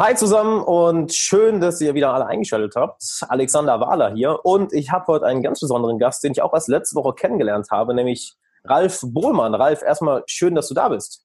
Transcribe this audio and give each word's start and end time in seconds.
Hi 0.00 0.14
zusammen 0.14 0.60
und 0.62 1.12
schön, 1.12 1.60
dass 1.60 1.80
ihr 1.80 1.92
wieder 1.92 2.14
alle 2.14 2.26
eingeschaltet 2.26 2.76
habt. 2.76 3.02
Alexander 3.28 3.80
Wahler 3.80 4.14
hier 4.14 4.44
und 4.44 4.72
ich 4.72 4.92
habe 4.92 5.08
heute 5.08 5.26
einen 5.26 5.42
ganz 5.42 5.58
besonderen 5.58 5.98
Gast, 5.98 6.22
den 6.22 6.30
ich 6.30 6.40
auch 6.40 6.54
erst 6.54 6.68
letzte 6.68 6.94
Woche 6.94 7.14
kennengelernt 7.14 7.72
habe, 7.72 7.92
nämlich 7.94 8.36
Ralf 8.62 9.00
Bohlmann. 9.02 9.56
Ralf, 9.56 9.82
erstmal 9.82 10.22
schön, 10.26 10.54
dass 10.54 10.68
du 10.68 10.74
da 10.74 10.88
bist. 10.88 11.24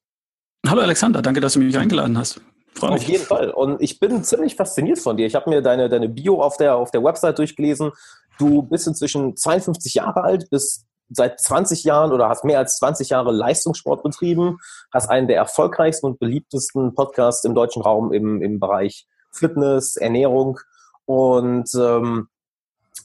Hallo 0.67 0.81
Alexander, 0.81 1.21
danke, 1.21 1.39
dass 1.39 1.53
du 1.53 1.59
mich 1.59 1.77
eingeladen 1.77 2.17
hast. 2.17 2.41
Freue 2.73 2.93
mich. 2.93 3.03
Auf 3.03 3.09
jeden 3.09 3.25
Fall. 3.25 3.51
Und 3.51 3.79
ich 3.79 3.99
bin 3.99 4.23
ziemlich 4.23 4.55
fasziniert 4.55 4.97
von 4.97 5.17
dir. 5.17 5.27
Ich 5.27 5.35
habe 5.35 5.51
mir 5.51 5.61
deine, 5.61 5.87
deine 5.87 6.09
Bio 6.09 6.41
auf 6.41 6.57
der, 6.57 6.75
auf 6.75 6.89
der 6.89 7.03
Website 7.03 7.37
durchgelesen. 7.37 7.91
Du 8.39 8.63
bist 8.63 8.87
inzwischen 8.87 9.37
52 9.37 9.93
Jahre 9.93 10.23
alt, 10.23 10.49
bist 10.49 10.87
seit 11.09 11.39
20 11.39 11.83
Jahren 11.83 12.11
oder 12.11 12.29
hast 12.29 12.43
mehr 12.43 12.59
als 12.59 12.77
20 12.77 13.09
Jahre 13.09 13.31
Leistungssport 13.31 14.03
betrieben, 14.03 14.57
hast 14.91 15.09
einen 15.09 15.27
der 15.27 15.37
erfolgreichsten 15.37 16.07
und 16.07 16.19
beliebtesten 16.19 16.95
Podcasts 16.95 17.43
im 17.43 17.55
deutschen 17.55 17.81
Raum 17.81 18.11
im, 18.13 18.41
im 18.41 18.59
Bereich 18.59 19.07
Fitness, 19.31 19.95
Ernährung. 19.95 20.59
Und 21.05 21.69
ähm, 21.75 22.27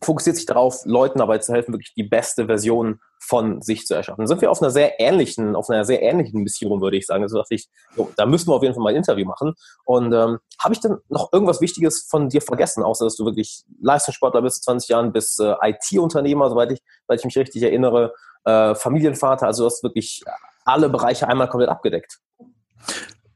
fokussiert 0.02 0.36
sich 0.36 0.46
darauf, 0.46 0.84
Leuten 0.84 1.18
dabei 1.18 1.38
zu 1.38 1.52
helfen, 1.52 1.72
wirklich 1.72 1.94
die 1.94 2.02
beste 2.02 2.46
Version 2.46 3.00
von 3.20 3.62
sich 3.62 3.86
zu 3.86 3.94
erschaffen. 3.94 4.26
Sind 4.26 4.40
wir 4.40 4.50
auf 4.50 4.62
einer 4.62 4.70
sehr 4.70 5.00
ähnlichen, 5.00 5.56
auf 5.56 5.68
einer 5.70 5.84
sehr 5.84 6.02
ähnlichen 6.02 6.42
Mission, 6.42 6.80
würde 6.80 6.96
ich 6.96 7.06
sagen. 7.06 7.22
Also 7.22 7.38
dachte 7.38 7.54
ich, 7.54 7.68
so, 7.96 8.10
da 8.16 8.26
müssen 8.26 8.48
wir 8.48 8.54
auf 8.54 8.62
jeden 8.62 8.74
Fall 8.74 8.82
mal 8.82 8.90
ein 8.90 8.96
Interview 8.96 9.26
machen. 9.26 9.54
Und 9.84 10.12
ähm, 10.12 10.38
habe 10.62 10.74
ich 10.74 10.80
denn 10.80 10.96
noch 11.08 11.32
irgendwas 11.32 11.60
Wichtiges 11.60 12.06
von 12.08 12.28
dir 12.28 12.42
vergessen, 12.42 12.82
außer 12.82 13.04
dass 13.04 13.16
du 13.16 13.24
wirklich 13.24 13.64
Leistungssportler 13.80 14.42
bist, 14.42 14.64
20 14.64 14.88
Jahren, 14.88 15.12
bist 15.12 15.40
äh, 15.40 15.54
IT-Unternehmer, 15.62 16.48
soweit 16.50 16.72
ich, 16.72 16.80
soweit 17.06 17.20
ich 17.20 17.24
mich 17.24 17.38
richtig 17.38 17.62
erinnere, 17.62 18.12
äh, 18.44 18.74
Familienvater, 18.74 19.46
also 19.46 19.64
du 19.64 19.66
hast 19.66 19.82
wirklich 19.82 20.22
alle 20.64 20.88
Bereiche 20.88 21.26
einmal 21.28 21.48
komplett 21.48 21.70
abgedeckt. 21.70 22.18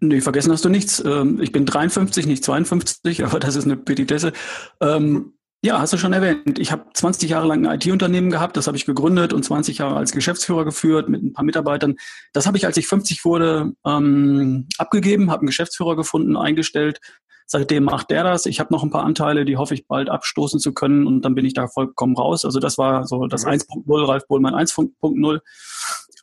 Nee, 0.00 0.20
vergessen 0.20 0.52
hast 0.52 0.64
du 0.64 0.68
nichts. 0.68 1.02
Ähm, 1.04 1.40
ich 1.40 1.52
bin 1.52 1.64
53, 1.64 2.26
nicht 2.26 2.44
52, 2.44 3.24
aber 3.24 3.38
das 3.38 3.56
ist 3.56 3.64
eine 3.64 3.76
Petitesse. 3.76 4.32
Ähm, 4.80 5.34
ja, 5.64 5.78
hast 5.78 5.92
du 5.92 5.96
schon 5.96 6.12
erwähnt. 6.12 6.58
Ich 6.58 6.72
habe 6.72 6.86
20 6.92 7.30
Jahre 7.30 7.46
lang 7.46 7.64
ein 7.64 7.76
IT-Unternehmen 7.76 8.30
gehabt, 8.30 8.56
das 8.56 8.66
habe 8.66 8.76
ich 8.76 8.84
gegründet 8.84 9.32
und 9.32 9.44
20 9.44 9.78
Jahre 9.78 9.94
als 9.94 10.10
Geschäftsführer 10.10 10.64
geführt 10.64 11.08
mit 11.08 11.22
ein 11.22 11.32
paar 11.32 11.44
Mitarbeitern. 11.44 11.94
Das 12.32 12.48
habe 12.48 12.56
ich, 12.56 12.66
als 12.66 12.76
ich 12.76 12.88
50 12.88 13.24
wurde, 13.24 13.72
ähm, 13.86 14.66
abgegeben, 14.78 15.30
habe 15.30 15.42
einen 15.42 15.46
Geschäftsführer 15.46 15.94
gefunden, 15.94 16.36
eingestellt. 16.36 17.00
Seitdem 17.46 17.84
macht 17.84 18.10
der 18.10 18.24
das. 18.24 18.46
Ich 18.46 18.58
habe 18.58 18.72
noch 18.72 18.82
ein 18.82 18.90
paar 18.90 19.04
Anteile, 19.04 19.44
die 19.44 19.56
hoffe 19.56 19.74
ich 19.74 19.86
bald 19.86 20.10
abstoßen 20.10 20.58
zu 20.58 20.72
können 20.72 21.06
und 21.06 21.24
dann 21.24 21.36
bin 21.36 21.44
ich 21.44 21.54
da 21.54 21.68
vollkommen 21.68 22.16
raus. 22.16 22.44
Also 22.44 22.58
das 22.58 22.76
war 22.76 23.06
so 23.06 23.26
das 23.28 23.46
1.0, 23.46 23.82
mhm. 23.84 24.04
Ralf 24.04 24.26
Bohlmann 24.26 24.54
1.0. 24.54 25.40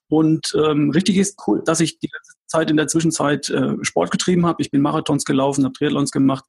Und 0.10 0.54
ähm, 0.56 0.90
richtig 0.90 1.18
ist, 1.18 1.40
cool. 1.48 1.62
dass 1.64 1.80
ich 1.80 2.00
die 2.00 2.10
ganze 2.10 2.34
Zeit 2.48 2.70
in 2.70 2.78
der 2.78 2.88
Zwischenzeit 2.88 3.48
äh, 3.50 3.76
Sport 3.84 4.12
getrieben 4.12 4.46
habe. 4.46 4.62
Ich 4.62 4.72
bin 4.72 4.82
Marathons 4.82 5.24
gelaufen, 5.24 5.64
habe 5.64 5.74
Triathlons 5.74 6.12
gemacht 6.12 6.44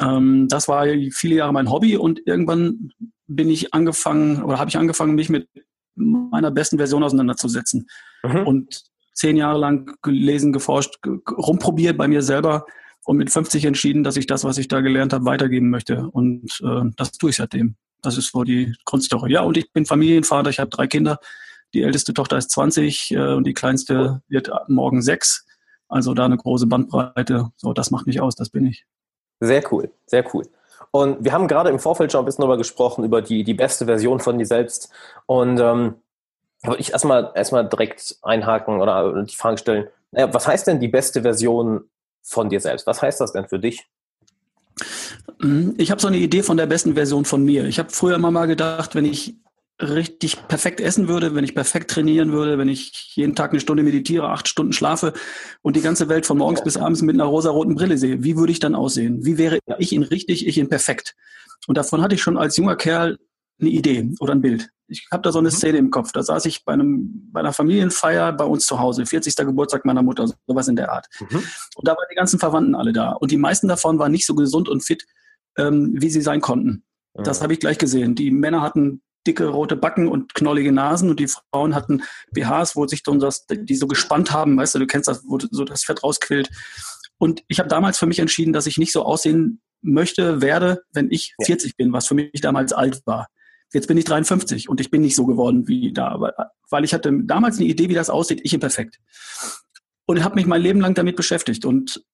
ähm, 0.00 0.48
das 0.48 0.68
war 0.68 0.86
viele 1.12 1.36
Jahre 1.36 1.52
mein 1.52 1.70
Hobby 1.70 1.96
und 1.96 2.20
irgendwann 2.26 2.92
bin 3.26 3.48
ich 3.48 3.74
angefangen 3.74 4.42
oder 4.42 4.58
habe 4.58 4.70
ich 4.70 4.76
angefangen, 4.76 5.14
mich 5.14 5.28
mit 5.28 5.48
meiner 5.94 6.50
besten 6.50 6.76
Version 6.76 7.02
auseinanderzusetzen. 7.02 7.86
Mhm. 8.22 8.46
Und 8.46 8.84
zehn 9.14 9.36
Jahre 9.36 9.58
lang 9.58 9.96
gelesen, 10.02 10.52
geforscht, 10.52 10.98
rumprobiert 11.30 11.96
bei 11.96 12.06
mir 12.06 12.22
selber 12.22 12.66
und 13.04 13.16
mit 13.16 13.30
50 13.30 13.64
entschieden, 13.64 14.04
dass 14.04 14.16
ich 14.16 14.26
das, 14.26 14.44
was 14.44 14.58
ich 14.58 14.68
da 14.68 14.80
gelernt 14.80 15.12
habe, 15.12 15.24
weitergeben 15.24 15.70
möchte. 15.70 16.08
Und 16.10 16.60
äh, 16.62 16.82
das 16.96 17.12
tue 17.12 17.30
ich 17.30 17.36
seitdem. 17.36 17.76
Das 18.02 18.18
ist 18.18 18.34
wohl 18.34 18.44
die 18.44 18.74
Grundstory. 18.84 19.32
Ja, 19.32 19.42
und 19.42 19.56
ich 19.56 19.72
bin 19.72 19.86
Familienvater, 19.86 20.50
ich 20.50 20.58
habe 20.58 20.70
drei 20.70 20.86
Kinder. 20.86 21.18
Die 21.72 21.82
älteste 21.82 22.14
Tochter 22.14 22.36
ist 22.36 22.50
20 22.50 23.12
äh, 23.12 23.34
und 23.34 23.44
die 23.44 23.54
kleinste 23.54 24.22
wird 24.28 24.50
morgen 24.68 25.02
sechs. 25.02 25.46
Also 25.88 26.14
da 26.14 26.24
eine 26.24 26.36
große 26.36 26.66
Bandbreite. 26.66 27.50
So, 27.56 27.72
das 27.72 27.90
macht 27.90 28.06
mich 28.06 28.20
aus, 28.20 28.34
das 28.34 28.50
bin 28.50 28.66
ich. 28.66 28.84
Sehr 29.40 29.62
cool, 29.72 29.90
sehr 30.06 30.24
cool. 30.34 30.44
Und 30.90 31.24
wir 31.24 31.32
haben 31.32 31.48
gerade 31.48 31.70
im 31.70 31.78
Vorfeld 31.78 32.12
schon 32.12 32.22
ein 32.22 32.24
bisschen 32.24 32.42
darüber 32.42 32.56
gesprochen, 32.56 33.04
über 33.04 33.20
die, 33.20 33.44
die 33.44 33.54
beste 33.54 33.84
Version 33.84 34.20
von 34.20 34.38
dir 34.38 34.46
selbst. 34.46 34.90
Und 35.26 35.60
ähm, 35.60 35.96
würde 36.62 36.80
ich 36.80 36.92
erstmal 36.92 37.32
erstmal 37.34 37.68
direkt 37.68 38.16
einhaken 38.22 38.80
oder 38.80 39.22
die 39.22 39.36
Frage 39.36 39.58
stellen, 39.58 39.88
naja, 40.12 40.32
was 40.32 40.46
heißt 40.46 40.66
denn 40.66 40.80
die 40.80 40.88
beste 40.88 41.22
Version 41.22 41.84
von 42.22 42.48
dir 42.48 42.60
selbst? 42.60 42.86
Was 42.86 43.02
heißt 43.02 43.20
das 43.20 43.32
denn 43.32 43.48
für 43.48 43.58
dich? 43.58 43.86
Ich 45.76 45.90
habe 45.90 46.00
so 46.00 46.08
eine 46.08 46.16
Idee 46.16 46.42
von 46.42 46.56
der 46.56 46.66
besten 46.66 46.94
Version 46.94 47.24
von 47.24 47.44
mir. 47.44 47.64
Ich 47.66 47.78
habe 47.78 47.90
früher 47.90 48.14
immer 48.14 48.30
mal 48.30 48.46
gedacht, 48.46 48.94
wenn 48.94 49.04
ich 49.04 49.34
richtig 49.80 50.48
perfekt 50.48 50.80
essen 50.80 51.06
würde, 51.08 51.34
wenn 51.34 51.44
ich 51.44 51.54
perfekt 51.54 51.90
trainieren 51.90 52.32
würde, 52.32 52.56
wenn 52.58 52.68
ich 52.68 53.12
jeden 53.14 53.34
Tag 53.34 53.50
eine 53.50 53.60
Stunde 53.60 53.82
meditiere, 53.82 54.30
acht 54.30 54.48
Stunden 54.48 54.72
schlafe 54.72 55.12
und 55.60 55.76
die 55.76 55.82
ganze 55.82 56.08
Welt 56.08 56.24
von 56.24 56.38
morgens 56.38 56.64
bis 56.64 56.78
abends 56.78 57.02
mit 57.02 57.14
einer 57.14 57.24
rosaroten 57.24 57.74
Brille 57.74 57.98
sehe, 57.98 58.22
wie 58.22 58.36
würde 58.36 58.52
ich 58.52 58.58
dann 58.58 58.74
aussehen? 58.74 59.24
Wie 59.24 59.36
wäre 59.36 59.58
ich 59.78 59.92
in 59.92 60.02
richtig, 60.02 60.46
ich 60.46 60.56
in 60.56 60.68
perfekt? 60.68 61.14
Und 61.66 61.76
davon 61.76 62.00
hatte 62.00 62.14
ich 62.14 62.22
schon 62.22 62.38
als 62.38 62.56
junger 62.56 62.76
Kerl 62.76 63.18
eine 63.60 63.70
Idee 63.70 64.10
oder 64.20 64.34
ein 64.34 64.40
Bild. 64.40 64.70
Ich 64.88 65.08
habe 65.10 65.22
da 65.22 65.32
so 65.32 65.40
eine 65.40 65.48
mhm. 65.48 65.54
Szene 65.54 65.78
im 65.78 65.90
Kopf. 65.90 66.12
Da 66.12 66.22
saß 66.22 66.46
ich 66.46 66.64
bei, 66.64 66.72
einem, 66.72 67.30
bei 67.32 67.40
einer 67.40 67.52
Familienfeier 67.52 68.32
bei 68.32 68.44
uns 68.44 68.66
zu 68.66 68.78
Hause, 68.78 69.04
40. 69.04 69.34
Geburtstag 69.36 69.84
meiner 69.84 70.02
Mutter, 70.02 70.30
sowas 70.46 70.68
in 70.68 70.76
der 70.76 70.92
Art. 70.92 71.06
Mhm. 71.20 71.42
Und 71.74 71.88
da 71.88 71.92
waren 71.92 72.06
die 72.10 72.16
ganzen 72.16 72.38
Verwandten 72.38 72.74
alle 72.74 72.92
da. 72.92 73.12
Und 73.12 73.30
die 73.30 73.36
meisten 73.36 73.68
davon 73.68 73.98
waren 73.98 74.12
nicht 74.12 74.26
so 74.26 74.34
gesund 74.34 74.68
und 74.68 74.84
fit, 74.84 75.06
ähm, 75.58 75.94
wie 75.94 76.10
sie 76.10 76.20
sein 76.20 76.40
konnten. 76.40 76.84
Das 77.14 77.40
mhm. 77.40 77.44
habe 77.44 77.52
ich 77.54 77.60
gleich 77.60 77.78
gesehen. 77.78 78.14
Die 78.14 78.30
Männer 78.30 78.62
hatten 78.62 79.02
dicke 79.26 79.46
rote 79.46 79.76
Backen 79.76 80.08
und 80.08 80.34
knollige 80.34 80.72
Nasen 80.72 81.10
und 81.10 81.20
die 81.20 81.28
Frauen 81.28 81.74
hatten 81.74 82.02
BHs, 82.32 82.76
wo 82.76 82.86
sich 82.86 83.02
dann 83.02 83.18
das, 83.18 83.46
die 83.46 83.74
so 83.74 83.86
gespannt 83.86 84.32
haben, 84.32 84.56
weißt 84.56 84.74
du, 84.74 84.78
du 84.80 84.86
kennst 84.86 85.08
das, 85.08 85.22
wo 85.26 85.38
so 85.38 85.64
das 85.64 85.84
Fett 85.84 86.02
rausquillt. 86.02 86.50
Und 87.18 87.42
ich 87.48 87.58
habe 87.58 87.68
damals 87.68 87.98
für 87.98 88.06
mich 88.06 88.18
entschieden, 88.18 88.52
dass 88.52 88.66
ich 88.66 88.78
nicht 88.78 88.92
so 88.92 89.04
aussehen 89.04 89.60
möchte, 89.82 90.40
werde, 90.42 90.82
wenn 90.92 91.10
ich 91.10 91.34
ja. 91.38 91.46
40 91.46 91.76
bin, 91.76 91.92
was 91.92 92.06
für 92.06 92.14
mich 92.14 92.40
damals 92.40 92.72
alt 92.72 93.02
war. 93.06 93.28
Jetzt 93.72 93.88
bin 93.88 93.96
ich 93.96 94.04
53 94.04 94.68
und 94.68 94.80
ich 94.80 94.90
bin 94.90 95.02
nicht 95.02 95.16
so 95.16 95.26
geworden 95.26 95.66
wie 95.66 95.92
da, 95.92 96.18
weil 96.70 96.84
ich 96.84 96.94
hatte 96.94 97.12
damals 97.24 97.58
eine 97.58 97.66
Idee, 97.66 97.88
wie 97.88 97.94
das 97.94 98.10
aussieht, 98.10 98.40
ich 98.44 98.54
imperfekt. 98.54 98.98
Und 100.06 100.22
habe 100.22 100.36
mich 100.36 100.46
mein 100.46 100.62
Leben 100.62 100.80
lang 100.80 100.94
damit 100.94 101.16
beschäftigt 101.16 101.64
und 101.64 102.04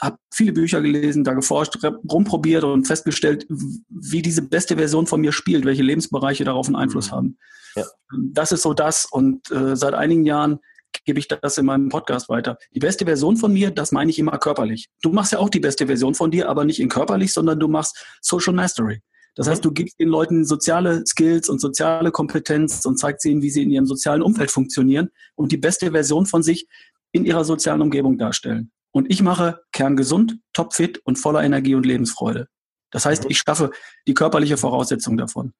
habe 0.00 0.16
viele 0.32 0.52
Bücher 0.52 0.80
gelesen, 0.82 1.24
da 1.24 1.34
geforscht, 1.34 1.78
rumprobiert 2.10 2.64
und 2.64 2.86
festgestellt, 2.86 3.46
wie 3.48 4.22
diese 4.22 4.42
beste 4.42 4.76
Version 4.76 5.06
von 5.06 5.20
mir 5.20 5.32
spielt, 5.32 5.64
welche 5.64 5.82
Lebensbereiche 5.82 6.44
darauf 6.44 6.66
einen 6.66 6.76
Einfluss 6.76 7.10
mhm. 7.10 7.16
haben. 7.16 7.38
Ja. 7.76 7.84
Das 8.32 8.52
ist 8.52 8.62
so 8.62 8.74
das 8.74 9.04
und 9.04 9.50
äh, 9.50 9.76
seit 9.76 9.94
einigen 9.94 10.24
Jahren 10.24 10.60
gebe 11.04 11.18
ich 11.18 11.28
das 11.28 11.58
in 11.58 11.66
meinem 11.66 11.88
Podcast 11.88 12.28
weiter. 12.28 12.56
Die 12.74 12.78
beste 12.78 13.04
Version 13.04 13.36
von 13.36 13.52
mir, 13.52 13.70
das 13.70 13.92
meine 13.92 14.10
ich 14.10 14.18
immer 14.18 14.38
körperlich. 14.38 14.88
Du 15.02 15.10
machst 15.10 15.32
ja 15.32 15.38
auch 15.38 15.48
die 15.48 15.60
beste 15.60 15.86
Version 15.86 16.14
von 16.14 16.30
dir, 16.30 16.48
aber 16.48 16.64
nicht 16.64 16.80
in 16.80 16.88
körperlich, 16.88 17.32
sondern 17.32 17.58
du 17.58 17.68
machst 17.68 18.04
Social 18.20 18.54
Mastery. 18.54 19.00
Das 19.34 19.48
heißt, 19.48 19.64
mhm. 19.64 19.68
du 19.68 19.74
gibst 19.74 19.98
den 19.98 20.08
Leuten 20.08 20.44
soziale 20.44 21.04
Skills 21.06 21.48
und 21.48 21.60
soziale 21.60 22.12
Kompetenz 22.12 22.84
und 22.86 22.98
zeigst 22.98 23.24
ihnen, 23.24 23.42
wie 23.42 23.50
sie 23.50 23.62
in 23.62 23.70
ihrem 23.70 23.86
sozialen 23.86 24.22
Umfeld 24.22 24.50
funktionieren 24.50 25.10
und 25.34 25.50
die 25.50 25.56
beste 25.56 25.90
Version 25.90 26.26
von 26.26 26.42
sich 26.42 26.68
in 27.12 27.24
ihrer 27.24 27.44
sozialen 27.44 27.82
Umgebung 27.82 28.16
darstellen. 28.18 28.70
Und 28.94 29.10
ich 29.10 29.22
mache 29.22 29.60
kerngesund, 29.72 30.38
topfit 30.52 30.98
und 31.04 31.16
voller 31.16 31.42
Energie 31.42 31.74
und 31.74 31.84
Lebensfreude. 31.84 32.46
Das 32.92 33.04
heißt, 33.04 33.24
mhm. 33.24 33.30
ich 33.30 33.38
schaffe 33.38 33.72
die 34.06 34.14
körperliche 34.14 34.56
Voraussetzung 34.56 35.16
davon. 35.16 35.52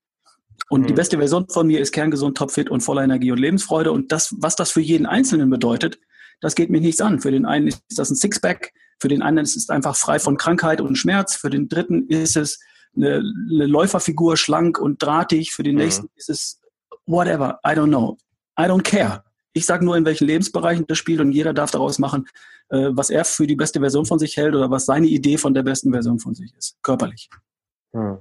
Und 0.69 0.83
mhm. 0.83 0.87
die 0.87 0.93
beste 0.93 1.19
Version 1.19 1.49
von 1.49 1.67
mir 1.67 1.81
ist 1.81 1.91
kerngesund, 1.91 2.37
topfit 2.39 2.71
und 2.71 2.81
voller 2.81 3.03
Energie 3.03 3.33
und 3.33 3.39
Lebensfreude. 3.39 3.91
Und 3.91 4.12
das, 4.12 4.33
was 4.39 4.55
das 4.55 4.71
für 4.71 4.81
jeden 4.81 5.06
Einzelnen 5.06 5.50
bedeutet, 5.50 5.99
das 6.41 6.55
geht 6.55 6.71
mich 6.71 6.83
nichts 6.83 7.00
an. 7.00 7.21
Für 7.21 7.33
den 7.33 7.45
einen 7.45 7.67
ist 7.67 7.83
das 7.91 8.09
ein 8.09 8.15
Sixpack, 8.15 8.72
für 9.00 9.09
den 9.09 9.21
anderen 9.21 9.45
ist 9.45 9.56
es 9.56 9.69
einfach 9.69 9.97
frei 9.97 10.21
von 10.21 10.37
Krankheit 10.37 10.81
und 10.81 10.95
Schmerz, 10.95 11.34
für 11.34 11.51
den 11.51 11.69
dritten 11.69 12.06
ist 12.06 12.37
es 12.37 12.61
eine, 12.95 13.16
eine 13.16 13.66
Läuferfigur, 13.66 14.37
schlank 14.37 14.78
und 14.78 15.03
drahtig, 15.03 15.53
für 15.53 15.65
den 15.65 15.75
mhm. 15.75 15.83
nächsten 15.83 16.09
ist 16.15 16.31
es 16.31 16.61
whatever, 17.06 17.59
I 17.66 17.71
don't 17.71 17.89
know. 17.89 18.16
I 18.56 18.62
don't 18.62 18.84
care. 18.84 19.25
Ich 19.53 19.66
sage 19.66 19.84
nur, 19.84 19.97
in 19.97 20.05
welchen 20.05 20.28
Lebensbereichen 20.28 20.87
das 20.87 20.99
spielt 20.99 21.21
und 21.21 21.33
jeder 21.33 21.53
darf 21.53 21.72
daraus 21.72 21.99
machen, 21.99 22.27
äh, 22.70 22.91
was 22.91 23.10
er 23.10 23.25
für 23.25 23.47
die 23.47 23.56
beste 23.56 23.80
Version 23.80 24.06
von 24.06 24.19
sich 24.19 24.36
hält 24.36 24.54
oder 24.54 24.70
was 24.70 24.86
seine 24.86 25.06
Idee 25.06 25.38
von 25.38 25.54
der 25.54 25.62
besten 25.62 25.92
Version 25.92 26.19
von 26.19 26.34
sich 26.34 26.52
ist, 26.56 26.77
körperlich. 26.83 27.28
Hm. 27.92 28.18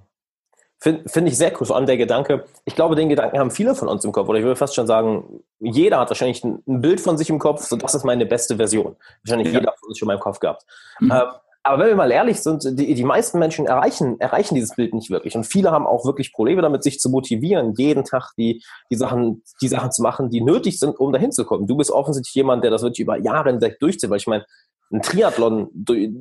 Finde 0.83 1.07
find 1.07 1.29
ich 1.29 1.37
sehr 1.37 1.53
cool, 1.53 1.65
vor 1.65 1.77
allem 1.77 1.85
der 1.85 1.95
Gedanke. 1.95 2.43
Ich 2.65 2.75
glaube, 2.75 2.95
den 2.95 3.07
Gedanken 3.07 3.39
haben 3.39 3.51
viele 3.51 3.73
von 3.73 3.87
uns 3.87 4.03
im 4.03 4.11
Kopf. 4.11 4.27
Oder 4.27 4.39
ich 4.39 4.43
würde 4.43 4.57
fast 4.57 4.75
schon 4.75 4.85
sagen, 4.85 5.41
jeder 5.59 5.97
hat 5.97 6.09
wahrscheinlich 6.09 6.43
ein, 6.43 6.61
Bild 6.65 6.99
von 6.99 7.17
sich 7.17 7.29
im 7.29 7.39
Kopf, 7.39 7.63
so 7.63 7.77
das 7.77 7.95
ist 7.95 8.03
meine 8.03 8.25
beste 8.25 8.57
Version. 8.57 8.97
Wahrscheinlich 9.23 9.53
ja. 9.53 9.61
jeder 9.61 9.73
von 9.79 9.87
uns 9.87 9.97
schon 9.97 10.07
mal 10.07 10.15
im 10.15 10.19
Kopf 10.19 10.39
gehabt. 10.39 10.65
Mhm. 10.99 11.11
Ähm, 11.11 11.27
aber 11.65 11.79
wenn 11.79 11.89
wir 11.91 11.95
mal 11.95 12.11
ehrlich 12.11 12.41
sind, 12.41 12.77
die, 12.77 12.93
die 12.93 13.03
meisten 13.05 13.39
Menschen 13.39 13.65
erreichen, 13.65 14.19
erreichen 14.19 14.53
dieses 14.55 14.75
Bild 14.75 14.93
nicht 14.93 15.09
wirklich. 15.09 15.35
Und 15.35 15.45
viele 15.45 15.71
haben 15.71 15.87
auch 15.87 16.05
wirklich 16.05 16.33
Probleme 16.33 16.61
damit, 16.61 16.83
sich 16.83 16.99
zu 16.99 17.09
motivieren, 17.09 17.73
jeden 17.77 18.03
Tag 18.03 18.31
die, 18.37 18.61
die, 18.91 18.97
Sachen, 18.97 19.43
die 19.61 19.69
Sachen 19.69 19.91
zu 19.93 20.01
machen, 20.01 20.29
die 20.29 20.41
nötig 20.41 20.77
sind, 20.77 20.99
um 20.99 21.13
dahin 21.13 21.31
zu 21.31 21.45
kommen. 21.45 21.65
Du 21.65 21.77
bist 21.77 21.89
offensichtlich 21.89 22.35
jemand, 22.35 22.65
der 22.65 22.71
das 22.71 22.81
wirklich 22.81 22.99
über 22.99 23.17
Jahre 23.17 23.49
hinweg 23.49 23.79
durchzieht, 23.79 24.09
weil 24.09 24.17
ich 24.17 24.27
meine, 24.27 24.45
ein 24.91 25.01
Triathlon 25.01 25.69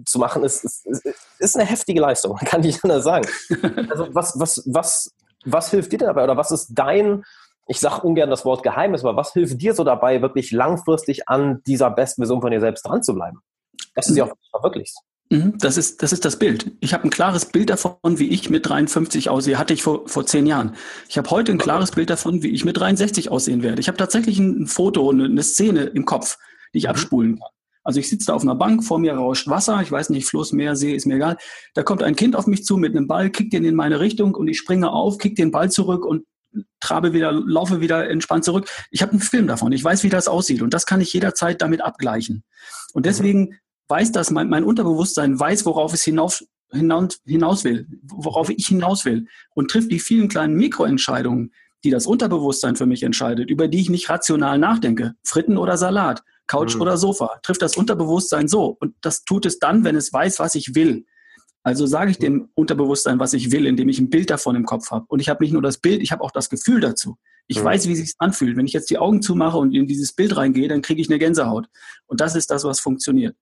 zu 0.06 0.18
machen, 0.20 0.44
ist, 0.44 0.64
ist, 0.64 0.86
ist 1.38 1.56
eine 1.56 1.68
heftige 1.68 2.00
Leistung, 2.00 2.36
kann 2.44 2.64
ich 2.64 2.82
anders 2.84 3.04
sagen. 3.04 3.26
Also 3.90 4.14
was, 4.14 4.38
was, 4.38 4.62
was, 4.66 5.12
was 5.44 5.70
hilft 5.70 5.90
dir 5.90 5.98
denn 5.98 6.08
dabei? 6.08 6.22
Oder 6.22 6.36
was 6.36 6.52
ist 6.52 6.68
dein, 6.70 7.24
ich 7.66 7.80
sage 7.80 8.06
ungern 8.06 8.30
das 8.30 8.44
Wort 8.44 8.62
Geheimnis, 8.62 9.04
aber 9.04 9.16
was 9.16 9.32
hilft 9.32 9.60
dir 9.60 9.74
so 9.74 9.82
dabei, 9.82 10.22
wirklich 10.22 10.52
langfristig 10.52 11.28
an 11.28 11.62
dieser 11.66 11.90
besten 11.90 12.22
Version 12.22 12.40
von 12.40 12.52
dir 12.52 12.60
selbst 12.60 12.86
dran 12.86 13.02
zu 13.02 13.12
bleiben? 13.12 13.40
Dass 13.96 14.06
du 14.06 14.14
sie 14.14 14.22
auch 14.22 14.32
verwirklichst? 14.52 15.02
Mhm, 15.32 15.54
das 15.58 15.78
ist, 15.78 16.02
das 16.02 16.12
ist 16.12 16.26
das 16.26 16.38
Bild. 16.38 16.72
Ich 16.80 16.92
habe 16.92 17.04
ein 17.04 17.10
klares 17.10 17.46
Bild 17.46 17.70
davon, 17.70 17.96
wie 18.04 18.28
ich 18.28 18.50
mit 18.50 18.68
53 18.68 19.30
aussehe. 19.30 19.58
Hatte 19.58 19.72
ich 19.72 19.82
vor, 19.82 20.06
vor 20.06 20.26
zehn 20.26 20.44
Jahren. 20.44 20.76
Ich 21.08 21.16
habe 21.16 21.30
heute 21.30 21.52
ein 21.52 21.58
klares 21.58 21.92
Bild 21.92 22.10
davon, 22.10 22.42
wie 22.42 22.50
ich 22.50 22.66
mit 22.66 22.76
63 22.76 23.30
aussehen 23.30 23.62
werde. 23.62 23.80
Ich 23.80 23.88
habe 23.88 23.96
tatsächlich 23.96 24.38
ein 24.38 24.66
Foto, 24.66 25.08
eine, 25.08 25.24
eine 25.24 25.42
Szene 25.42 25.84
im 25.84 26.04
Kopf, 26.04 26.36
die 26.74 26.78
ich 26.78 26.84
mhm. 26.84 26.90
abspulen 26.90 27.38
kann. 27.38 27.48
Also 27.82 27.98
ich 27.98 28.10
sitze 28.10 28.26
da 28.26 28.34
auf 28.34 28.42
einer 28.42 28.54
Bank, 28.54 28.84
vor 28.84 28.98
mir 28.98 29.14
rauscht 29.14 29.48
Wasser, 29.48 29.80
ich 29.82 29.90
weiß 29.90 30.10
nicht, 30.10 30.28
Fluss, 30.28 30.52
Meer, 30.52 30.76
See, 30.76 30.94
ist 30.94 31.06
mir 31.06 31.16
egal. 31.16 31.38
Da 31.72 31.82
kommt 31.82 32.02
ein 32.02 32.14
Kind 32.14 32.36
auf 32.36 32.46
mich 32.46 32.64
zu 32.64 32.76
mit 32.76 32.94
einem 32.94 33.08
Ball, 33.08 33.30
kickt 33.30 33.54
den 33.54 33.64
in 33.64 33.74
meine 33.74 34.00
Richtung 34.00 34.34
und 34.34 34.48
ich 34.48 34.58
springe 34.58 34.92
auf, 34.92 35.16
kick 35.16 35.34
den 35.34 35.50
Ball 35.50 35.70
zurück 35.70 36.04
und 36.04 36.26
trabe 36.78 37.14
wieder, 37.14 37.32
laufe 37.32 37.80
wieder 37.80 38.08
entspannt 38.10 38.44
zurück. 38.44 38.68
Ich 38.90 39.00
habe 39.00 39.12
einen 39.12 39.20
Film 39.20 39.46
davon. 39.46 39.72
Ich 39.72 39.82
weiß, 39.82 40.04
wie 40.04 40.10
das 40.10 40.28
aussieht 40.28 40.60
und 40.60 40.74
das 40.74 40.84
kann 40.84 41.00
ich 41.00 41.12
jederzeit 41.14 41.62
damit 41.62 41.80
abgleichen. 41.80 42.44
Und 42.92 43.06
deswegen 43.06 43.58
weiß 43.88 44.12
das, 44.12 44.30
mein, 44.30 44.48
mein 44.48 44.64
Unterbewusstsein 44.64 45.38
weiß, 45.38 45.66
worauf 45.66 45.92
es 45.92 46.02
hinauf, 46.02 46.42
hinaus, 46.70 47.20
hinaus 47.26 47.64
will, 47.64 47.86
worauf 48.02 48.50
ich 48.50 48.66
hinaus 48.66 49.04
will 49.04 49.26
und 49.54 49.70
trifft 49.70 49.92
die 49.92 50.00
vielen 50.00 50.28
kleinen 50.28 50.56
Mikroentscheidungen, 50.56 51.52
die 51.84 51.90
das 51.90 52.06
Unterbewusstsein 52.06 52.76
für 52.76 52.86
mich 52.86 53.02
entscheidet, 53.02 53.50
über 53.50 53.68
die 53.68 53.80
ich 53.80 53.90
nicht 53.90 54.08
rational 54.08 54.58
nachdenke. 54.58 55.14
Fritten 55.24 55.58
oder 55.58 55.76
Salat, 55.76 56.22
Couch 56.46 56.74
mhm. 56.74 56.82
oder 56.82 56.96
Sofa, 56.96 57.40
trifft 57.42 57.62
das 57.62 57.76
Unterbewusstsein 57.76 58.48
so. 58.48 58.76
Und 58.78 58.94
das 59.00 59.24
tut 59.24 59.46
es 59.46 59.58
dann, 59.58 59.84
wenn 59.84 59.96
es 59.96 60.12
weiß, 60.12 60.38
was 60.38 60.54
ich 60.54 60.74
will. 60.74 61.04
Also 61.64 61.86
sage 61.86 62.10
ich 62.10 62.18
dem 62.18 62.48
Unterbewusstsein, 62.54 63.20
was 63.20 63.34
ich 63.34 63.52
will, 63.52 63.66
indem 63.66 63.88
ich 63.88 64.00
ein 64.00 64.10
Bild 64.10 64.30
davon 64.30 64.56
im 64.56 64.64
Kopf 64.64 64.90
habe. 64.90 65.04
Und 65.08 65.20
ich 65.20 65.28
habe 65.28 65.44
nicht 65.44 65.52
nur 65.52 65.62
das 65.62 65.78
Bild, 65.78 66.02
ich 66.02 66.10
habe 66.10 66.22
auch 66.22 66.32
das 66.32 66.48
Gefühl 66.48 66.80
dazu. 66.80 67.16
Ich 67.46 67.60
mhm. 67.60 67.64
weiß, 67.64 67.88
wie 67.88 67.92
es 67.92 67.98
sich 67.98 68.14
anfühlt. 68.18 68.56
Wenn 68.56 68.66
ich 68.66 68.72
jetzt 68.72 68.90
die 68.90 68.98
Augen 68.98 69.22
zumache 69.22 69.58
und 69.58 69.72
in 69.72 69.86
dieses 69.86 70.12
Bild 70.12 70.36
reingehe, 70.36 70.68
dann 70.68 70.82
kriege 70.82 71.00
ich 71.00 71.08
eine 71.08 71.18
Gänsehaut. 71.18 71.68
Und 72.06 72.20
das 72.20 72.34
ist 72.34 72.50
das, 72.50 72.64
was 72.64 72.80
funktioniert. 72.80 73.36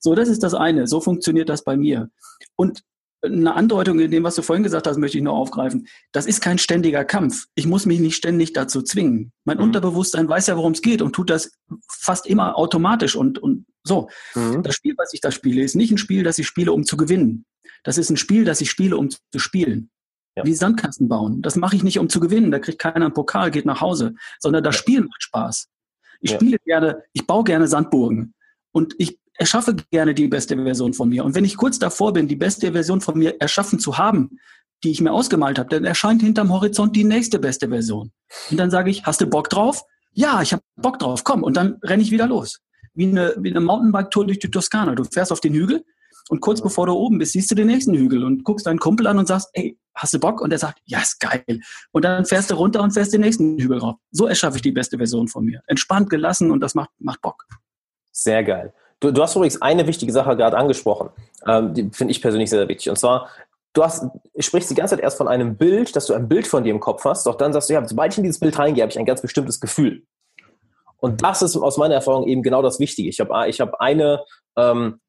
So, 0.00 0.14
das 0.14 0.28
ist 0.28 0.42
das 0.42 0.54
eine. 0.54 0.86
So 0.86 1.00
funktioniert 1.00 1.48
das 1.48 1.64
bei 1.64 1.76
mir. 1.76 2.10
Und 2.56 2.82
eine 3.22 3.54
Andeutung 3.54 3.98
in 3.98 4.10
dem, 4.10 4.24
was 4.24 4.34
du 4.34 4.42
vorhin 4.42 4.62
gesagt 4.62 4.86
hast, 4.86 4.98
möchte 4.98 5.18
ich 5.18 5.24
nur 5.24 5.32
aufgreifen. 5.32 5.88
Das 6.12 6.26
ist 6.26 6.40
kein 6.40 6.58
ständiger 6.58 7.04
Kampf. 7.04 7.46
Ich 7.54 7.66
muss 7.66 7.86
mich 7.86 8.00
nicht 8.00 8.16
ständig 8.16 8.52
dazu 8.52 8.82
zwingen. 8.82 9.32
Mein 9.44 9.58
mhm. 9.58 9.64
Unterbewusstsein 9.64 10.28
weiß 10.28 10.46
ja, 10.48 10.56
worum 10.56 10.72
es 10.72 10.82
geht 10.82 11.02
und 11.02 11.12
tut 11.12 11.30
das 11.30 11.52
fast 11.88 12.26
immer 12.26 12.56
automatisch 12.56 13.16
und, 13.16 13.38
und 13.38 13.66
so. 13.82 14.08
Mhm. 14.34 14.62
Das 14.62 14.74
Spiel, 14.74 14.94
was 14.96 15.12
ich 15.12 15.20
da 15.20 15.30
spiele, 15.30 15.62
ist 15.62 15.74
nicht 15.74 15.90
ein 15.90 15.98
Spiel, 15.98 16.22
das 16.22 16.38
ich 16.38 16.46
spiele, 16.46 16.72
um 16.72 16.84
zu 16.84 16.96
gewinnen. 16.96 17.46
Das 17.84 17.98
ist 17.98 18.10
ein 18.10 18.16
Spiel, 18.16 18.44
das 18.44 18.60
ich 18.60 18.70
spiele, 18.70 18.96
um 18.96 19.10
zu 19.10 19.38
spielen. 19.38 19.90
Ja. 20.36 20.44
Wie 20.44 20.54
Sandkasten 20.54 21.08
bauen. 21.08 21.40
Das 21.40 21.56
mache 21.56 21.76
ich 21.76 21.82
nicht, 21.82 21.98
um 21.98 22.08
zu 22.08 22.20
gewinnen. 22.20 22.50
Da 22.50 22.58
kriegt 22.58 22.78
keiner 22.78 23.06
einen 23.06 23.14
Pokal, 23.14 23.50
geht 23.50 23.64
nach 23.64 23.80
Hause. 23.80 24.14
Sondern 24.38 24.62
das 24.62 24.74
ja. 24.76 24.80
Spiel 24.80 25.00
macht 25.00 25.22
Spaß. 25.22 25.68
Ich 26.20 26.32
ja. 26.32 26.36
spiele 26.36 26.58
gerne, 26.64 27.02
ich 27.12 27.26
baue 27.26 27.44
gerne 27.44 27.68
Sandburgen. 27.68 28.34
Und 28.72 28.94
ich 28.98 29.18
erschaffe 29.38 29.76
gerne 29.90 30.14
die 30.14 30.28
beste 30.28 30.56
Version 30.56 30.94
von 30.94 31.08
mir. 31.08 31.24
Und 31.24 31.34
wenn 31.34 31.44
ich 31.44 31.56
kurz 31.56 31.78
davor 31.78 32.12
bin, 32.12 32.28
die 32.28 32.36
beste 32.36 32.72
Version 32.72 33.00
von 33.00 33.18
mir 33.18 33.40
erschaffen 33.40 33.78
zu 33.78 33.98
haben, 33.98 34.38
die 34.84 34.90
ich 34.90 35.00
mir 35.00 35.12
ausgemalt 35.12 35.58
habe, 35.58 35.68
dann 35.68 35.84
erscheint 35.84 36.22
hinterm 36.22 36.52
Horizont 36.52 36.94
die 36.96 37.04
nächste 37.04 37.38
beste 37.38 37.68
Version. 37.68 38.12
Und 38.50 38.56
dann 38.56 38.70
sage 38.70 38.90
ich, 38.90 39.04
hast 39.04 39.20
du 39.20 39.26
Bock 39.26 39.48
drauf? 39.48 39.82
Ja, 40.12 40.42
ich 40.42 40.52
habe 40.52 40.62
Bock 40.76 40.98
drauf, 40.98 41.24
komm. 41.24 41.42
Und 41.42 41.56
dann 41.56 41.78
renne 41.82 42.02
ich 42.02 42.10
wieder 42.10 42.26
los. 42.26 42.60
Wie 42.94 43.06
eine, 43.06 43.34
wie 43.38 43.50
eine 43.50 43.60
Mountainbike-Tour 43.60 44.26
durch 44.26 44.38
die 44.38 44.50
Toskana. 44.50 44.94
Du 44.94 45.04
fährst 45.04 45.32
auf 45.32 45.40
den 45.40 45.54
Hügel 45.54 45.84
und 46.28 46.40
kurz 46.40 46.60
bevor 46.60 46.86
du 46.86 46.92
oben 46.92 47.18
bist, 47.18 47.32
siehst 47.32 47.50
du 47.50 47.54
den 47.54 47.68
nächsten 47.68 47.94
Hügel 47.94 48.24
und 48.24 48.42
guckst 48.44 48.66
deinen 48.66 48.78
Kumpel 48.78 49.06
an 49.06 49.18
und 49.18 49.28
sagst, 49.28 49.48
ey, 49.52 49.78
hast 49.94 50.14
du 50.14 50.18
Bock? 50.18 50.40
Und 50.40 50.52
er 50.52 50.58
sagt, 50.58 50.80
ja, 50.84 51.00
ist 51.00 51.20
geil. 51.20 51.60
Und 51.92 52.04
dann 52.04 52.24
fährst 52.24 52.50
du 52.50 52.54
runter 52.54 52.82
und 52.82 52.92
fährst 52.92 53.12
den 53.12 53.20
nächsten 53.20 53.58
Hügel 53.58 53.78
rauf. 53.78 53.96
So 54.10 54.26
erschaffe 54.26 54.56
ich 54.56 54.62
die 54.62 54.72
beste 54.72 54.96
Version 54.96 55.28
von 55.28 55.44
mir. 55.44 55.62
Entspannt, 55.66 56.10
gelassen 56.10 56.50
und 56.50 56.60
das 56.60 56.74
macht, 56.74 56.90
macht 56.98 57.20
Bock. 57.20 57.44
Sehr 58.12 58.42
geil. 58.42 58.72
Du, 59.00 59.10
du 59.10 59.22
hast 59.22 59.36
übrigens 59.36 59.60
eine 59.60 59.86
wichtige 59.86 60.12
Sache 60.12 60.36
gerade 60.36 60.56
angesprochen, 60.56 61.10
ähm, 61.46 61.74
die 61.74 61.90
finde 61.92 62.12
ich 62.12 62.22
persönlich 62.22 62.48
sehr, 62.50 62.60
sehr 62.60 62.68
wichtig. 62.68 62.88
Und 62.88 62.96
zwar, 62.96 63.28
du 63.74 63.84
hast, 63.84 64.06
sprichst 64.38 64.70
die 64.70 64.74
ganze 64.74 64.94
Zeit 64.94 65.04
erst 65.04 65.18
von 65.18 65.28
einem 65.28 65.56
Bild, 65.56 65.94
dass 65.94 66.06
du 66.06 66.14
ein 66.14 66.28
Bild 66.28 66.46
von 66.46 66.64
dir 66.64 66.70
im 66.70 66.80
Kopf 66.80 67.04
hast, 67.04 67.26
doch 67.26 67.34
dann 67.34 67.52
sagst 67.52 67.68
du, 67.68 67.74
ja, 67.74 67.86
sobald 67.86 68.12
ich 68.12 68.18
in 68.18 68.24
dieses 68.24 68.40
Bild 68.40 68.58
reingehe, 68.58 68.82
habe 68.82 68.90
ich 68.90 68.98
ein 68.98 69.04
ganz 69.04 69.20
bestimmtes 69.20 69.60
Gefühl. 69.60 70.04
Und 70.98 71.22
das 71.22 71.42
ist 71.42 71.56
aus 71.56 71.76
meiner 71.76 71.94
Erfahrung 71.94 72.26
eben 72.26 72.42
genau 72.42 72.62
das 72.62 72.80
Wichtige. 72.80 73.08
Ich 73.08 73.20
habe 73.20 73.48
ich 73.48 73.60
hab 73.60 73.74
eine, 73.74 74.24
ähm, 74.56 75.00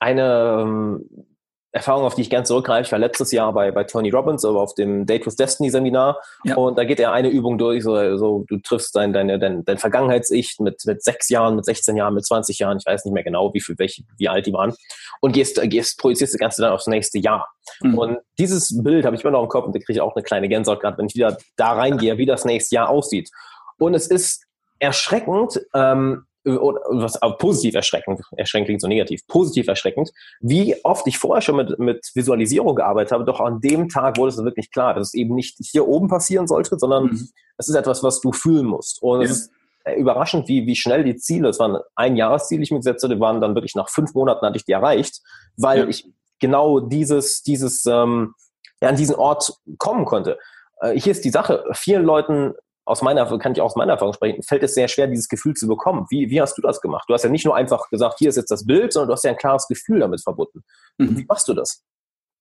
eine 0.00 0.58
ähm, 0.62 1.26
Erfahrung, 1.74 2.04
auf 2.04 2.14
die 2.14 2.22
ich 2.22 2.30
gerne 2.30 2.44
zurückgreife. 2.44 2.86
Ich 2.86 2.92
war 2.92 3.00
letztes 3.00 3.32
Jahr 3.32 3.52
bei, 3.52 3.72
bei 3.72 3.82
Tony 3.82 4.10
Robbins, 4.10 4.44
aber 4.44 4.60
auf 4.60 4.74
dem 4.76 5.06
Date 5.06 5.26
with 5.26 5.34
Destiny 5.34 5.70
Seminar. 5.70 6.20
Ja. 6.44 6.54
Und 6.54 6.78
da 6.78 6.84
geht 6.84 7.00
er 7.00 7.12
eine 7.12 7.28
Übung 7.28 7.58
durch, 7.58 7.82
so, 7.82 8.16
so 8.16 8.44
du 8.48 8.58
triffst 8.58 8.94
dein, 8.94 9.12
deine, 9.12 9.40
dein, 9.40 9.64
dein 9.64 9.78
Vergangenheits-Ich 9.78 10.60
mit, 10.60 10.80
mit 10.86 11.02
sechs 11.02 11.28
Jahren, 11.30 11.56
mit 11.56 11.64
16 11.64 11.96
Jahren, 11.96 12.14
mit 12.14 12.24
20 12.24 12.60
Jahren, 12.60 12.78
ich 12.78 12.86
weiß 12.86 13.04
nicht 13.04 13.12
mehr 13.12 13.24
genau, 13.24 13.52
wie 13.54 13.60
viel, 13.60 13.76
welche, 13.76 14.04
wie 14.18 14.28
alt 14.28 14.46
die 14.46 14.52
waren. 14.52 14.72
Und 15.20 15.32
gehst, 15.32 15.60
gehst, 15.64 15.98
projizierst 15.98 16.34
das 16.34 16.38
Ganze 16.38 16.62
dann 16.62 16.72
aufs 16.72 16.86
nächste 16.86 17.18
Jahr. 17.18 17.48
Mhm. 17.80 17.98
Und 17.98 18.18
dieses 18.38 18.80
Bild 18.84 19.04
habe 19.04 19.16
ich 19.16 19.22
immer 19.22 19.32
noch 19.32 19.42
im 19.42 19.48
Kopf 19.48 19.66
und 19.66 19.74
da 19.74 19.80
kriege 19.80 19.94
ich 19.94 20.00
auch 20.00 20.14
eine 20.14 20.22
kleine 20.22 20.48
Gänsehaut 20.48 20.78
gerade, 20.80 20.96
wenn 20.98 21.06
ich 21.06 21.16
wieder 21.16 21.36
da 21.56 21.72
reingehe, 21.72 22.18
wie 22.18 22.26
das 22.26 22.44
nächste 22.44 22.76
Jahr 22.76 22.88
aussieht. 22.88 23.30
Und 23.78 23.94
es 23.94 24.06
ist 24.06 24.44
erschreckend, 24.78 25.60
ähm, 25.74 26.26
was 26.44 27.18
positiv 27.38 27.74
erschreckend, 27.74 28.20
erschreckend 28.36 28.66
klingt 28.66 28.80
so 28.80 28.88
negativ, 28.88 29.26
positiv 29.26 29.66
erschreckend, 29.68 30.10
wie 30.40 30.76
oft 30.84 31.06
ich 31.06 31.18
vorher 31.18 31.40
schon 31.42 31.56
mit, 31.56 31.78
mit 31.78 32.06
Visualisierung 32.14 32.74
gearbeitet 32.74 33.12
habe, 33.12 33.24
doch 33.24 33.40
an 33.40 33.60
dem 33.60 33.88
Tag 33.88 34.18
wurde 34.18 34.30
es 34.30 34.44
wirklich 34.44 34.70
klar, 34.70 34.94
dass 34.94 35.08
es 35.08 35.14
eben 35.14 35.34
nicht 35.34 35.56
hier 35.58 35.88
oben 35.88 36.08
passieren 36.08 36.46
sollte, 36.46 36.78
sondern 36.78 37.04
mhm. 37.04 37.28
es 37.56 37.68
ist 37.68 37.74
etwas, 37.74 38.02
was 38.02 38.20
du 38.20 38.32
fühlen 38.32 38.66
musst. 38.66 39.02
Und 39.02 39.20
ja. 39.20 39.24
es 39.24 39.30
ist 39.30 39.50
überraschend, 39.96 40.48
wie, 40.48 40.66
wie 40.66 40.76
schnell 40.76 41.04
die 41.04 41.16
Ziele, 41.16 41.48
es 41.48 41.58
waren 41.58 41.78
ein 41.94 42.16
Jahresziel, 42.16 42.58
die 42.58 42.64
ich 42.64 42.70
mir 42.70 42.78
gesetzt 42.78 43.04
hatte, 43.04 43.20
waren 43.20 43.40
dann 43.40 43.54
wirklich 43.54 43.74
nach 43.74 43.88
fünf 43.88 44.14
Monaten 44.14 44.44
hatte 44.46 44.56
ich 44.56 44.64
die 44.64 44.72
erreicht, 44.72 45.20
weil 45.56 45.80
ja. 45.80 45.88
ich 45.88 46.06
genau 46.40 46.80
dieses, 46.80 47.42
dieses, 47.42 47.84
ähm, 47.86 48.34
ja, 48.82 48.88
an 48.88 48.96
diesen 48.96 49.16
Ort 49.16 49.52
kommen 49.78 50.04
konnte. 50.04 50.38
Äh, 50.80 50.98
hier 50.98 51.12
ist 51.12 51.24
die 51.24 51.30
Sache, 51.30 51.64
vielen 51.72 52.04
Leuten 52.04 52.54
aus 52.84 53.02
meiner, 53.02 53.26
kann 53.38 53.52
ich 53.52 53.60
auch 53.60 53.66
aus 53.66 53.76
meiner 53.76 53.92
Erfahrung 53.92 54.14
sprechen, 54.14 54.42
fällt 54.42 54.62
es 54.62 54.74
sehr 54.74 54.88
schwer, 54.88 55.06
dieses 55.06 55.28
Gefühl 55.28 55.54
zu 55.54 55.66
bekommen. 55.66 56.06
Wie, 56.10 56.30
wie 56.30 56.40
hast 56.40 56.56
du 56.58 56.62
das 56.62 56.80
gemacht? 56.80 57.04
Du 57.08 57.14
hast 57.14 57.22
ja 57.22 57.30
nicht 57.30 57.44
nur 57.44 57.56
einfach 57.56 57.88
gesagt, 57.90 58.18
hier 58.18 58.28
ist 58.28 58.36
jetzt 58.36 58.50
das 58.50 58.66
Bild, 58.66 58.92
sondern 58.92 59.08
du 59.08 59.12
hast 59.14 59.24
ja 59.24 59.30
ein 59.30 59.36
klares 59.36 59.66
Gefühl 59.68 60.00
damit 60.00 60.22
verbunden. 60.22 60.62
Mhm. 60.98 61.16
Wie 61.16 61.24
machst 61.24 61.48
du 61.48 61.54
das? 61.54 61.82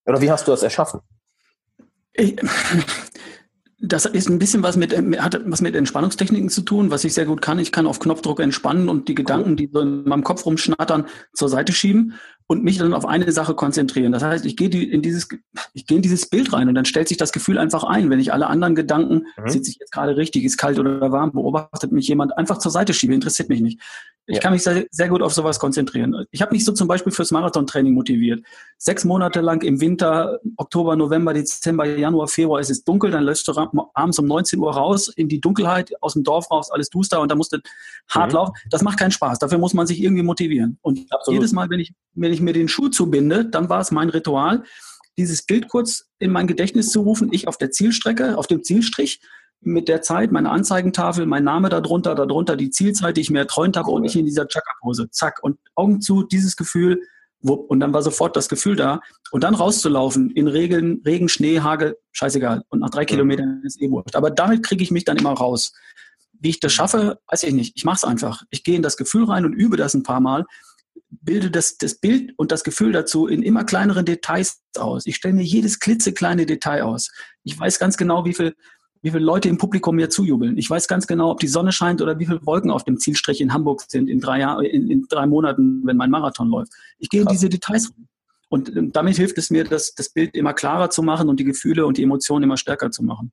Oder 0.06 0.22
wie 0.22 0.30
hast 0.30 0.48
du 0.48 0.52
das 0.52 0.64
erschaffen? 0.64 1.00
Ich, 2.14 2.36
das 3.86 4.06
ist 4.06 4.30
ein 4.30 4.40
bisschen 4.40 4.64
was 4.64 4.78
mit, 4.78 4.98
hat 5.22 5.42
was 5.46 5.60
mit 5.60 5.76
Entspannungstechniken 5.76 6.50
zu 6.50 6.62
tun, 6.62 6.90
was 6.90 7.04
ich 7.04 7.14
sehr 7.14 7.26
gut 7.26 7.42
kann. 7.42 7.60
Ich 7.60 7.74
kann 7.74 7.86
auf 7.86 8.00
Knopfdruck 8.00 8.40
entspannen 8.40 8.88
und 8.88 9.10
die 9.10 9.16
Gedanken, 9.16 9.58
die 9.58 9.70
so 9.72 9.82
in 9.82 10.06
meinem 10.06 10.24
Kopf 10.24 10.46
rumschnattern, 10.46 11.06
zur 11.34 11.50
Seite 11.50 11.74
schieben 11.74 12.14
und 12.48 12.64
mich 12.64 12.78
dann 12.78 12.94
auf 12.94 13.06
eine 13.06 13.30
Sache 13.34 13.56
konzentrieren. 13.56 14.14
Das 14.14 14.24
heißt, 14.24 14.46
ich 14.46 14.56
gehe 14.56 14.70
in 14.70 15.02
dieses, 15.02 15.28
ich 15.74 15.86
gehe 15.86 15.98
in 15.98 16.02
dieses 16.02 16.30
Bild 16.30 16.54
rein 16.54 16.70
und 16.70 16.76
dann 16.76 16.86
stellt 16.86 17.10
sich 17.10 17.18
das 17.18 17.34
Gefühl 17.34 17.58
einfach 17.58 17.84
ein. 17.84 18.10
Wenn 18.10 18.20
ich 18.20 18.32
alle 18.32 18.48
anderen 18.48 18.74
Gedanken, 18.74 19.26
mhm. 19.38 19.50
sitze 19.50 19.72
ich 19.72 19.78
jetzt 19.78 19.92
gerade 19.92 20.16
richtig, 20.16 20.46
ist 20.46 20.58
kalt 20.58 20.80
oder 20.80 21.12
warm, 21.12 21.34
beobachtet 21.34 21.92
mich 21.92 22.08
jemand, 22.08 22.38
einfach 22.38 22.60
zur 22.60 22.72
Seite 22.72 22.94
schiebe, 22.94 23.14
interessiert 23.14 23.50
mich 23.50 23.60
nicht. 23.60 23.82
Ich 24.26 24.36
ja. 24.36 24.42
kann 24.42 24.54
mich 24.54 24.64
sehr, 24.64 24.86
sehr, 24.90 25.10
gut 25.10 25.22
auf 25.22 25.34
sowas 25.34 25.60
konzentrieren. 25.60 26.26
Ich 26.32 26.42
habe 26.42 26.54
mich 26.54 26.64
so 26.64 26.72
zum 26.72 26.88
Beispiel 26.88 27.12
fürs 27.12 27.32
Marathontraining 27.32 27.94
motiviert. 27.94 28.42
Sechs 28.78 29.04
Monate 29.04 29.42
lang 29.42 29.62
im 29.64 29.82
Winter, 29.82 30.40
Oktober, 30.56 30.96
November, 30.96 31.34
Dezember, 31.34 31.86
Januar, 31.86 32.30
Februar 32.30 32.62
ist 32.62 32.70
es 32.70 32.86
dunkel, 32.86 33.12
dann 33.12 33.24
läufst 33.24 33.48
du 33.50 33.54
abends 33.94 34.20
um 34.20 34.26
19 34.26 34.60
Uhr 34.60 34.74
raus 34.74 35.10
in 35.10 35.28
die 35.28 35.42
Dunkelheit, 35.42 35.92
aus 36.02 36.14
dem 36.14 36.24
Dorf 36.24 36.50
raus, 36.52 36.72
alles 36.72 36.90
duster 36.90 37.20
und 37.20 37.32
da 37.32 37.36
musst 37.36 37.52
du 37.52 37.58
hart 38.10 38.32
mhm. 38.32 38.36
laufen. 38.36 38.54
Das 38.70 38.82
macht 38.82 38.98
keinen 38.98 39.12
Spaß. 39.12 39.40
Dafür 39.40 39.58
muss 39.58 39.74
man 39.74 39.88
sich 39.88 40.02
irgendwie 40.02 40.24
motivieren. 40.24 40.78
Und 40.82 41.06
Absolut. 41.12 41.42
jedes 41.42 41.52
Mal, 41.52 41.70
wenn 41.70 41.82
ich, 41.82 41.94
wenn 42.14 42.32
ich 42.32 42.40
mir 42.40 42.54
den 42.54 42.70
Schuh 42.70 42.88
zubinde, 42.88 43.46
dann 43.46 43.68
war 43.68 43.82
es 43.82 43.92
mein 43.92 44.08
Ritual, 44.08 44.64
dieses 45.18 45.44
Bild 45.44 45.68
kurz 45.68 46.06
in 46.20 46.32
mein 46.32 46.48
Gedächtnis 46.48 46.92
zu 46.92 47.02
rufen, 47.02 47.30
ich 47.32 47.48
auf 47.48 47.58
der 47.58 47.72
Zielstrecke, 47.72 48.38
auf 48.38 48.48
dem 48.48 48.64
Zielstrich 48.64 49.20
mit 49.66 49.88
der 49.88 50.02
Zeit, 50.02 50.32
meine 50.32 50.50
Anzeigentafel, 50.50 51.26
mein 51.26 51.44
Name 51.44 51.70
darunter, 51.70 52.16
darunter 52.16 52.56
die 52.56 52.70
Zielzeit, 52.70 53.18
die 53.18 53.22
ich 53.22 53.30
mir 53.30 53.40
erträumt 53.40 53.78
habe 53.78 53.92
und 53.92 54.04
ich 54.04 54.16
in 54.16 54.26
dieser 54.26 54.48
Chaka-Pose. 54.48 55.10
Zack. 55.12 55.40
Und 55.42 55.58
Augen 55.76 56.02
zu, 56.02 56.24
dieses 56.24 56.56
Gefühl, 56.56 57.02
wupp, 57.42 57.70
und 57.70 57.80
dann 57.80 57.94
war 57.94 58.02
sofort 58.02 58.36
das 58.36 58.50
Gefühl 58.50 58.76
da. 58.76 59.02
Und 59.32 59.44
dann 59.44 59.56
rauszulaufen 59.56 60.30
in 60.32 60.48
Regen, 60.48 61.02
Regen, 61.06 61.30
Schnee, 61.30 61.60
Hagel, 61.60 61.98
scheißegal. 62.12 62.64
Und 62.70 62.80
nach 62.80 62.90
drei 62.90 63.06
Kilometern 63.06 63.62
ist 63.64 63.82
eh 63.82 63.90
wurscht. 63.90 64.16
Aber 64.16 64.32
damit 64.32 64.64
kriege 64.64 64.84
ich 64.84 64.92
mich 64.92 65.06
dann 65.06 65.18
immer 65.18 65.34
raus. 65.34 65.74
Wie 66.40 66.50
ich 66.50 66.60
das 66.60 66.74
schaffe, 66.74 67.20
weiß 67.28 67.44
ich 67.44 67.54
nicht. 67.54 67.74
Ich 67.76 67.86
mache 67.86 67.98
es 67.98 68.04
einfach. 68.04 68.44
Ich 68.50 68.64
gehe 68.64 68.76
in 68.76 68.82
das 68.82 68.98
Gefühl 68.98 69.26
rein 69.26 69.46
und 69.46 69.54
übe 69.54 69.78
das 69.78 69.94
ein 69.94 70.04
paar 70.04 70.20
Mal 70.20 70.46
bilde 71.22 71.52
das, 71.52 71.78
das 71.78 71.96
Bild 71.96 72.34
und 72.38 72.52
das 72.52 72.64
Gefühl 72.64 72.92
dazu 72.92 73.28
in 73.28 73.44
immer 73.44 73.64
kleineren 73.64 74.06
Details 74.06 74.62
aus. 74.78 75.06
Ich 75.06 75.16
stelle 75.16 75.34
mir 75.34 75.44
jedes 75.44 75.80
klitzekleine 75.80 76.46
Detail 76.46 76.84
aus. 76.84 77.10
Ich 77.44 77.58
weiß 77.58 77.80
ganz 77.80 77.98
genau, 77.98 78.26
wie 78.26 78.34
viel 78.34 78.56
wie 79.04 79.12
viele 79.12 79.24
Leute 79.24 79.50
im 79.50 79.58
Publikum 79.58 79.98
mir 79.98 80.10
zujubeln. 80.10 80.58
Ich 80.58 80.70
weiß 80.70 80.88
ganz 80.88 81.08
genau, 81.08 81.30
ob 81.30 81.40
die 81.42 81.50
Sonne 81.50 81.74
scheint 81.74 82.02
oder 82.02 82.18
wie 82.20 82.26
viele 82.26 82.44
Wolken 82.46 82.72
auf 82.72 82.86
dem 82.86 82.98
Zielstrich 82.98 83.42
in 83.42 83.54
Hamburg 83.54 83.84
sind 83.88 84.10
in 84.10 84.22
drei, 84.22 84.40
Jahr, 84.40 84.64
in, 84.64 84.90
in 84.90 85.06
drei 85.10 85.28
Monaten, 85.28 85.82
wenn 85.86 85.98
mein 85.98 86.10
Marathon 86.10 86.48
läuft. 86.48 86.72
Ich 87.00 87.10
gehe 87.10 87.22
in 87.22 87.28
diese 87.28 87.50
Details 87.50 87.92
rein. 87.92 88.08
Und 88.48 88.72
damit 88.96 89.18
hilft 89.18 89.38
es 89.40 89.50
mir, 89.50 89.66
das, 89.66 89.94
das 89.96 90.10
Bild 90.10 90.36
immer 90.36 90.54
klarer 90.54 90.90
zu 90.90 91.04
machen 91.04 91.28
und 91.28 91.40
die 91.40 91.44
Gefühle 91.44 91.86
und 91.86 91.98
die 91.98 92.04
Emotionen 92.04 92.44
immer 92.44 92.56
stärker 92.56 92.92
zu 92.92 93.04
machen. 93.04 93.32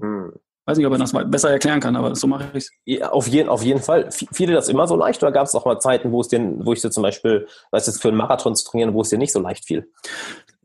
Hm. 0.00 0.32
Weiß 0.66 0.76
nicht, 0.78 0.86
ob 0.86 0.92
er 0.92 0.98
das 0.98 1.12
besser 1.30 1.50
erklären 1.50 1.80
kann, 1.80 1.96
aber 1.96 2.14
so 2.14 2.26
mache 2.26 2.44
ich 2.52 2.64
es. 2.64 2.70
Ja, 2.84 3.10
auf, 3.10 3.28
jeden, 3.28 3.48
auf 3.48 3.62
jeden 3.62 3.80
Fall. 3.80 4.10
Fiel 4.10 4.48
dir 4.48 4.54
das 4.54 4.68
immer 4.68 4.86
so 4.86 4.96
leicht 4.96 5.22
oder 5.22 5.32
gab 5.32 5.46
es 5.46 5.54
auch 5.54 5.64
mal 5.64 5.78
Zeiten, 5.78 6.12
wo 6.12 6.20
es 6.20 6.28
dir, 6.28 6.40
wo 6.58 6.72
ich 6.72 6.82
dir 6.82 6.90
zum 6.90 7.02
Beispiel, 7.02 7.46
weiß 7.70 7.86
jetzt 7.86 8.02
für 8.02 8.08
einen 8.08 8.16
Marathon 8.16 8.54
zu 8.54 8.64
trainieren, 8.64 8.92
wo 8.92 9.00
es 9.00 9.08
dir 9.08 9.18
nicht 9.18 9.32
so 9.32 9.40
leicht 9.40 9.64
fiel? 9.64 9.90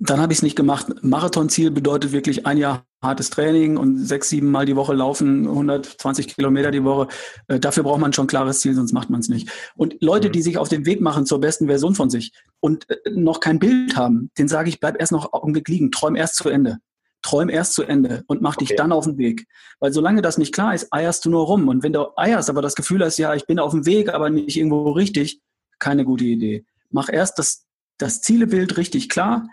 Dann 0.03 0.19
habe 0.19 0.33
ich 0.33 0.39
es 0.39 0.43
nicht 0.43 0.55
gemacht. 0.55 0.87
Marathonziel 1.03 1.69
bedeutet 1.69 2.11
wirklich 2.11 2.47
ein 2.47 2.57
Jahr 2.57 2.87
hartes 3.03 3.29
Training 3.29 3.77
und 3.77 3.97
sechs, 3.99 4.29
sieben 4.29 4.49
Mal 4.49 4.65
die 4.65 4.75
Woche 4.75 4.95
laufen, 4.95 5.47
120 5.47 6.35
Kilometer 6.35 6.71
die 6.71 6.83
Woche. 6.83 7.07
Äh, 7.47 7.59
dafür 7.59 7.83
braucht 7.83 8.01
man 8.01 8.11
schon 8.11 8.25
ein 8.25 8.27
klares 8.27 8.61
Ziel, 8.61 8.73
sonst 8.73 8.93
macht 8.93 9.11
man 9.11 9.19
es 9.19 9.29
nicht. 9.29 9.51
Und 9.75 9.95
Leute, 10.01 10.29
mhm. 10.29 10.31
die 10.31 10.41
sich 10.41 10.57
auf 10.57 10.69
den 10.69 10.87
Weg 10.87 11.01
machen 11.01 11.27
zur 11.27 11.39
besten 11.39 11.67
Version 11.67 11.93
von 11.93 12.09
sich 12.09 12.33
und 12.59 12.89
äh, 12.89 12.97
noch 13.11 13.41
kein 13.41 13.59
Bild 13.59 13.95
haben, 13.95 14.31
den 14.39 14.47
sage 14.47 14.69
ich, 14.69 14.79
bleib 14.79 14.99
erst 14.99 15.11
noch 15.11 15.33
Augenblick 15.33 15.67
liegen, 15.67 15.91
träum 15.91 16.15
erst 16.15 16.35
zu 16.35 16.49
Ende 16.49 16.79
träum 17.23 17.49
erst 17.49 17.73
zu 17.75 17.83
Ende 17.83 18.23
und 18.25 18.41
mach 18.41 18.55
okay. 18.55 18.65
dich 18.65 18.75
dann 18.75 18.91
auf 18.91 19.05
den 19.05 19.19
Weg. 19.19 19.45
Weil 19.79 19.93
solange 19.93 20.23
das 20.23 20.39
nicht 20.39 20.55
klar 20.55 20.73
ist, 20.73 20.87
eierst 20.91 21.23
du 21.23 21.29
nur 21.29 21.45
rum. 21.45 21.67
Und 21.67 21.83
wenn 21.83 21.93
du 21.93 22.07
eierst, 22.17 22.49
aber 22.49 22.63
das 22.63 22.73
Gefühl 22.73 23.05
hast, 23.05 23.19
ja, 23.19 23.35
ich 23.35 23.45
bin 23.45 23.59
auf 23.59 23.73
dem 23.73 23.85
Weg, 23.85 24.11
aber 24.11 24.31
nicht 24.31 24.57
irgendwo 24.57 24.89
richtig, 24.89 25.39
keine 25.77 26.03
gute 26.03 26.25
Idee. 26.25 26.65
Mach 26.89 27.09
erst 27.13 27.37
das, 27.37 27.67
das 27.99 28.21
Zielebild 28.21 28.75
richtig 28.77 29.07
klar 29.07 29.47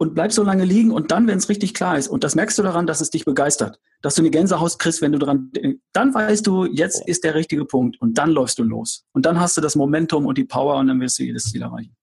und 0.00 0.14
bleib 0.14 0.32
so 0.32 0.42
lange 0.42 0.64
liegen 0.64 0.92
und 0.92 1.10
dann, 1.10 1.28
wenn 1.28 1.36
es 1.36 1.50
richtig 1.50 1.74
klar 1.74 1.98
ist, 1.98 2.08
und 2.08 2.24
das 2.24 2.34
merkst 2.34 2.58
du 2.58 2.62
daran, 2.62 2.86
dass 2.86 3.02
es 3.02 3.10
dich 3.10 3.26
begeistert, 3.26 3.78
dass 4.00 4.14
du 4.14 4.22
eine 4.22 4.30
Gänsehaus 4.30 4.78
kriegst, 4.78 5.02
wenn 5.02 5.12
du 5.12 5.18
dran, 5.18 5.52
dann 5.92 6.14
weißt 6.14 6.46
du, 6.46 6.64
jetzt 6.64 7.06
ist 7.06 7.22
der 7.22 7.34
richtige 7.34 7.66
Punkt 7.66 8.00
und 8.00 8.16
dann 8.16 8.30
läufst 8.30 8.58
du 8.58 8.62
los. 8.62 9.04
Und 9.12 9.26
dann 9.26 9.38
hast 9.38 9.58
du 9.58 9.60
das 9.60 9.76
Momentum 9.76 10.24
und 10.24 10.38
die 10.38 10.44
Power 10.44 10.76
und 10.76 10.86
dann 10.86 10.98
wirst 11.02 11.18
du 11.18 11.24
jedes 11.24 11.44
Ziel 11.44 11.60
erreichen. 11.60 11.94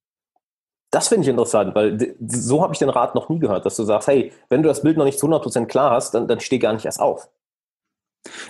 Das 0.91 1.07
finde 1.07 1.23
ich 1.23 1.29
interessant, 1.29 1.73
weil 1.73 2.15
so 2.27 2.61
habe 2.61 2.73
ich 2.73 2.79
den 2.79 2.89
Rat 2.89 3.15
noch 3.15 3.29
nie 3.29 3.39
gehört, 3.39 3.65
dass 3.65 3.75
du 3.75 3.83
sagst, 3.83 4.07
hey, 4.07 4.31
wenn 4.49 4.61
du 4.61 4.69
das 4.69 4.83
Bild 4.83 4.95
noch 4.95 5.05
nicht 5.05 5.17
zu 5.17 5.25
100% 5.25 5.65
klar 5.65 5.89
hast, 5.89 6.13
dann, 6.13 6.27
dann 6.27 6.39
steh 6.39 6.59
gar 6.59 6.73
nicht 6.73 6.85
erst 6.85 6.99
auf. 6.99 7.27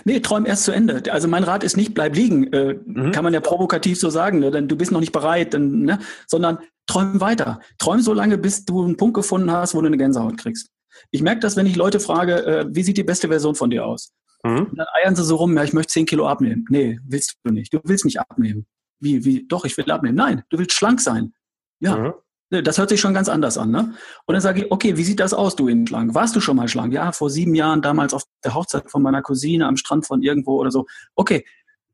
Nee, 0.04 0.20
träum 0.20 0.44
erst 0.44 0.64
zu 0.64 0.72
Ende. 0.72 1.10
Also 1.10 1.26
mein 1.26 1.44
Rat 1.44 1.64
ist 1.64 1.78
nicht, 1.78 1.94
bleib 1.94 2.14
liegen. 2.14 2.52
Äh, 2.52 2.74
mhm. 2.84 3.12
Kann 3.12 3.24
man 3.24 3.32
ja 3.32 3.40
provokativ 3.40 3.98
so 3.98 4.10
sagen, 4.10 4.40
ne? 4.40 4.50
denn 4.50 4.68
du 4.68 4.76
bist 4.76 4.92
noch 4.92 5.00
nicht 5.00 5.12
bereit, 5.12 5.54
denn, 5.54 5.84
ne? 5.84 6.00
sondern 6.26 6.58
träum 6.88 7.20
weiter. 7.20 7.60
Träum 7.78 8.00
so 8.00 8.12
lange, 8.12 8.36
bis 8.38 8.64
du 8.64 8.84
einen 8.84 8.96
Punkt 8.96 9.14
gefunden 9.14 9.52
hast, 9.52 9.74
wo 9.74 9.80
du 9.80 9.86
eine 9.86 9.96
Gänsehaut 9.96 10.36
kriegst. 10.36 10.70
Ich 11.12 11.22
merke 11.22 11.40
das, 11.40 11.54
wenn 11.56 11.66
ich 11.66 11.76
Leute 11.76 12.00
frage, 12.00 12.44
äh, 12.44 12.66
wie 12.70 12.82
sieht 12.82 12.96
die 12.96 13.04
beste 13.04 13.28
Version 13.28 13.54
von 13.54 13.70
dir 13.70 13.86
aus? 13.86 14.12
Mhm. 14.44 14.68
dann 14.72 14.86
eiern 14.94 15.16
sie 15.16 15.24
so 15.24 15.34
rum, 15.34 15.56
ja, 15.56 15.64
ich 15.64 15.72
möchte 15.72 15.94
10 15.94 16.06
Kilo 16.06 16.28
abnehmen. 16.28 16.64
Nee, 16.70 17.00
willst 17.04 17.34
du 17.42 17.52
nicht. 17.52 17.74
Du 17.74 17.80
willst 17.82 18.04
nicht 18.04 18.20
abnehmen. 18.20 18.66
Wie, 19.00 19.24
wie? 19.24 19.46
Doch, 19.48 19.64
ich 19.64 19.76
will 19.76 19.90
abnehmen. 19.90 20.16
Nein, 20.16 20.44
du 20.48 20.58
willst 20.58 20.74
schlank 20.74 21.00
sein. 21.00 21.34
Ja, 21.80 21.96
mhm. 21.96 22.14
Das 22.50 22.78
hört 22.78 22.88
sich 22.88 23.00
schon 23.00 23.12
ganz 23.12 23.28
anders 23.28 23.58
an, 23.58 23.70
ne? 23.70 23.94
Und 24.24 24.32
dann 24.32 24.40
sage 24.40 24.60
ich, 24.60 24.72
okay, 24.72 24.96
wie 24.96 25.04
sieht 25.04 25.20
das 25.20 25.34
aus, 25.34 25.54
du 25.54 25.68
in 25.68 25.86
schlank? 25.86 26.14
Warst 26.14 26.34
du 26.34 26.40
schon 26.40 26.56
mal 26.56 26.66
schlank? 26.66 26.94
Ja, 26.94 27.12
vor 27.12 27.28
sieben 27.28 27.54
Jahren, 27.54 27.82
damals 27.82 28.14
auf 28.14 28.22
der 28.42 28.54
Hochzeit 28.54 28.90
von 28.90 29.02
meiner 29.02 29.20
Cousine 29.20 29.66
am 29.66 29.76
Strand 29.76 30.06
von 30.06 30.22
irgendwo 30.22 30.58
oder 30.58 30.70
so. 30.70 30.86
Okay, 31.14 31.44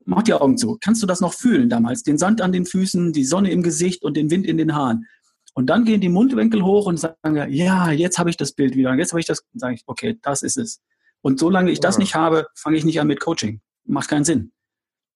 mach 0.04 0.22
die 0.22 0.34
Augen 0.34 0.56
zu. 0.56 0.78
Kannst 0.80 1.02
du 1.02 1.06
das 1.06 1.20
noch 1.20 1.34
fühlen 1.34 1.68
damals? 1.68 2.02
Den 2.02 2.18
Sand 2.18 2.40
an 2.40 2.52
den 2.52 2.66
Füßen, 2.66 3.12
die 3.12 3.24
Sonne 3.24 3.50
im 3.50 3.62
Gesicht 3.62 4.02
und 4.04 4.16
den 4.16 4.30
Wind 4.30 4.46
in 4.46 4.56
den 4.56 4.74
Haaren. 4.74 5.06
Und 5.54 5.66
dann 5.66 5.84
gehen 5.84 6.00
die 6.00 6.08
Mundwinkel 6.08 6.64
hoch 6.64 6.86
und 6.86 6.98
sagen, 6.98 7.52
ja, 7.52 7.90
jetzt 7.92 8.18
habe 8.18 8.28
ich 8.28 8.36
das 8.36 8.52
Bild 8.52 8.74
wieder. 8.74 8.92
Jetzt 8.94 9.12
habe 9.12 9.20
ich 9.20 9.26
das, 9.26 9.44
sage 9.54 9.74
ich, 9.74 9.82
okay, 9.86 10.18
das 10.22 10.42
ist 10.42 10.56
es. 10.56 10.80
Und 11.22 11.38
solange 11.38 11.70
ich 11.70 11.80
das 11.80 11.96
nicht 11.96 12.14
habe, 12.14 12.46
fange 12.54 12.76
ich 12.76 12.84
nicht 12.84 13.00
an 13.00 13.06
mit 13.06 13.20
Coaching. 13.20 13.60
Macht 13.86 14.10
keinen 14.10 14.24
Sinn. 14.24 14.52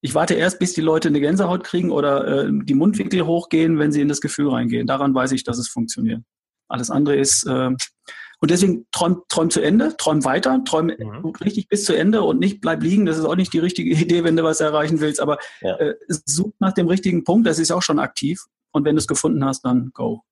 Ich 0.00 0.14
warte 0.14 0.34
erst, 0.34 0.60
bis 0.60 0.74
die 0.74 0.80
Leute 0.80 1.08
eine 1.08 1.20
Gänsehaut 1.20 1.64
kriegen 1.64 1.90
oder 1.90 2.46
äh, 2.46 2.50
die 2.52 2.74
Mundwinkel 2.74 3.26
hochgehen, 3.26 3.78
wenn 3.80 3.90
sie 3.90 4.00
in 4.00 4.08
das 4.08 4.20
Gefühl 4.20 4.50
reingehen. 4.50 4.86
Daran 4.86 5.12
weiß 5.12 5.32
ich, 5.32 5.42
dass 5.42 5.58
es 5.58 5.68
funktioniert. 5.68 6.22
Alles 6.68 6.90
andere 6.90 7.16
ist 7.16 7.44
äh, 7.46 7.70
und 8.40 8.50
deswegen 8.50 8.86
träum, 8.92 9.22
träum 9.28 9.50
zu 9.50 9.60
Ende, 9.60 9.96
träum 9.96 10.24
weiter, 10.24 10.62
träum 10.64 10.86
mhm. 10.86 11.32
richtig 11.40 11.68
bis 11.68 11.84
zu 11.84 11.96
Ende 11.96 12.22
und 12.22 12.38
nicht 12.38 12.60
bleib 12.60 12.82
liegen. 12.82 13.04
Das 13.04 13.18
ist 13.18 13.24
auch 13.24 13.36
nicht 13.36 13.52
die 13.52 13.58
richtige 13.58 13.90
Idee, 13.94 14.24
wenn 14.24 14.36
du 14.36 14.44
was 14.44 14.60
erreichen 14.60 15.00
willst. 15.00 15.20
Aber 15.20 15.38
ja. 15.60 15.76
äh, 15.76 15.94
such 16.08 16.52
nach 16.58 16.72
dem 16.72 16.88
richtigen 16.88 17.24
Punkt. 17.24 17.46
Das 17.46 17.58
ist 17.58 17.72
auch 17.72 17.82
schon 17.82 17.98
aktiv. 17.98 18.44
Und 18.70 18.84
wenn 18.84 18.94
du 18.94 19.00
es 19.00 19.08
gefunden 19.08 19.44
hast, 19.44 19.62
dann 19.64 19.90
go. 19.94 20.22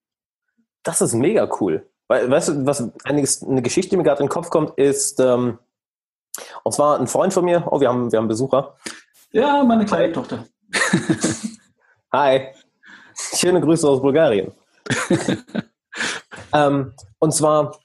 Das 0.83 1.01
ist 1.01 1.13
mega 1.13 1.49
cool. 1.59 1.89
Weil, 2.07 2.29
weißt 2.31 2.49
du, 2.49 2.65
was 2.65 2.89
einiges, 3.03 3.43
eine 3.43 3.61
Geschichte, 3.61 3.89
die 3.89 3.97
mir 3.97 4.03
gerade 4.03 4.21
in 4.21 4.27
den 4.27 4.31
Kopf 4.31 4.49
kommt, 4.49 4.77
ist, 4.77 5.19
ähm, 5.19 5.59
und 6.63 6.71
zwar 6.71 6.99
ein 6.99 7.07
Freund 7.07 7.33
von 7.33 7.43
mir, 7.43 7.67
oh, 7.69 7.81
wir 7.81 7.89
haben, 7.89 8.11
wir 8.11 8.19
haben 8.19 8.27
Besucher, 8.27 8.75
ja, 9.31 9.63
meine 9.63 9.85
kleine 9.85 10.13
Tochter. 10.13 10.45
Hi. 12.13 12.53
Schöne 13.35 13.59
Grüße 13.59 13.87
aus 13.87 14.01
Bulgarien. 14.01 14.53
ähm, 16.53 16.93
und 17.19 17.33
zwar 17.33 17.77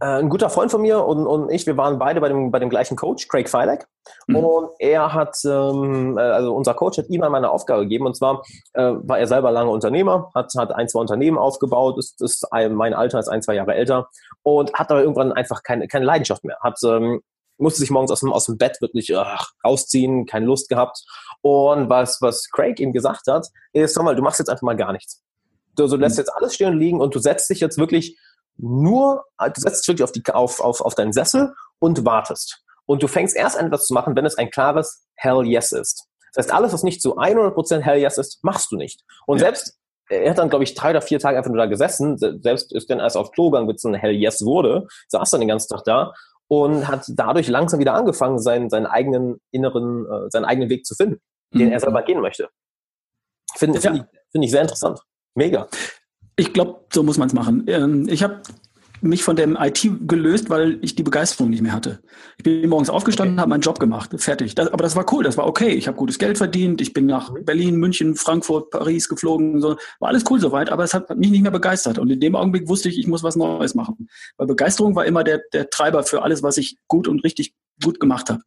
ein 0.00 0.28
guter 0.28 0.50
Freund 0.50 0.70
von 0.70 0.82
mir 0.82 1.04
und, 1.04 1.26
und 1.26 1.50
ich, 1.50 1.66
wir 1.66 1.76
waren 1.76 1.98
beide 1.98 2.20
bei 2.20 2.28
dem, 2.28 2.50
bei 2.50 2.58
dem 2.58 2.68
gleichen 2.68 2.96
Coach, 2.96 3.28
Craig 3.28 3.48
Feilek. 3.48 3.86
Mhm. 4.26 4.36
Und 4.36 4.70
er 4.78 5.14
hat, 5.14 5.36
ähm, 5.44 6.18
äh, 6.18 6.20
also 6.20 6.54
unser 6.54 6.74
Coach 6.74 6.98
hat 6.98 7.08
ihm 7.08 7.22
einmal 7.22 7.40
eine 7.40 7.50
Aufgabe 7.50 7.82
gegeben. 7.82 8.06
Und 8.06 8.16
zwar 8.16 8.42
äh, 8.74 8.92
war 9.02 9.18
er 9.18 9.26
selber 9.26 9.50
lange 9.50 9.70
Unternehmer, 9.70 10.30
hat, 10.34 10.52
hat 10.56 10.74
ein, 10.74 10.88
zwei 10.88 11.00
Unternehmen 11.00 11.38
aufgebaut, 11.38 11.98
ist, 11.98 12.20
ist 12.20 12.52
ein, 12.52 12.74
mein 12.74 12.94
Alter 12.94 13.18
ist 13.18 13.28
ein, 13.28 13.42
zwei 13.42 13.54
Jahre 13.54 13.74
älter 13.74 14.08
und 14.42 14.72
hat 14.74 14.90
aber 14.90 15.00
irgendwann 15.00 15.32
einfach 15.32 15.62
keine, 15.62 15.88
keine 15.88 16.04
Leidenschaft 16.04 16.44
mehr. 16.44 16.58
Hat 16.60 16.78
ähm, 16.84 17.20
musste 17.58 17.80
sich 17.80 17.90
morgens 17.90 18.10
aus 18.10 18.20
dem, 18.20 18.32
aus 18.32 18.46
dem 18.46 18.58
Bett 18.58 18.80
wirklich 18.80 19.16
ach, 19.16 19.52
rausziehen, 19.64 20.26
keine 20.26 20.46
Lust 20.46 20.68
gehabt. 20.68 21.02
Und 21.40 21.88
was, 21.88 22.18
was 22.20 22.48
Craig 22.50 22.80
ihm 22.80 22.92
gesagt 22.92 23.26
hat, 23.28 23.46
ist, 23.72 23.94
sag 23.94 24.04
mal, 24.04 24.14
du 24.14 24.22
machst 24.22 24.38
jetzt 24.38 24.48
einfach 24.48 24.62
mal 24.62 24.76
gar 24.76 24.92
nichts. 24.92 25.22
Du, 25.74 25.86
du 25.86 25.96
lässt 25.96 26.16
mhm. 26.16 26.20
jetzt 26.20 26.34
alles 26.34 26.54
stehen 26.54 26.72
und 26.72 26.78
liegen 26.78 27.00
und 27.00 27.14
du 27.14 27.18
setzt 27.18 27.48
dich 27.50 27.60
jetzt 27.60 27.78
wirklich 27.78 28.18
nur, 28.58 29.24
du 29.38 29.60
setzt 29.60 29.82
dich 29.82 29.88
wirklich 29.88 30.04
auf, 30.04 30.12
die, 30.12 30.24
auf, 30.32 30.60
auf, 30.60 30.80
auf 30.80 30.94
deinen 30.94 31.12
Sessel 31.12 31.54
und 31.78 32.04
wartest. 32.04 32.62
Und 32.86 33.02
du 33.02 33.08
fängst 33.08 33.36
erst 33.36 33.58
an, 33.58 33.66
etwas 33.66 33.86
zu 33.86 33.94
machen, 33.94 34.16
wenn 34.16 34.24
es 34.24 34.38
ein 34.38 34.50
klares 34.50 35.06
Hell 35.16 35.44
Yes 35.44 35.72
ist. 35.72 36.06
Das 36.34 36.46
heißt, 36.46 36.54
alles, 36.54 36.72
was 36.72 36.82
nicht 36.82 37.02
zu 37.02 37.18
100% 37.18 37.80
Hell 37.80 37.98
Yes 37.98 38.18
ist, 38.18 38.42
machst 38.42 38.70
du 38.70 38.76
nicht. 38.76 39.02
Und 39.26 39.38
ja. 39.38 39.46
selbst, 39.46 39.78
er 40.08 40.30
hat 40.30 40.38
dann, 40.38 40.50
glaube 40.50 40.64
ich, 40.64 40.74
drei 40.74 40.90
oder 40.90 41.00
vier 41.00 41.18
Tage 41.18 41.36
einfach 41.36 41.50
nur 41.50 41.58
da 41.58 41.66
gesessen, 41.66 42.16
selbst 42.16 42.72
ist 42.72 42.88
dann 42.90 43.00
erst 43.00 43.16
auf 43.16 43.32
Klo 43.32 43.50
gegangen, 43.50 43.66
bis 43.66 43.78
es 43.78 43.84
ein 43.84 43.94
Hell 43.94 44.14
Yes 44.14 44.44
wurde, 44.44 44.86
saß 45.08 45.30
dann 45.30 45.40
den 45.40 45.48
ganzen 45.48 45.68
Tag 45.68 45.84
da 45.84 46.12
und 46.48 46.86
hat 46.86 47.04
dadurch 47.08 47.48
langsam 47.48 47.80
wieder 47.80 47.94
angefangen, 47.94 48.38
seinen, 48.38 48.70
seinen 48.70 48.86
eigenen 48.86 49.40
inneren, 49.50 50.06
äh, 50.06 50.30
seinen 50.30 50.44
eigenen 50.44 50.70
Weg 50.70 50.86
zu 50.86 50.94
finden, 50.94 51.20
mhm. 51.50 51.58
den 51.58 51.72
er 51.72 51.80
selber 51.80 52.02
gehen 52.02 52.20
möchte. 52.20 52.48
Finde 53.56 53.78
ja. 53.78 53.90
find 53.90 53.96
ich, 53.96 54.20
find 54.30 54.44
ich 54.44 54.50
sehr 54.50 54.62
interessant. 54.62 55.00
Mega. 55.34 55.68
Ich 56.36 56.52
glaube, 56.52 56.80
so 56.92 57.02
muss 57.02 57.18
man 57.18 57.28
es 57.28 57.34
machen. 57.34 57.64
Ähm, 57.66 58.08
ich 58.08 58.22
habe 58.22 58.42
mich 59.00 59.22
von 59.22 59.36
dem 59.36 59.56
IT 59.58 59.88
gelöst, 60.06 60.50
weil 60.50 60.78
ich 60.82 60.94
die 60.94 61.02
Begeisterung 61.02 61.50
nicht 61.50 61.62
mehr 61.62 61.72
hatte. 61.72 62.00
Ich 62.38 62.44
bin 62.44 62.68
morgens 62.68 62.90
aufgestanden, 62.90 63.34
okay. 63.34 63.40
habe 63.40 63.50
meinen 63.50 63.60
Job 63.60 63.78
gemacht, 63.78 64.10
fertig. 64.16 64.54
Das, 64.54 64.68
aber 64.68 64.82
das 64.82 64.96
war 64.96 65.12
cool, 65.12 65.24
das 65.24 65.36
war 65.36 65.46
okay. 65.46 65.70
Ich 65.70 65.86
habe 65.86 65.96
gutes 65.96 66.18
Geld 66.18 66.38
verdient, 66.38 66.80
ich 66.80 66.92
bin 66.92 67.06
nach 67.06 67.32
mhm. 67.32 67.44
Berlin, 67.44 67.76
München, 67.76 68.14
Frankfurt, 68.14 68.70
Paris 68.70 69.08
geflogen, 69.08 69.60
so. 69.60 69.76
war 69.98 70.08
alles 70.08 70.24
cool 70.30 70.40
soweit, 70.40 70.70
aber 70.70 70.84
es 70.84 70.94
hat 70.94 71.14
mich 71.16 71.30
nicht 71.30 71.42
mehr 71.42 71.50
begeistert. 71.50 71.98
Und 71.98 72.10
in 72.10 72.20
dem 72.20 72.36
Augenblick 72.36 72.68
wusste 72.68 72.88
ich, 72.88 72.98
ich 72.98 73.06
muss 73.06 73.22
was 73.22 73.36
Neues 73.36 73.74
machen. 73.74 74.08
Weil 74.36 74.46
Begeisterung 74.46 74.94
war 74.94 75.04
immer 75.04 75.24
der, 75.24 75.42
der 75.52 75.70
Treiber 75.70 76.02
für 76.02 76.22
alles, 76.22 76.42
was 76.42 76.56
ich 76.56 76.78
gut 76.88 77.08
und 77.08 77.24
richtig 77.24 77.54
gut 77.82 78.00
gemacht 78.00 78.30
habe. 78.30 78.42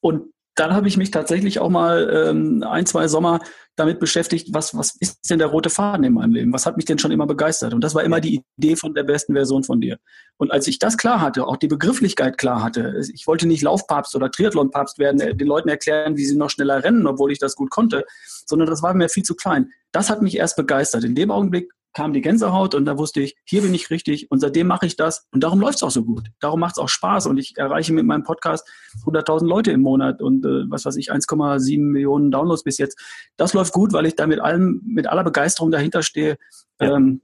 Und 0.00 0.32
dann 0.54 0.74
habe 0.74 0.88
ich 0.88 0.96
mich 0.96 1.10
tatsächlich 1.10 1.58
auch 1.58 1.70
mal 1.70 2.28
ähm, 2.28 2.62
ein, 2.62 2.86
zwei 2.86 3.08
Sommer 3.08 3.40
damit 3.76 3.98
beschäftigt, 3.98 4.48
was, 4.52 4.76
was 4.76 4.94
ist 5.00 5.30
denn 5.30 5.38
der 5.38 5.48
rote 5.48 5.70
Faden 5.70 6.04
in 6.04 6.12
meinem 6.12 6.34
Leben? 6.34 6.52
Was 6.52 6.66
hat 6.66 6.76
mich 6.76 6.84
denn 6.84 6.98
schon 6.98 7.12
immer 7.12 7.26
begeistert? 7.26 7.72
Und 7.72 7.82
das 7.82 7.94
war 7.94 8.04
immer 8.04 8.20
die 8.20 8.42
Idee 8.58 8.76
von 8.76 8.94
der 8.94 9.04
besten 9.04 9.32
Version 9.32 9.64
von 9.64 9.80
dir. 9.80 9.98
Und 10.36 10.50
als 10.50 10.66
ich 10.66 10.78
das 10.78 10.98
klar 10.98 11.20
hatte, 11.20 11.46
auch 11.46 11.56
die 11.56 11.68
Begrifflichkeit 11.68 12.36
klar 12.36 12.62
hatte, 12.62 13.00
ich 13.14 13.26
wollte 13.26 13.46
nicht 13.46 13.62
Laufpapst 13.62 14.14
oder 14.16 14.30
Triathlonpapst 14.30 14.98
werden, 14.98 15.20
äh, 15.20 15.34
den 15.34 15.46
Leuten 15.46 15.68
erklären, 15.68 16.16
wie 16.16 16.26
sie 16.26 16.36
noch 16.36 16.50
schneller 16.50 16.84
rennen, 16.84 17.06
obwohl 17.06 17.32
ich 17.32 17.38
das 17.38 17.56
gut 17.56 17.70
konnte, 17.70 18.04
sondern 18.46 18.68
das 18.68 18.82
war 18.82 18.92
mir 18.92 19.08
viel 19.08 19.22
zu 19.22 19.34
klein. 19.34 19.70
Das 19.92 20.10
hat 20.10 20.20
mich 20.20 20.36
erst 20.36 20.56
begeistert. 20.56 21.04
In 21.04 21.14
dem 21.14 21.30
Augenblick 21.30 21.70
kam 21.92 22.12
die 22.12 22.20
Gänsehaut 22.20 22.74
und 22.74 22.84
da 22.84 22.98
wusste 22.98 23.20
ich, 23.20 23.36
hier 23.44 23.62
bin 23.62 23.74
ich 23.74 23.90
richtig 23.90 24.30
und 24.30 24.38
seitdem 24.40 24.66
mache 24.66 24.86
ich 24.86 24.96
das 24.96 25.26
und 25.32 25.42
darum 25.42 25.60
läuft 25.60 25.76
es 25.76 25.82
auch 25.82 25.90
so 25.90 26.04
gut. 26.04 26.28
Darum 26.40 26.60
macht 26.60 26.76
es 26.76 26.78
auch 26.78 26.88
Spaß 26.88 27.26
und 27.26 27.38
ich 27.38 27.56
erreiche 27.56 27.92
mit 27.92 28.04
meinem 28.06 28.22
Podcast 28.22 28.68
100.000 29.04 29.46
Leute 29.46 29.72
im 29.72 29.80
Monat 29.80 30.22
und 30.22 30.44
äh, 30.44 30.70
was 30.70 30.84
weiß 30.84 30.96
ich, 30.96 31.12
1,7 31.12 31.80
Millionen 31.80 32.30
Downloads 32.30 32.64
bis 32.64 32.78
jetzt. 32.78 32.98
Das 33.36 33.54
läuft 33.54 33.72
gut, 33.72 33.92
weil 33.92 34.06
ich 34.06 34.16
da 34.16 34.26
mit 34.26 34.40
allem, 34.40 34.82
mit 34.84 35.06
aller 35.06 35.24
Begeisterung 35.24 35.70
dahinter 35.70 36.02
stehe. 36.02 36.38
Ja. 36.80 36.96
Ähm, 36.96 37.22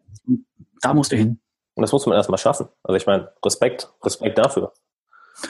da 0.80 0.94
musst 0.94 1.12
du 1.12 1.16
hin. 1.16 1.40
Und 1.74 1.82
das 1.82 1.92
muss 1.92 2.06
man 2.06 2.16
erstmal 2.16 2.38
schaffen. 2.38 2.68
Also 2.82 2.96
ich 2.96 3.06
meine, 3.06 3.32
Respekt, 3.44 3.92
Respekt 4.02 4.38
dafür. 4.38 4.72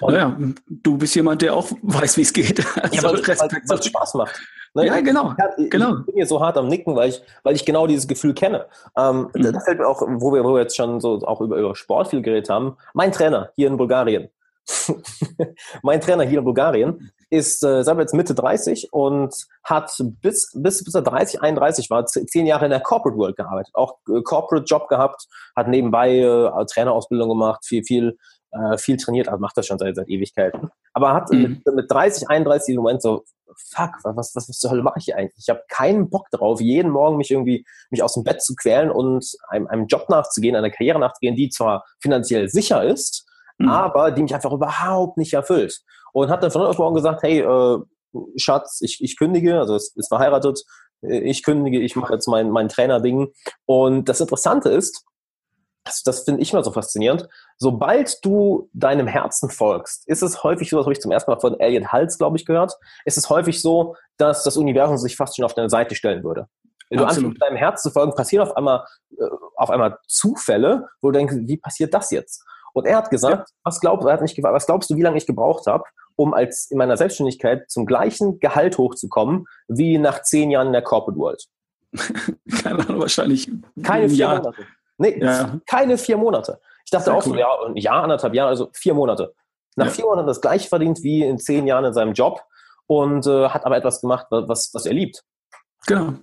Naja, 0.01 0.37
du 0.69 0.99
bist 0.99 1.15
jemand, 1.15 1.43
der 1.43 1.55
auch 1.55 1.71
weiß, 1.83 2.17
wie 2.17 2.23
es 2.23 2.33
geht. 2.33 2.65
Also 2.77 2.97
ja, 2.97 3.03
weil, 3.05 3.15
Respekt, 3.17 3.69
weil 3.69 3.79
es 3.79 3.87
Spaß 3.87 4.15
macht. 4.15 4.41
Ne? 4.75 4.87
Ja, 4.87 5.01
genau. 5.01 5.35
Ich, 5.57 5.71
genau. 5.71 5.99
ich 6.01 6.07
bin 6.07 6.15
hier 6.17 6.27
so 6.27 6.41
hart 6.41 6.59
am 6.59 6.69
Nicken, 6.69 6.95
weil 6.97 7.09
ich, 7.09 7.23
weil 7.43 7.55
ich 7.55 7.65
genau 7.65 7.87
dieses 7.87 8.07
Gefühl 8.07 8.35
kenne. 8.35 8.67
Ähm, 8.97 9.31
mhm. 9.35 9.53
Da 9.53 9.61
fällt 9.61 9.79
mir 9.79 9.87
auch, 9.87 10.03
wo 10.03 10.35
wir, 10.35 10.45
wo 10.45 10.55
wir 10.55 10.63
jetzt 10.63 10.77
schon 10.77 11.01
so 11.01 11.23
auch 11.27 11.41
über, 11.41 11.57
über 11.57 11.75
Sport 11.75 12.09
viel 12.09 12.23
geredet 12.23 12.51
haben, 12.51 12.77
mein 12.93 13.13
Trainer 13.13 13.51
hier 13.57 13.69
in 13.69 13.77
Bulgarien. 13.77 14.29
mein 15.83 16.01
Trainer 16.01 16.25
hier 16.25 16.41
in 16.41 16.45
Bulgarien 16.45 17.13
ist 17.31 17.65
äh, 17.65 17.83
selber 17.83 18.03
jetzt 18.03 18.15
Mitte 18.15 18.35
30 18.35 18.93
und 18.93 19.35
hat 19.65 19.93
bis, 20.21 20.51
bis, 20.55 20.85
bis 20.85 20.95
er 20.95 21.03
30, 21.03 21.41
31 21.43 21.91
war, 21.91 22.05
zehn 22.07 22.47
Jahre 22.47 22.67
in 22.67 22.71
der 22.71 22.81
Corporate 22.81 23.19
World 23.19 23.37
gearbeitet. 23.37 23.75
Auch 23.75 23.99
äh, 24.09 24.21
Corporate 24.23 24.65
Job 24.67 24.89
gehabt, 24.89 25.27
hat 25.55 25.69
nebenbei 25.69 26.19
äh, 26.19 26.67
Trainerausbildung 26.67 27.29
gemacht, 27.29 27.65
viel, 27.65 27.85
viel 27.85 28.19
äh, 28.57 28.79
viel 28.79 28.97
trainiert, 28.97 29.29
also 29.29 29.41
macht 29.41 29.57
das 29.57 29.67
schon 29.67 29.79
seit, 29.79 29.97
seit 29.97 30.09
Ewigkeiten. 30.09 30.71
Aber 30.93 31.13
hat 31.13 31.31
mhm. 31.31 31.61
mit, 31.65 31.75
mit 31.75 31.91
30, 31.91 32.29
31 32.29 32.75
im 32.75 32.83
Moment 32.83 33.03
so, 33.03 33.25
fuck, 33.75 33.91
was, 34.03 34.35
was, 34.35 34.49
was 34.49 34.59
zur 34.59 34.71
Hölle 34.71 34.83
mache 34.83 34.99
ich 34.99 35.07
hier 35.07 35.17
eigentlich? 35.17 35.45
Ich 35.47 35.49
habe 35.49 35.63
keinen 35.69 36.11
Bock 36.11 36.31
drauf, 36.31 36.61
jeden 36.61 36.91
Morgen 36.91 37.17
mich 37.17 37.31
irgendwie 37.31 37.65
mich 37.91 38.03
aus 38.03 38.15
dem 38.15 38.25
Bett 38.25 38.43
zu 38.43 38.55
quälen 38.55 38.91
und 38.91 39.27
einem, 39.49 39.67
einem 39.67 39.87
Job 39.87 40.09
nachzugehen, 40.09 40.57
einer 40.57 40.71
Karriere 40.71 40.99
nachzugehen, 40.99 41.37
die 41.37 41.49
zwar 41.49 41.85
finanziell 42.01 42.49
sicher 42.49 42.85
ist, 42.85 43.27
mhm. 43.59 43.69
aber 43.69 44.11
die 44.11 44.23
mich 44.23 44.35
einfach 44.35 44.53
überhaupt 44.53 45.17
nicht 45.17 45.33
erfüllt. 45.33 45.81
Und 46.13 46.31
hat 46.31 46.43
dann 46.43 46.51
von 46.51 46.63
heute 46.63 46.71
auf 46.71 46.79
morgen 46.79 46.95
gesagt, 46.95 47.23
hey, 47.23 47.41
äh, 47.41 47.79
Schatz, 48.37 48.81
ich, 48.81 48.99
ich 49.03 49.19
kündige, 49.19 49.59
also 49.59 49.75
es 49.75 49.95
ist 49.95 50.09
verheiratet, 50.09 50.63
ich 51.03 51.43
kündige, 51.43 51.81
ich 51.81 51.97
mache 51.97 52.15
jetzt 52.15 52.27
mein, 52.27 52.51
mein 52.51 52.69
Trainer-Ding. 52.69 53.33
Und 53.67 54.09
das 54.09 54.21
Interessante 54.21 54.71
ist, 54.71 55.05
das, 55.87 56.03
das 56.03 56.25
finde 56.25 56.43
ich 56.43 56.53
mal 56.53 56.65
so 56.65 56.73
faszinierend. 56.73 57.29
Sobald 57.59 58.25
du 58.25 58.69
deinem 58.73 59.07
Herzen 59.07 59.51
folgst, 59.51 60.07
ist 60.09 60.23
es 60.23 60.43
häufig 60.43 60.69
so, 60.69 60.77
das 60.77 60.87
habe 60.87 60.93
ich 60.93 61.01
zum 61.01 61.13
ersten 61.13 61.31
Mal 61.31 61.41
von 61.41 61.59
Elliot 61.59 61.93
Hals, 61.93 62.19
glaube 62.19 62.37
ich, 62.37 62.45
gehört, 62.45 62.75
ist 63.05 63.17
es 63.17 63.31
häufig 63.31 63.63
so, 63.63 63.97
dass 64.17 64.43
das 64.43 64.57
Universum 64.57 64.99
sich 64.99 65.17
fast 65.17 65.37
schon 65.37 65.45
auf 65.45 65.55
deine 65.55 65.71
Seite 65.71 65.95
stellen 65.95 66.25
würde. 66.25 66.49
Wenn 66.91 66.99
du 66.99 67.05
anfängst, 67.05 67.43
deinem 67.43 67.57
Herzen 67.57 67.89
zu 67.89 67.93
folgen, 67.93 68.15
passieren 68.15 68.47
auf 68.47 68.57
einmal, 68.57 68.85
äh, 69.19 69.25
auf 69.57 69.71
einmal 69.71 69.99
Zufälle, 70.07 70.89
wo 71.01 71.11
du 71.11 71.19
denkst, 71.19 71.35
wie 71.41 71.57
passiert 71.57 71.93
das 71.95 72.11
jetzt? 72.11 72.45
Und 72.75 72.87
er 72.87 72.99
hat 72.99 73.11
gesagt, 73.11 73.49
ja. 73.49 73.55
was, 73.65 73.81
glaubst, 73.81 74.07
er 74.07 74.13
hat 74.13 74.21
mich 74.21 74.35
gefragt, 74.35 74.55
was 74.55 74.67
glaubst 74.67 74.91
du, 74.91 74.97
wie 74.97 75.03
lange 75.03 75.17
ich 75.17 75.27
gebraucht 75.27 75.67
habe, 75.67 75.85
um 76.15 76.35
als 76.35 76.71
in 76.71 76.79
meiner 76.79 76.97
Selbstständigkeit 76.97 77.71
zum 77.71 77.87
gleichen 77.87 78.39
Gehalt 78.39 78.79
hochzukommen, 78.79 79.47
wie 79.67 79.99
nach 79.99 80.23
zehn 80.23 80.51
Jahren 80.51 80.69
in 80.69 80.73
der 80.75 80.83
Corporate 80.83 81.19
World? 81.19 81.47
Keine 82.63 82.87
Ahnung, 82.87 83.01
wahrscheinlich. 83.01 83.51
Keine 83.83 84.09
vier 84.09 84.19
Jahr. 84.19 84.39
Monate. 84.39 84.67
Nee, 84.99 85.19
ja. 85.21 85.61
keine 85.67 85.99
vier 85.99 86.17
Monate. 86.17 86.61
Ich 86.85 86.91
dachte 86.91 87.07
Sehr 87.07 87.15
auch 87.15 87.27
cool. 87.27 87.33
so, 87.33 87.39
ja, 87.39 87.49
ein 87.67 87.77
Jahr, 87.77 88.03
anderthalb 88.03 88.35
Jahre, 88.35 88.51
also 88.51 88.71
vier 88.73 88.95
Monate. 88.95 89.35
Nach 89.77 89.87
ja. 89.87 89.93
vier 89.93 90.05
Monaten 90.07 90.27
das 90.27 90.41
gleiche 90.41 90.69
verdient 90.69 91.03
wie 91.03 91.23
in 91.23 91.39
zehn 91.39 91.67
Jahren 91.67 91.85
in 91.85 91.93
seinem 91.93 92.13
Job 92.13 92.43
und 92.87 93.27
äh, 93.27 93.49
hat 93.49 93.67
aber 93.67 93.77
etwas 93.77 94.01
gemacht, 94.01 94.27
was, 94.31 94.71
was 94.73 94.87
er 94.87 94.95
liebt. 94.95 95.25
Genau. 95.87 96.15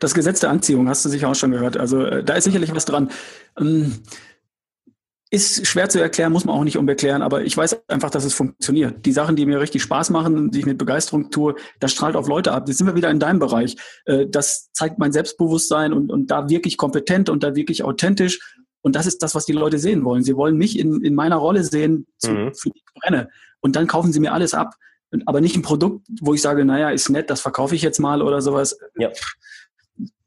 Das 0.00 0.14
Gesetz 0.14 0.40
der 0.40 0.50
Anziehung 0.50 0.88
hast 0.88 1.04
du 1.04 1.08
sicher 1.08 1.28
auch 1.28 1.34
schon 1.34 1.50
gehört. 1.50 1.76
Also 1.76 2.04
äh, 2.04 2.24
da 2.24 2.34
ist 2.34 2.44
sicherlich 2.44 2.74
was 2.74 2.84
dran. 2.84 3.10
Ähm, 3.58 4.02
ist 5.30 5.66
schwer 5.66 5.88
zu 5.88 6.00
erklären, 6.00 6.32
muss 6.32 6.44
man 6.44 6.56
auch 6.56 6.64
nicht 6.64 6.78
umerklären, 6.78 7.22
aber 7.22 7.42
ich 7.42 7.56
weiß 7.56 7.88
einfach, 7.88 8.10
dass 8.10 8.24
es 8.24 8.34
funktioniert. 8.34 9.04
Die 9.04 9.12
Sachen, 9.12 9.36
die 9.36 9.44
mir 9.44 9.60
richtig 9.60 9.82
Spaß 9.82 10.10
machen, 10.10 10.50
die 10.50 10.60
ich 10.60 10.66
mit 10.66 10.78
Begeisterung 10.78 11.30
tue, 11.30 11.54
das 11.80 11.92
strahlt 11.92 12.16
auf 12.16 12.28
Leute 12.28 12.52
ab. 12.52 12.66
Jetzt 12.66 12.78
sind 12.78 12.86
wir 12.86 12.94
wieder 12.94 13.10
in 13.10 13.20
deinem 13.20 13.38
Bereich. 13.38 13.76
Äh, 14.06 14.26
das 14.26 14.70
zeigt 14.72 14.98
mein 14.98 15.12
Selbstbewusstsein 15.12 15.92
und, 15.92 16.10
und 16.10 16.30
da 16.30 16.48
wirklich 16.48 16.76
kompetent 16.76 17.28
und 17.28 17.42
da 17.42 17.54
wirklich 17.54 17.84
authentisch. 17.84 18.56
Und 18.80 18.96
das 18.96 19.06
ist 19.06 19.22
das, 19.22 19.34
was 19.34 19.44
die 19.44 19.52
Leute 19.52 19.78
sehen 19.78 20.04
wollen. 20.04 20.22
Sie 20.22 20.36
wollen 20.36 20.56
mich 20.56 20.78
in, 20.78 21.04
in 21.04 21.14
meiner 21.14 21.36
Rolle 21.36 21.62
sehen, 21.62 22.06
zu, 22.16 22.30
mhm. 22.30 22.54
für 22.54 22.70
die 22.70 22.78
ich 22.78 23.00
brenne. 23.00 23.28
Und 23.60 23.76
dann 23.76 23.86
kaufen 23.86 24.12
sie 24.12 24.20
mir 24.20 24.32
alles 24.32 24.54
ab. 24.54 24.74
Aber 25.26 25.40
nicht 25.40 25.56
ein 25.56 25.62
Produkt, 25.62 26.06
wo 26.20 26.34
ich 26.34 26.42
sage, 26.42 26.64
naja, 26.64 26.90
ist 26.90 27.08
nett, 27.08 27.30
das 27.30 27.40
verkaufe 27.40 27.74
ich 27.74 27.82
jetzt 27.82 27.98
mal 27.98 28.22
oder 28.22 28.42
sowas. 28.42 28.78
Ja 28.96 29.10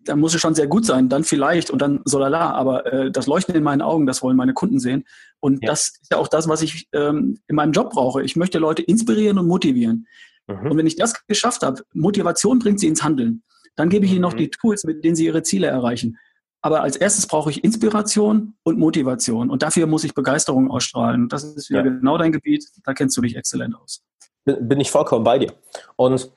da 0.04 0.16
muss 0.16 0.34
es 0.34 0.42
schon 0.42 0.56
sehr 0.56 0.68
gut 0.68 0.86
sein, 0.86 1.10
dann 1.10 1.24
vielleicht 1.24 1.70
und 1.70 1.82
dann 1.82 2.02
so 2.06 2.20
lala, 2.20 2.52
aber 2.52 2.92
äh, 2.92 3.12
das 3.12 3.28
Leuchten 3.28 3.56
in 3.56 3.64
meinen 3.64 3.82
Augen, 3.82 4.06
das 4.06 4.22
wollen 4.22 4.38
meine 4.38 4.54
Kunden 4.54 4.80
sehen. 4.80 5.04
Und 5.40 5.64
ja. 5.64 5.70
das 5.70 6.00
ist 6.02 6.12
ja 6.12 6.18
auch 6.18 6.28
das, 6.28 6.48
was 6.48 6.62
ich 6.62 6.88
ähm, 6.94 7.40
in 7.48 7.56
meinem 7.56 7.72
Job 7.72 7.92
brauche. 7.92 8.24
Ich 8.24 8.36
möchte 8.36 8.60
Leute 8.60 8.82
inspirieren 8.82 9.38
und 9.38 9.48
motivieren. 9.48 10.08
Mhm. 10.48 10.72
Und 10.72 10.78
wenn 10.78 10.88
ich 10.88 10.96
das 10.96 11.26
geschafft 11.28 11.64
habe, 11.64 11.84
Motivation 11.94 12.60
bringt 12.60 12.80
sie 12.80 12.88
ins 12.88 13.04
Handeln. 13.04 13.44
Dann 13.76 13.90
gebe 13.90 14.06
ich 14.06 14.12
ihnen 14.12 14.22
noch 14.22 14.34
mhm. 14.34 14.40
die 14.40 14.50
Tools, 14.50 14.84
mit 14.84 15.04
denen 15.04 15.16
sie 15.16 15.26
ihre 15.26 15.44
Ziele 15.44 15.68
erreichen. 15.68 16.18
Aber 16.62 16.82
als 16.82 16.96
erstes 16.96 17.26
brauche 17.26 17.50
ich 17.50 17.64
Inspiration 17.64 18.54
und 18.64 18.78
Motivation. 18.78 19.50
Und 19.50 19.64
dafür 19.64 19.88
muss 19.88 20.04
ich 20.04 20.14
Begeisterung 20.14 20.70
ausstrahlen. 20.70 21.28
Das 21.28 21.44
ist 21.44 21.70
wieder 21.70 21.84
ja. 21.84 21.90
genau 21.90 22.18
dein 22.18 22.32
Gebiet. 22.32 22.66
Da 22.84 22.94
kennst 22.94 23.18
du 23.18 23.22
dich 23.22 23.36
exzellent 23.36 23.76
aus. 23.76 24.04
Bin 24.46 24.80
ich 24.80 24.92
vollkommen 24.92 25.24
bei 25.24 25.40
dir. 25.40 25.54
Und 25.96 26.32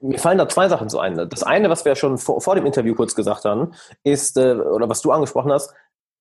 mir 0.00 0.18
fallen 0.18 0.38
da 0.38 0.48
zwei 0.48 0.68
Sachen 0.68 0.88
zu 0.88 0.98
ein. 0.98 1.16
Das 1.28 1.42
eine, 1.42 1.70
was 1.70 1.84
wir 1.84 1.94
schon 1.96 2.18
vor, 2.18 2.40
vor 2.40 2.54
dem 2.54 2.66
Interview 2.66 2.94
kurz 2.94 3.14
gesagt 3.14 3.44
haben, 3.44 3.72
ist, 4.04 4.36
äh, 4.36 4.54
oder 4.54 4.88
was 4.88 5.02
du 5.02 5.12
angesprochen 5.12 5.52
hast, 5.52 5.72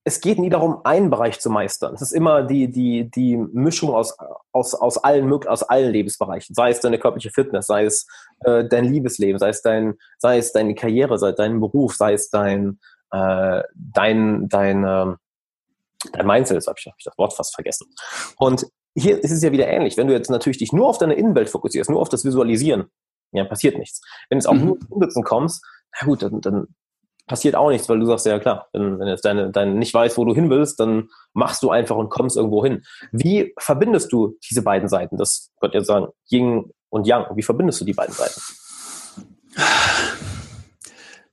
es 0.07 0.21
geht 0.21 0.37
nie 0.37 0.49
darum, 0.49 0.81
einen 0.83 1.09
Bereich 1.09 1.39
zu 1.39 1.49
meistern. 1.49 1.95
Es 1.95 2.01
ist 2.03 2.11
immer 2.11 2.43
die, 2.43 2.69
die, 2.69 3.09
die 3.09 3.37
Mischung 3.37 3.89
aus, 3.89 4.15
aus, 4.51 4.75
aus, 4.75 4.97
allen, 4.99 5.33
aus 5.33 5.63
allen 5.63 5.91
Lebensbereichen. 5.91 6.53
Sei 6.53 6.69
es 6.69 6.79
deine 6.79 6.99
körperliche 6.99 7.31
Fitness, 7.31 7.65
sei 7.65 7.85
es 7.85 8.05
äh, 8.41 8.65
dein 8.65 8.85
Liebesleben, 8.85 9.39
sei 9.39 9.49
es, 9.49 9.63
dein, 9.63 9.95
sei 10.19 10.37
es 10.37 10.51
deine 10.53 10.75
Karriere, 10.75 11.17
sei 11.17 11.29
es 11.29 11.35
dein 11.35 11.59
Beruf, 11.59 11.95
sei 11.95 12.13
es 12.13 12.29
dein, 12.29 12.79
äh, 13.11 13.63
dein, 13.73 14.47
dein, 14.47 14.83
äh, 14.83 15.15
dein 16.11 16.27
Mindset, 16.27 16.67
habe 16.67 16.77
ich, 16.77 16.85
hab 16.85 16.95
ich 16.99 17.05
das 17.05 17.17
Wort 17.17 17.33
fast 17.33 17.55
vergessen. 17.55 17.87
Und 18.37 18.67
hier 18.93 19.23
ist 19.23 19.31
es 19.31 19.41
ja 19.41 19.51
wieder 19.51 19.67
ähnlich. 19.67 19.97
Wenn 19.97 20.07
du 20.07 20.13
jetzt 20.13 20.29
natürlich 20.29 20.59
dich 20.59 20.71
nur 20.71 20.87
auf 20.87 20.99
deine 20.99 21.15
Innenwelt 21.15 21.49
fokussierst, 21.49 21.89
nur 21.89 21.99
auf 21.99 22.09
das 22.09 22.23
Visualisieren, 22.23 22.91
ja, 23.35 23.45
passiert 23.45 23.77
nichts. 23.77 24.01
Wenn 24.29 24.37
es 24.37 24.45
auch 24.45 24.53
mhm. 24.53 24.65
nur 24.65 24.79
zum 24.79 24.91
Umsetzen 24.91 25.23
kommst, 25.23 25.65
na 25.99 26.07
gut, 26.07 26.21
dann, 26.21 26.41
dann 26.41 26.67
passiert 27.27 27.55
auch 27.55 27.69
nichts, 27.69 27.89
weil 27.89 27.99
du 27.99 28.05
sagst, 28.05 28.25
ja 28.25 28.39
klar, 28.39 28.67
wenn, 28.73 28.99
wenn 28.99 29.07
jetzt 29.07 29.25
deine, 29.25 29.51
deine 29.51 29.73
nicht 29.73 29.93
weißt, 29.93 30.17
wo 30.17 30.25
du 30.25 30.33
hin 30.33 30.49
willst, 30.49 30.79
dann 30.79 31.09
machst 31.33 31.63
du 31.63 31.71
einfach 31.71 31.95
und 31.95 32.09
kommst 32.09 32.37
irgendwo 32.37 32.63
hin. 32.63 32.83
Wie 33.11 33.53
verbindest 33.57 34.11
du 34.11 34.37
diese 34.49 34.61
beiden 34.61 34.87
Seiten? 34.89 35.17
Das 35.17 35.51
könnte 35.59 35.77
jetzt 35.77 35.87
sagen, 35.87 36.07
Yin 36.29 36.71
und 36.89 37.07
Yang. 37.07 37.35
Wie 37.35 37.43
verbindest 37.43 37.81
du 37.81 37.85
die 37.85 37.93
beiden 37.93 38.13
Seiten? 38.13 38.39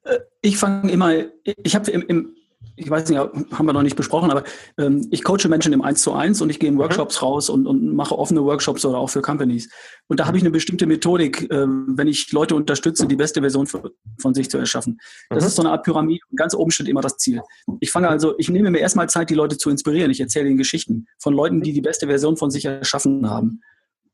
Äh, 0.05 0.19
ich 0.41 0.57
fange 0.57 0.91
immer, 0.91 1.13
ich 1.45 1.75
habe 1.75 1.91
im, 1.91 2.03
im 2.03 2.37
ich 2.77 2.89
weiß 2.89 3.09
nicht, 3.09 3.19
haben 3.19 3.67
wir 3.67 3.73
noch 3.73 3.83
nicht 3.83 3.97
besprochen, 3.97 4.31
aber 4.31 4.45
ähm, 4.79 5.07
ich 5.11 5.25
coache 5.25 5.49
Menschen 5.49 5.73
im 5.73 5.83
1 5.83 6.03
zu 6.03 6.13
1 6.13 6.41
und 6.41 6.51
ich 6.51 6.59
gehe 6.59 6.69
in 6.69 6.77
mhm. 6.77 6.81
Workshops 6.81 7.21
mhm. 7.21 7.27
raus 7.27 7.51
und, 7.51 7.67
und 7.67 7.95
mache 7.95 8.19
offene 8.19 8.43
Workshops 8.45 8.85
oder 8.85 8.99
auch 8.99 9.11
für 9.11 9.23
Companies. 9.23 9.71
Und 10.09 10.21
da 10.21 10.27
habe 10.27 10.37
ich 10.37 10.43
eine 10.43 10.51
bestimmte 10.51 10.87
Methodik, 10.87 11.51
äh, 11.51 11.67
wenn 11.67 12.09
ich 12.09 12.33
Leute 12.33 12.55
unterstütze, 12.55 13.07
die 13.07 13.17
beste 13.17 13.41
Version 13.41 13.67
für, 13.67 13.93
von 14.21 14.35
sich 14.35 14.51
zu 14.51 14.59
erschaffen. 14.59 14.99
Das 15.31 15.45
mhm. 15.45 15.49
ist 15.49 15.57
so 15.57 15.63
eine 15.63 15.73
Art 15.73 15.85
Pyramide 15.85 16.25
und 16.31 16.37
ganz 16.37 16.55
oben 16.55 16.71
steht 16.71 16.89
immer 16.89 17.03
das 17.03 17.17
Ziel. 17.19 17.43
Ich 17.81 17.91
fange 17.91 18.09
also, 18.09 18.35
ich 18.39 18.49
nehme 18.49 18.71
mir 18.71 18.79
erstmal 18.79 19.09
Zeit, 19.09 19.31
die 19.31 19.35
Leute 19.35 19.59
zu 19.59 19.71
inspirieren. 19.71 20.11
Ich 20.11 20.21
erzähle 20.21 20.49
ihnen 20.49 20.59
Geschichten 20.59 21.07
von 21.19 21.35
Leuten, 21.35 21.61
die 21.63 21.73
die 21.73 21.83
beste 21.83 22.07
Version 22.07 22.37
von 22.37 22.51
sich 22.51 22.65
erschaffen 22.65 23.29
haben 23.29 23.61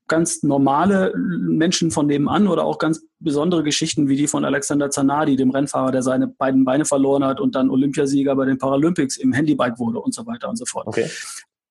ganz 0.08 0.42
normale 0.42 1.12
Menschen 1.16 1.90
von 1.90 2.06
nebenan 2.06 2.48
oder 2.48 2.64
auch 2.64 2.78
ganz 2.78 3.04
besondere 3.20 3.62
Geschichten 3.62 4.08
wie 4.08 4.16
die 4.16 4.26
von 4.26 4.44
Alexander 4.44 4.90
Zanardi, 4.90 5.36
dem 5.36 5.50
Rennfahrer, 5.50 5.92
der 5.92 6.02
seine 6.02 6.26
beiden 6.26 6.64
Beine 6.64 6.84
verloren 6.84 7.24
hat 7.24 7.40
und 7.40 7.54
dann 7.54 7.70
Olympiasieger 7.70 8.34
bei 8.34 8.46
den 8.46 8.58
Paralympics 8.58 9.16
im 9.16 9.32
Handybike 9.32 9.78
wurde 9.78 10.00
und 10.00 10.14
so 10.14 10.26
weiter 10.26 10.48
und 10.48 10.56
so 10.56 10.64
fort. 10.64 10.86
Okay. 10.86 11.08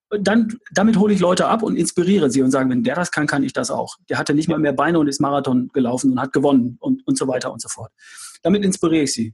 Dann, 0.09 0.57
damit 0.71 0.97
hole 0.97 1.13
ich 1.13 1.19
Leute 1.19 1.47
ab 1.47 1.63
und 1.63 1.75
inspiriere 1.75 2.29
sie 2.29 2.41
und 2.41 2.51
sage, 2.51 2.69
wenn 2.69 2.83
der 2.83 2.95
das 2.95 3.11
kann, 3.11 3.27
kann 3.27 3.43
ich 3.43 3.51
das 3.51 3.69
auch. 3.69 3.97
Der 4.09 4.17
hatte 4.17 4.33
nicht 4.33 4.47
mal 4.47 4.57
mehr 4.57 4.71
Beine 4.71 4.99
und 4.99 5.07
ist 5.07 5.19
Marathon 5.19 5.69
gelaufen 5.73 6.11
und 6.11 6.21
hat 6.21 6.31
gewonnen 6.31 6.77
und, 6.79 7.05
und 7.05 7.17
so 7.17 7.27
weiter 7.27 7.51
und 7.51 7.61
so 7.61 7.67
fort. 7.67 7.91
Damit 8.41 8.63
inspiriere 8.63 9.03
ich 9.03 9.13
sie. 9.13 9.33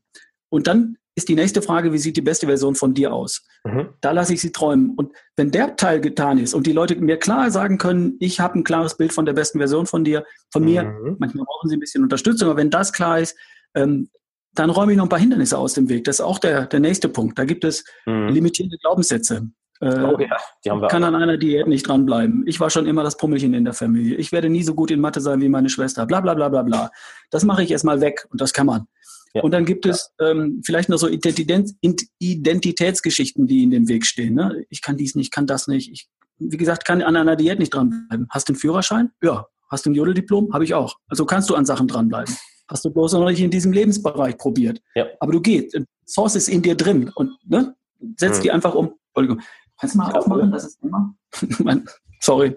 Und 0.50 0.66
dann 0.66 0.98
ist 1.16 1.30
die 1.30 1.36
nächste 1.36 1.62
Frage, 1.62 1.94
wie 1.94 1.98
sieht 1.98 2.18
die 2.18 2.22
beste 2.22 2.48
Version 2.48 2.76
von 2.76 2.94
dir 2.94 3.14
aus? 3.14 3.46
Mhm. 3.64 3.90
Da 4.02 4.12
lasse 4.12 4.34
ich 4.34 4.42
sie 4.42 4.52
träumen. 4.52 4.94
Und 4.96 5.14
wenn 5.36 5.52
der 5.52 5.76
Teil 5.76 6.02
getan 6.02 6.40
ist 6.40 6.54
und 6.54 6.66
die 6.66 6.72
Leute 6.72 6.96
mir 6.96 7.18
klar 7.18 7.52
sagen 7.52 7.78
können, 7.78 8.18
ich 8.20 8.40
habe 8.40 8.60
ein 8.60 8.64
klares 8.64 8.98
Bild 8.98 9.14
von 9.14 9.26
der 9.26 9.34
besten 9.34 9.60
Version 9.60 9.86
von 9.86 10.04
dir, 10.04 10.26
von 10.52 10.64
mir, 10.64 10.84
mhm. 10.84 11.18
manchmal 11.20 11.46
brauchen 11.46 11.70
sie 11.70 11.78
ein 11.78 11.80
bisschen 11.80 12.04
Unterstützung, 12.04 12.50
aber 12.50 12.58
wenn 12.58 12.70
das 12.70 12.94
klar 12.94 13.20
ist, 13.20 13.38
ähm, 13.76 14.10
dann 14.56 14.70
räume 14.70 14.92
ich 14.92 14.98
noch 14.98 15.06
ein 15.06 15.10
paar 15.10 15.20
Hindernisse 15.20 15.58
aus 15.58 15.74
dem 15.74 15.90
Weg. 15.90 16.04
Das 16.04 16.20
ist 16.20 16.26
auch 16.26 16.40
der, 16.40 16.68
der 16.68 16.80
nächste 16.80 17.10
Punkt. 17.10 17.38
Da 17.38 17.46
gibt 17.46 17.64
es 17.64 17.84
mhm. 18.06 18.30
limitierende 18.30 18.78
Glaubenssätze. 18.78 19.48
Äh, 19.82 19.86
oh 19.86 20.18
ja, 20.20 20.38
die 20.64 20.72
haben 20.72 20.82
wir 20.82 20.88
kann 20.88 21.04
an 21.04 21.16
einer 21.16 21.38
Diät 21.38 21.68
nicht 21.68 21.88
dranbleiben. 21.88 22.44
Ich 22.48 22.60
war 22.60 22.70
schon 22.70 22.86
immer 22.86 23.04
das 23.04 23.18
Pummelchen 23.18 23.54
in 23.54 23.66
der 23.66 23.74
Familie. 23.74 24.16
Ich 24.16 24.32
werde 24.32 24.50
nie 24.50 24.64
so 24.64 24.76
gut 24.76 24.92
in 24.92 25.02
Mathe 25.02 25.22
sein 25.22 25.42
wie 25.42 25.50
meine 25.50 25.70
Schwester. 25.70 26.06
Bla 26.06 26.22
bla 26.22 26.36
bla 26.36 26.50
bla 26.50 26.62
bla. 26.64 26.92
Das 27.32 27.44
mache 27.44 27.64
ich 27.64 27.72
erstmal 27.72 28.00
weg 28.00 28.26
und 28.32 28.40
das 28.40 28.54
kann 28.54 28.68
man. 28.68 28.88
Ja. 29.34 29.42
Und 29.42 29.52
dann 29.52 29.66
gibt 29.66 29.86
es 29.86 30.12
ähm, 30.22 30.62
vielleicht 30.64 30.90
noch 30.90 30.98
so 30.98 31.08
Identitäts 31.08 31.76
Identitätsgeschichten, 32.20 33.48
die 33.48 33.64
in 33.64 33.72
dem 33.72 33.88
Weg 33.88 34.06
stehen. 34.06 34.36
Ne? 34.36 34.64
Ich 34.70 34.82
kann 34.82 34.96
dies 34.96 35.16
nicht, 35.16 35.32
kann 35.32 35.48
das 35.48 35.68
nicht. 35.68 35.92
Ich, 35.92 36.08
wie 36.38 36.58
gesagt, 36.58 36.86
kann 36.86 37.02
an 37.02 37.16
einer 37.16 37.36
Diät 37.36 37.60
nicht 37.60 37.74
dranbleiben. 37.74 38.28
Hast 38.30 38.48
du 38.48 38.54
einen 38.54 38.60
Führerschein? 38.60 39.12
Ja. 39.24 39.48
Hast 39.70 39.86
du 39.86 39.90
ein 39.90 39.96
Jodeldiplom? 39.96 40.54
Habe 40.54 40.64
ich 40.64 40.76
auch. 40.76 40.98
Also 41.08 41.26
kannst 41.26 41.50
du 41.50 41.56
an 41.56 41.66
Sachen 41.66 41.88
dranbleiben. 41.88 42.36
Hast 42.68 42.86
du 42.86 42.92
bloß 42.92 43.14
noch 43.14 43.26
nicht 43.28 43.42
in 43.42 43.50
diesem 43.50 43.74
Lebensbereich 43.74 44.38
probiert. 44.38 44.80
Ja. 44.94 45.08
Aber 45.20 45.32
du 45.32 45.42
gehst. 45.42 45.78
Source 46.06 46.36
ist 46.36 46.48
in 46.48 46.62
dir 46.62 46.76
drin 46.76 47.10
und 47.16 47.32
ne, 47.46 47.76
setz 48.18 48.38
mhm. 48.38 48.42
die 48.44 48.52
einfach 48.52 48.76
um. 48.76 48.94
Entschuldigung. 49.08 49.44
Kannst 49.80 49.96
du 49.96 50.00
mal 50.00 50.12
aufmachen? 50.12 50.52
Das 50.52 50.66
ist 50.66 50.80
immer. 50.84 51.16
Sorry. 52.24 52.56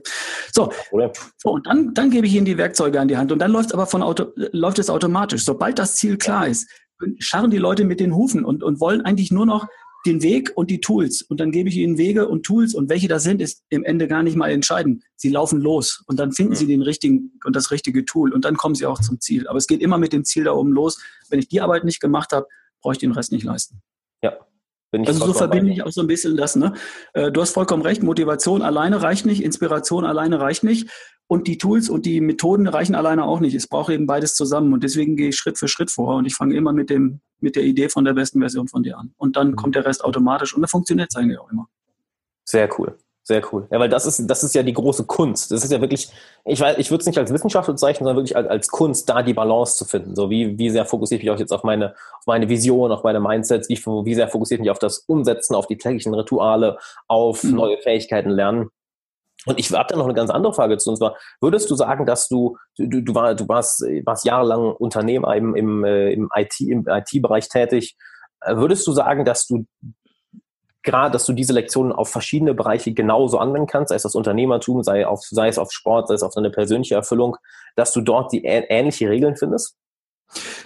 So, 0.52 0.70
so 1.38 1.50
und 1.50 1.66
dann, 1.66 1.92
dann 1.92 2.10
gebe 2.10 2.24
ich 2.28 2.34
Ihnen 2.34 2.44
die 2.44 2.56
Werkzeuge 2.56 3.00
an 3.00 3.08
die 3.08 3.16
Hand 3.16 3.32
und 3.32 3.40
dann 3.40 3.50
läuft 3.50 3.70
es 3.70 3.74
aber 3.74 3.86
von 3.86 4.00
Auto, 4.00 4.26
läuft 4.36 4.78
es 4.78 4.88
automatisch. 4.88 5.44
Sobald 5.44 5.80
das 5.80 5.96
Ziel 5.96 6.18
klar 6.18 6.46
ist, 6.46 6.70
scharren 7.18 7.50
die 7.50 7.58
Leute 7.58 7.84
mit 7.84 7.98
den 7.98 8.14
Hufen 8.14 8.44
und, 8.44 8.62
und 8.62 8.78
wollen 8.78 9.00
eigentlich 9.00 9.32
nur 9.32 9.44
noch 9.44 9.66
den 10.06 10.22
Weg 10.22 10.52
und 10.54 10.70
die 10.70 10.80
Tools. 10.80 11.20
Und 11.20 11.40
dann 11.40 11.50
gebe 11.50 11.68
ich 11.68 11.76
ihnen 11.78 11.98
Wege 11.98 12.28
und 12.28 12.44
Tools 12.44 12.76
und 12.76 12.88
welche 12.88 13.08
das 13.08 13.24
sind, 13.24 13.42
ist 13.42 13.64
im 13.68 13.82
Ende 13.82 14.06
gar 14.06 14.22
nicht 14.22 14.36
mal 14.36 14.50
entscheidend. 14.50 15.02
Sie 15.16 15.30
laufen 15.30 15.60
los 15.60 16.04
und 16.06 16.20
dann 16.20 16.30
finden 16.30 16.54
sie 16.54 16.68
den 16.68 16.82
richtigen 16.82 17.32
und 17.44 17.56
das 17.56 17.72
richtige 17.72 18.04
Tool 18.04 18.32
und 18.32 18.44
dann 18.44 18.56
kommen 18.56 18.76
sie 18.76 18.86
auch 18.86 19.00
zum 19.00 19.20
Ziel. 19.20 19.48
Aber 19.48 19.58
es 19.58 19.66
geht 19.66 19.80
immer 19.80 19.98
mit 19.98 20.12
dem 20.12 20.24
Ziel 20.24 20.44
da 20.44 20.52
oben 20.52 20.70
los. 20.70 21.02
Wenn 21.28 21.40
ich 21.40 21.48
die 21.48 21.60
Arbeit 21.60 21.82
nicht 21.82 22.00
gemacht 22.00 22.32
habe, 22.32 22.46
brauche 22.80 22.92
ich 22.92 22.98
den 22.98 23.10
Rest 23.10 23.32
nicht 23.32 23.42
leisten. 23.42 23.82
Ja, 24.22 24.38
also 24.92 25.26
so 25.26 25.32
verbinde 25.32 25.72
ich 25.72 25.82
auch 25.82 25.90
so 25.90 26.00
ein 26.00 26.06
bisschen 26.06 26.36
das. 26.36 26.56
Ne? 26.56 26.72
Äh, 27.12 27.32
du 27.32 27.40
hast 27.40 27.52
vollkommen 27.52 27.82
recht, 27.82 28.02
Motivation 28.02 28.62
alleine 28.62 29.02
reicht 29.02 29.26
nicht, 29.26 29.42
Inspiration 29.42 30.04
alleine 30.04 30.40
reicht 30.40 30.64
nicht 30.64 30.88
und 31.26 31.48
die 31.48 31.58
Tools 31.58 31.88
und 31.88 32.06
die 32.06 32.20
Methoden 32.20 32.66
reichen 32.68 32.94
alleine 32.94 33.24
auch 33.24 33.40
nicht. 33.40 33.54
Es 33.54 33.66
braucht 33.66 33.90
eben 33.90 34.06
beides 34.06 34.34
zusammen 34.34 34.72
und 34.72 34.84
deswegen 34.84 35.16
gehe 35.16 35.30
ich 35.30 35.36
Schritt 35.36 35.58
für 35.58 35.68
Schritt 35.68 35.90
vor 35.90 36.16
und 36.16 36.26
ich 36.26 36.34
fange 36.34 36.54
immer 36.54 36.72
mit 36.72 36.90
dem 36.90 37.20
mit 37.40 37.54
der 37.56 37.64
Idee 37.64 37.88
von 37.88 38.04
der 38.04 38.14
besten 38.14 38.40
Version 38.40 38.66
von 38.68 38.82
dir 38.82 38.96
an 38.98 39.12
und 39.18 39.36
dann 39.36 39.50
mhm. 39.50 39.56
kommt 39.56 39.74
der 39.74 39.84
Rest 39.84 40.04
automatisch 40.04 40.54
und 40.54 40.62
dann 40.62 40.68
funktioniert 40.68 41.10
es 41.10 41.16
eigentlich 41.16 41.38
auch 41.38 41.50
immer. 41.50 41.68
Sehr 42.44 42.68
cool. 42.78 42.96
Sehr 43.28 43.42
cool. 43.52 43.66
Ja, 43.72 43.80
weil 43.80 43.88
das 43.88 44.06
ist, 44.06 44.24
das 44.30 44.44
ist 44.44 44.54
ja 44.54 44.62
die 44.62 44.72
große 44.72 45.04
Kunst. 45.04 45.50
Das 45.50 45.64
ist 45.64 45.72
ja 45.72 45.80
wirklich, 45.80 46.08
ich 46.44 46.60
weiß, 46.60 46.78
ich 46.78 46.92
würde 46.92 47.00
es 47.00 47.06
nicht 47.06 47.18
als 47.18 47.32
Wissenschaft 47.32 47.66
bezeichnen, 47.66 48.04
sondern 48.04 48.18
wirklich 48.18 48.36
als, 48.36 48.46
als 48.46 48.68
Kunst, 48.68 49.08
da 49.08 49.20
die 49.24 49.34
Balance 49.34 49.76
zu 49.76 49.84
finden. 49.84 50.14
So 50.14 50.30
wie, 50.30 50.56
wie 50.60 50.70
sehr 50.70 50.84
fokussiere 50.84 51.18
ich 51.18 51.24
mich 51.24 51.34
auch 51.34 51.40
jetzt 51.40 51.50
auf 51.50 51.64
meine, 51.64 51.94
auf 52.20 52.26
meine 52.26 52.48
Vision, 52.48 52.92
auf 52.92 53.02
meine 53.02 53.18
Mindsets, 53.18 53.68
wie, 53.68 53.84
wie 53.84 54.14
sehr 54.14 54.28
fokussiere 54.28 54.58
ich 54.58 54.60
mich 54.60 54.70
auf 54.70 54.78
das 54.78 54.98
Umsetzen, 55.08 55.56
auf 55.56 55.66
die 55.66 55.76
täglichen 55.76 56.14
Rituale, 56.14 56.78
auf 57.08 57.42
mhm. 57.42 57.56
neue 57.56 57.78
Fähigkeiten 57.78 58.30
lernen. 58.30 58.70
Und 59.44 59.58
ich 59.58 59.72
habe 59.72 59.86
da 59.88 59.96
noch 59.96 60.04
eine 60.04 60.14
ganz 60.14 60.30
andere 60.30 60.54
Frage 60.54 60.78
zu. 60.78 60.90
Und 60.90 60.98
zwar, 60.98 61.16
würdest 61.40 61.68
du 61.68 61.74
sagen, 61.74 62.06
dass 62.06 62.28
du, 62.28 62.56
du, 62.78 63.02
du, 63.02 63.12
war, 63.12 63.34
du 63.34 63.48
warst, 63.48 63.82
warst 64.04 64.24
jahrelang 64.24 64.70
Unternehmer 64.70 65.34
im, 65.34 65.56
im, 65.56 65.82
äh, 65.82 66.12
im 66.12 66.28
IT, 66.32 66.60
im 66.60 66.86
IT-Bereich 66.86 67.48
tätig. 67.48 67.96
Äh, 68.40 68.54
würdest 68.56 68.86
du 68.86 68.92
sagen, 68.92 69.24
dass 69.24 69.48
du 69.48 69.66
gerade, 70.86 71.10
dass 71.12 71.26
du 71.26 71.34
diese 71.34 71.52
Lektionen 71.52 71.92
auf 71.92 72.08
verschiedene 72.08 72.54
Bereiche 72.54 72.94
genauso 72.94 73.38
anwenden 73.38 73.66
kannst, 73.66 73.90
sei 73.90 73.96
es 73.96 74.02
das 74.02 74.14
Unternehmertum, 74.14 74.82
sei, 74.82 75.06
auf, 75.06 75.20
sei 75.24 75.48
es 75.48 75.58
auf 75.58 75.70
Sport, 75.72 76.08
sei 76.08 76.14
es 76.14 76.22
auf 76.22 76.32
deine 76.32 76.50
persönliche 76.50 76.94
Erfüllung, 76.94 77.36
dass 77.74 77.92
du 77.92 78.00
dort 78.00 78.32
die 78.32 78.44
ähnliche 78.44 79.10
Regeln 79.10 79.36
findest? 79.36 79.76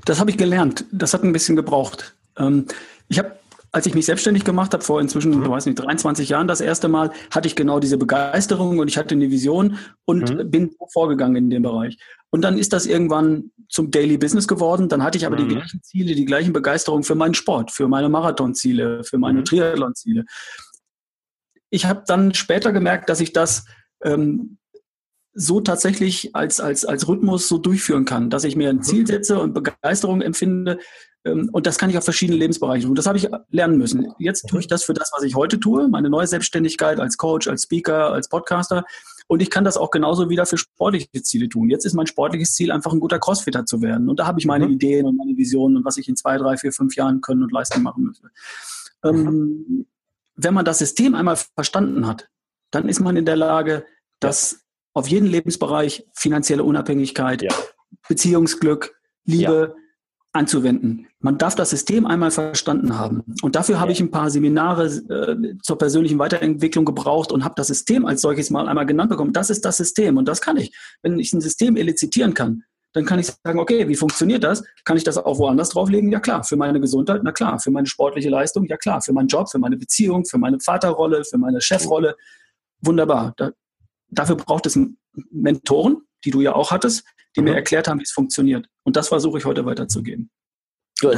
Das 0.05 0.21
habe 0.21 0.31
ich 0.31 0.39
gelernt. 0.39 0.85
Das 0.93 1.13
hat 1.13 1.25
ein 1.25 1.33
bisschen 1.33 1.57
gebraucht. 1.57 2.15
Ähm, 2.39 2.67
ich 3.09 3.19
habe 3.19 3.33
als 3.73 3.87
ich 3.87 3.95
mich 3.95 4.07
selbstständig 4.07 4.45
gemacht 4.45 4.73
habe, 4.73 4.83
vor 4.83 5.01
inzwischen, 5.01 5.37
mhm. 5.37 5.45
ich 5.45 5.49
weiß 5.49 5.67
nicht, 5.67 5.79
23 5.79 6.29
Jahren 6.29 6.49
das 6.49 6.61
erste 6.61 6.89
Mal, 6.89 7.11
hatte 7.31 7.47
ich 7.47 7.55
genau 7.55 7.79
diese 7.79 7.99
Begeisterung 7.99 8.79
und 8.79 8.89
ich 8.89 8.99
hatte 8.99 9.15
eine 9.15 9.31
Vision 9.31 9.79
und 10.05 10.35
mhm. 10.35 10.51
bin 10.51 10.77
vorgegangen 10.93 11.37
in 11.37 11.51
dem 11.51 11.63
Bereich. 11.63 11.97
Und 12.31 12.43
dann 12.43 12.59
ist 12.59 12.73
das 12.73 12.87
irgendwann 12.87 13.51
zum 13.69 13.91
Daily 13.91 14.19
Business 14.19 14.49
geworden. 14.49 14.89
Dann 14.89 15.03
hatte 15.03 15.19
ich 15.19 15.27
aber 15.27 15.39
mhm. 15.39 15.49
die 15.49 15.55
gleichen 15.55 15.83
Ziele, 15.83 16.15
die 16.15 16.25
gleichen 16.25 16.53
Begeisterung 16.53 17.03
für 17.03 17.15
meinen 17.15 17.35
Sport, 17.35 17.71
für 17.71 17.89
meine 17.89 18.09
Marathonziele, 18.09 19.05
für 19.05 19.19
meine 19.19 19.41
mhm. 19.41 19.45
Triathlonziele. 19.45 20.25
Ich 21.71 21.87
habe 21.87 22.03
dann 22.07 22.35
später 22.35 22.73
gemerkt, 22.73 23.09
dass 23.09 23.21
ich 23.21 23.33
das 23.33 23.65
ähm, 24.03 24.59
so 25.41 25.61
tatsächlich 25.61 26.35
als, 26.35 26.61
als, 26.61 26.85
als 26.85 27.09
Rhythmus 27.09 27.49
so 27.49 27.59
durchführen 27.59 28.05
kann, 28.05 28.31
dass 28.31 28.45
ich 28.45 28.57
mir 28.57 28.69
ein 28.69 28.77
mhm. 28.77 28.83
Ziel 28.83 29.07
setze 29.07 29.41
und 29.41 29.55
Begeisterung 29.55 30.21
empfinde. 30.21 30.79
Ähm, 31.25 31.49
und 31.53 31.67
das 31.67 31.79
kann 31.79 31.91
ich 31.91 31.97
auf 31.97 32.05
verschiedene 32.05 32.39
Lebensbereiche 32.39 32.87
tun. 32.87 32.95
Das 32.95 33.07
habe 33.07 33.19
ich 33.19 33.29
lernen 33.51 33.79
müssen. 33.79 34.13
Jetzt 34.19 34.47
tue 34.49 34.61
ich 34.61 34.67
das 34.67 34.85
für 34.85 34.95
das, 34.95 35.11
was 35.15 35.23
ich 35.23 35.35
heute 35.35 35.59
tue, 35.59 35.89
meine 35.89 36.11
neue 36.11 36.27
Selbstständigkeit 36.27 37.01
als 37.01 37.17
Coach, 37.17 37.49
als 37.49 37.63
Speaker, 37.63 38.13
als 38.13 38.29
Podcaster. 38.29 38.85
Und 39.29 39.41
ich 39.41 39.51
kann 39.51 39.65
das 39.65 39.77
auch 39.77 39.91
genauso 39.91 40.29
wieder 40.29 40.45
für 40.45 40.59
sportliche 40.59 41.23
Ziele 41.23 41.49
tun. 41.49 41.71
Jetzt 41.71 41.87
ist 41.87 41.95
mein 41.95 42.07
sportliches 42.07 42.53
Ziel, 42.53 42.71
einfach 42.71 42.93
ein 42.93 43.01
guter 43.01 43.19
Crossfitter 43.19 43.65
zu 43.65 43.81
werden. 43.81 44.09
Und 44.09 44.19
da 44.21 44.27
habe 44.27 44.41
ich 44.41 44.47
meine 44.47 44.67
mhm. 44.67 44.73
Ideen 44.73 45.07
und 45.07 45.17
meine 45.17 45.37
Visionen 45.37 45.79
und 45.79 45.85
was 45.85 45.97
ich 45.97 46.09
in 46.09 46.17
zwei, 46.17 46.37
drei, 46.37 46.57
vier, 46.57 46.73
fünf 46.73 46.97
Jahren 46.97 47.21
können 47.21 47.43
und 47.43 47.53
leisten 47.53 47.83
machen 47.83 48.05
möchte. 48.05 48.31
Ähm, 49.05 49.87
wenn 50.37 50.55
man 50.55 50.65
das 50.65 50.79
System 50.79 51.15
einmal 51.15 51.37
verstanden 51.55 52.07
hat, 52.07 52.29
dann 52.71 52.89
ist 52.89 53.01
man 53.01 53.17
in 53.17 53.25
der 53.25 53.37
Lage, 53.37 53.85
das. 54.19 54.61
Auf 54.93 55.09
jeden 55.09 55.27
Lebensbereich, 55.27 56.07
finanzielle 56.15 56.65
Unabhängigkeit, 56.65 57.43
ja. 57.43 57.55
Beziehungsglück, 58.09 58.95
Liebe, 59.25 59.75
ja 59.75 59.81
anzuwenden. 60.33 61.09
Man 61.19 61.39
darf 61.39 61.55
das 61.55 61.71
System 61.71 62.07
einmal 62.07 62.31
verstanden 62.31 62.97
haben. 62.97 63.23
Und 63.43 63.57
dafür 63.57 63.81
habe 63.81 63.93
ich 63.93 64.01
ein 64.01 64.11
paar 64.11 64.31
Seminare 64.31 64.87
äh, 64.87 65.57
zur 65.63 65.77
persönlichen 65.77 66.19
Weiterentwicklung 66.19 66.85
gebraucht 66.85 67.33
und 67.33 67.45
habe 67.45 67.55
das 67.57 67.67
System 67.67 68.07
als 68.07 68.21
solches 68.21 68.51
mal 68.51 68.69
einmal 68.69 68.87
genannt 68.87 69.11
bekommen. 69.11 69.33
Das 69.33 69.51
ist 69.51 69.65
das 69.65 69.77
System 69.77 70.17
und 70.17 70.27
das 70.27 70.41
kann 70.41 70.57
ich. 70.57 70.75
Wenn 71.03 71.19
ich 71.19 71.33
ein 71.33 71.41
System 71.41 71.77
elizitieren 71.77 72.33
kann, 72.35 72.63
dann 72.93 73.05
kann 73.05 73.19
ich 73.19 73.27
sagen, 73.45 73.59
okay, 73.59 73.89
wie 73.89 73.95
funktioniert 73.95 74.43
das? 74.43 74.65
Kann 74.85 74.97
ich 74.97 75.05
das 75.05 75.17
auch 75.17 75.39
woanders 75.39 75.71
drauflegen? 75.71 76.11
Ja 76.11 76.21
klar. 76.21 76.43
Für 76.45 76.57
meine 76.57 76.81
Gesundheit? 76.81 77.23
Na 77.23 77.33
klar. 77.33 77.59
Für 77.59 77.71
meine 77.71 77.87
sportliche 77.87 78.31
Leistung? 78.31 78.67
Ja 78.67 78.77
klar. 78.77 79.01
Für 79.01 79.13
meinen 79.13 79.29
Job, 79.29 79.51
für 79.51 79.59
meine 79.59 79.77
Beziehung, 79.77 80.25
für 80.25 80.39
meine 80.39 80.59
Vaterrolle, 80.61 81.25
für 81.25 81.39
meine 81.39 81.61
Chefrolle? 81.61 82.17
Wunderbar. 82.81 83.35
Da, 83.37 83.51
dafür 84.11 84.37
braucht 84.37 84.67
es 84.67 84.79
Mentoren, 85.31 86.03
die 86.25 86.31
du 86.31 86.41
ja 86.41 86.55
auch 86.55 86.71
hattest, 86.71 87.05
die 87.37 87.41
mhm. 87.41 87.49
mir 87.49 87.55
erklärt 87.55 87.89
haben, 87.89 87.99
wie 87.99 88.05
es 88.05 88.13
funktioniert. 88.13 88.67
Und 88.85 88.97
das 88.97 89.09
versuche 89.09 89.39
ich 89.39 89.45
heute 89.45 89.65
weiterzugeben. 89.65 90.31
Da, 91.03 91.15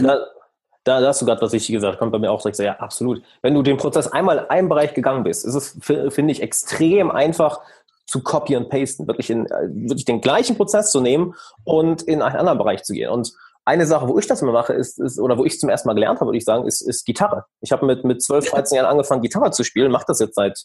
da, 0.85 1.00
da 1.00 1.07
hast 1.09 1.22
du 1.22 1.26
gerade 1.26 1.40
was 1.40 1.52
Wichtiges 1.52 1.81
gesagt, 1.81 1.98
kommt 1.98 2.12
bei 2.12 2.18
mir 2.18 2.31
auch 2.31 2.40
direkt 2.40 2.57
so, 2.57 2.62
ja, 2.62 2.78
absolut. 2.78 3.22
Wenn 3.40 3.55
du 3.55 3.62
den 3.62 3.76
Prozess 3.76 4.09
einmal 4.09 4.38
in 4.38 4.44
einem 4.44 4.68
Bereich 4.68 4.94
gegangen 4.94 5.24
bist, 5.24 5.44
ist 5.44 5.55
es, 5.55 5.78
finde 5.83 6.33
ich, 6.33 6.42
extrem 6.42 7.11
einfach 7.11 7.61
zu 8.07 8.22
copy 8.22 8.57
und 8.57 8.68
pasten, 8.68 9.07
wirklich, 9.07 9.31
in, 9.31 9.46
äh, 9.46 9.68
wirklich 9.70 10.05
den 10.05 10.20
gleichen 10.20 10.57
Prozess 10.57 10.90
zu 10.90 11.00
nehmen 11.00 11.35
und 11.64 12.02
in 12.02 12.20
einen 12.20 12.37
anderen 12.37 12.59
Bereich 12.59 12.83
zu 12.83 12.92
gehen. 12.92 13.11
Und 13.11 13.33
eine 13.64 13.87
Sache, 13.87 14.09
wo 14.09 14.18
ich 14.18 14.26
das 14.26 14.42
immer 14.42 14.52
mache, 14.52 14.72
ist, 14.72 14.98
ist 14.98 15.20
oder 15.20 15.38
wo 15.38 15.44
ich 15.44 15.61
zum 15.61 15.68
ersten 15.68 15.88
Mal 15.88 15.94
gelernt 15.94 16.18
habe, 16.20 16.28
würde 16.28 16.38
ich 16.38 16.44
sagen, 16.44 16.66
ist, 16.66 16.81
ist 16.81 17.05
Gitarre. 17.05 17.44
Ich 17.61 17.70
habe 17.70 17.87
mit, 17.87 18.05
mit 18.05 18.20
12, 18.20 18.50
13 18.50 18.76
Jahren 18.76 18.87
angefangen, 18.87 19.22
Gitarre 19.22 19.52
zu 19.52 19.62
spielen, 19.62 19.92
mache 19.92 20.05
das 20.09 20.18
jetzt 20.18 20.35
seit, 20.35 20.64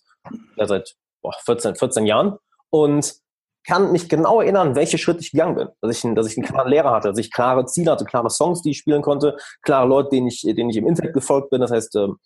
ja, 0.56 0.66
seit 0.66 0.96
boah, 1.22 1.34
14, 1.46 1.76
14 1.76 2.06
Jahren. 2.06 2.38
Und 2.70 3.22
kann 3.68 3.92
mich 3.92 4.08
genau 4.08 4.40
erinnern, 4.40 4.76
welche 4.76 4.98
Schritte 4.98 5.20
ich 5.20 5.32
gegangen 5.32 5.56
bin. 5.56 5.68
Dass 5.82 6.04
ich, 6.04 6.14
dass 6.16 6.28
ich 6.32 6.38
einen 6.38 6.48
klaren 6.48 6.70
Lehrer 6.70 6.92
hatte, 6.92 7.10
dass 7.10 7.18
ich 7.18 7.32
klare 7.32 7.66
Ziele 7.66 7.92
hatte, 7.92 8.06
klare 8.06 8.30
Songs, 8.30 8.62
die 8.62 8.72
ich 8.72 8.78
spielen 8.78 9.02
konnte, 9.02 9.36
klare 9.62 9.86
Leute, 9.86 10.10
denen 10.10 10.28
ich, 10.28 10.42
denen 10.42 10.70
ich 10.70 10.78
im 10.78 10.88
Internet 10.88 11.14
gefolgt 11.14 11.50
bin. 11.50 11.60
Das 11.60 11.72
heißt, 11.72 11.96
ähm, 11.98 12.18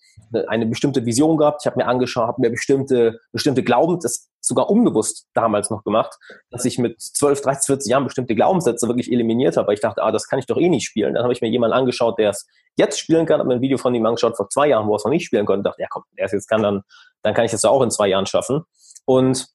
eine 0.47 0.67
bestimmte 0.67 1.03
Vision 1.03 1.37
gehabt. 1.37 1.61
Ich 1.63 1.65
habe 1.65 1.77
mir 1.77 1.87
angeschaut, 1.87 2.27
habe 2.27 2.41
mir 2.41 2.51
bestimmte, 2.51 3.19
bestimmte 3.31 3.63
Glauben, 3.63 3.99
sogar 4.39 4.69
unbewusst 4.69 5.27
damals 5.33 5.71
noch 5.71 5.83
gemacht, 5.83 6.15
dass 6.51 6.63
ich 6.65 6.77
mit 6.77 7.01
12, 7.01 7.41
13, 7.41 7.61
14 7.65 7.89
Jahren 7.89 8.03
bestimmte 8.03 8.35
Glaubenssätze 8.35 8.87
wirklich 8.87 9.11
eliminiert 9.11 9.57
habe. 9.57 9.67
Weil 9.67 9.75
ich 9.75 9.81
dachte, 9.81 10.03
ah, 10.03 10.11
das 10.11 10.27
kann 10.27 10.37
ich 10.37 10.45
doch 10.45 10.57
eh 10.57 10.69
nicht 10.69 10.85
spielen. 10.85 11.15
Dann 11.15 11.23
habe 11.23 11.33
ich 11.33 11.41
mir 11.41 11.49
jemanden 11.49 11.75
angeschaut, 11.75 12.19
der 12.19 12.29
es 12.29 12.47
jetzt 12.77 12.99
spielen 12.99 13.25
kann, 13.25 13.39
habe 13.39 13.47
mir 13.47 13.55
ein 13.55 13.61
Video 13.61 13.79
von 13.79 13.95
ihm 13.95 14.05
angeschaut 14.05 14.37
vor 14.37 14.47
zwei 14.49 14.67
Jahren, 14.67 14.87
wo 14.87 14.93
er 14.93 14.97
es 14.97 15.05
noch 15.05 15.11
nicht 15.11 15.25
spielen 15.25 15.47
konnte. 15.47 15.63
dachte, 15.63 15.81
ja 15.81 15.87
komm, 15.89 16.03
der 16.15 16.25
es 16.25 16.33
jetzt 16.33 16.47
kann, 16.47 16.61
dann, 16.61 16.83
dann 17.23 17.33
kann 17.33 17.45
ich 17.45 17.51
das 17.51 17.63
ja 17.63 17.71
auch 17.71 17.81
in 17.81 17.89
zwei 17.89 18.07
Jahren 18.07 18.27
schaffen. 18.27 18.63
Und 19.05 19.47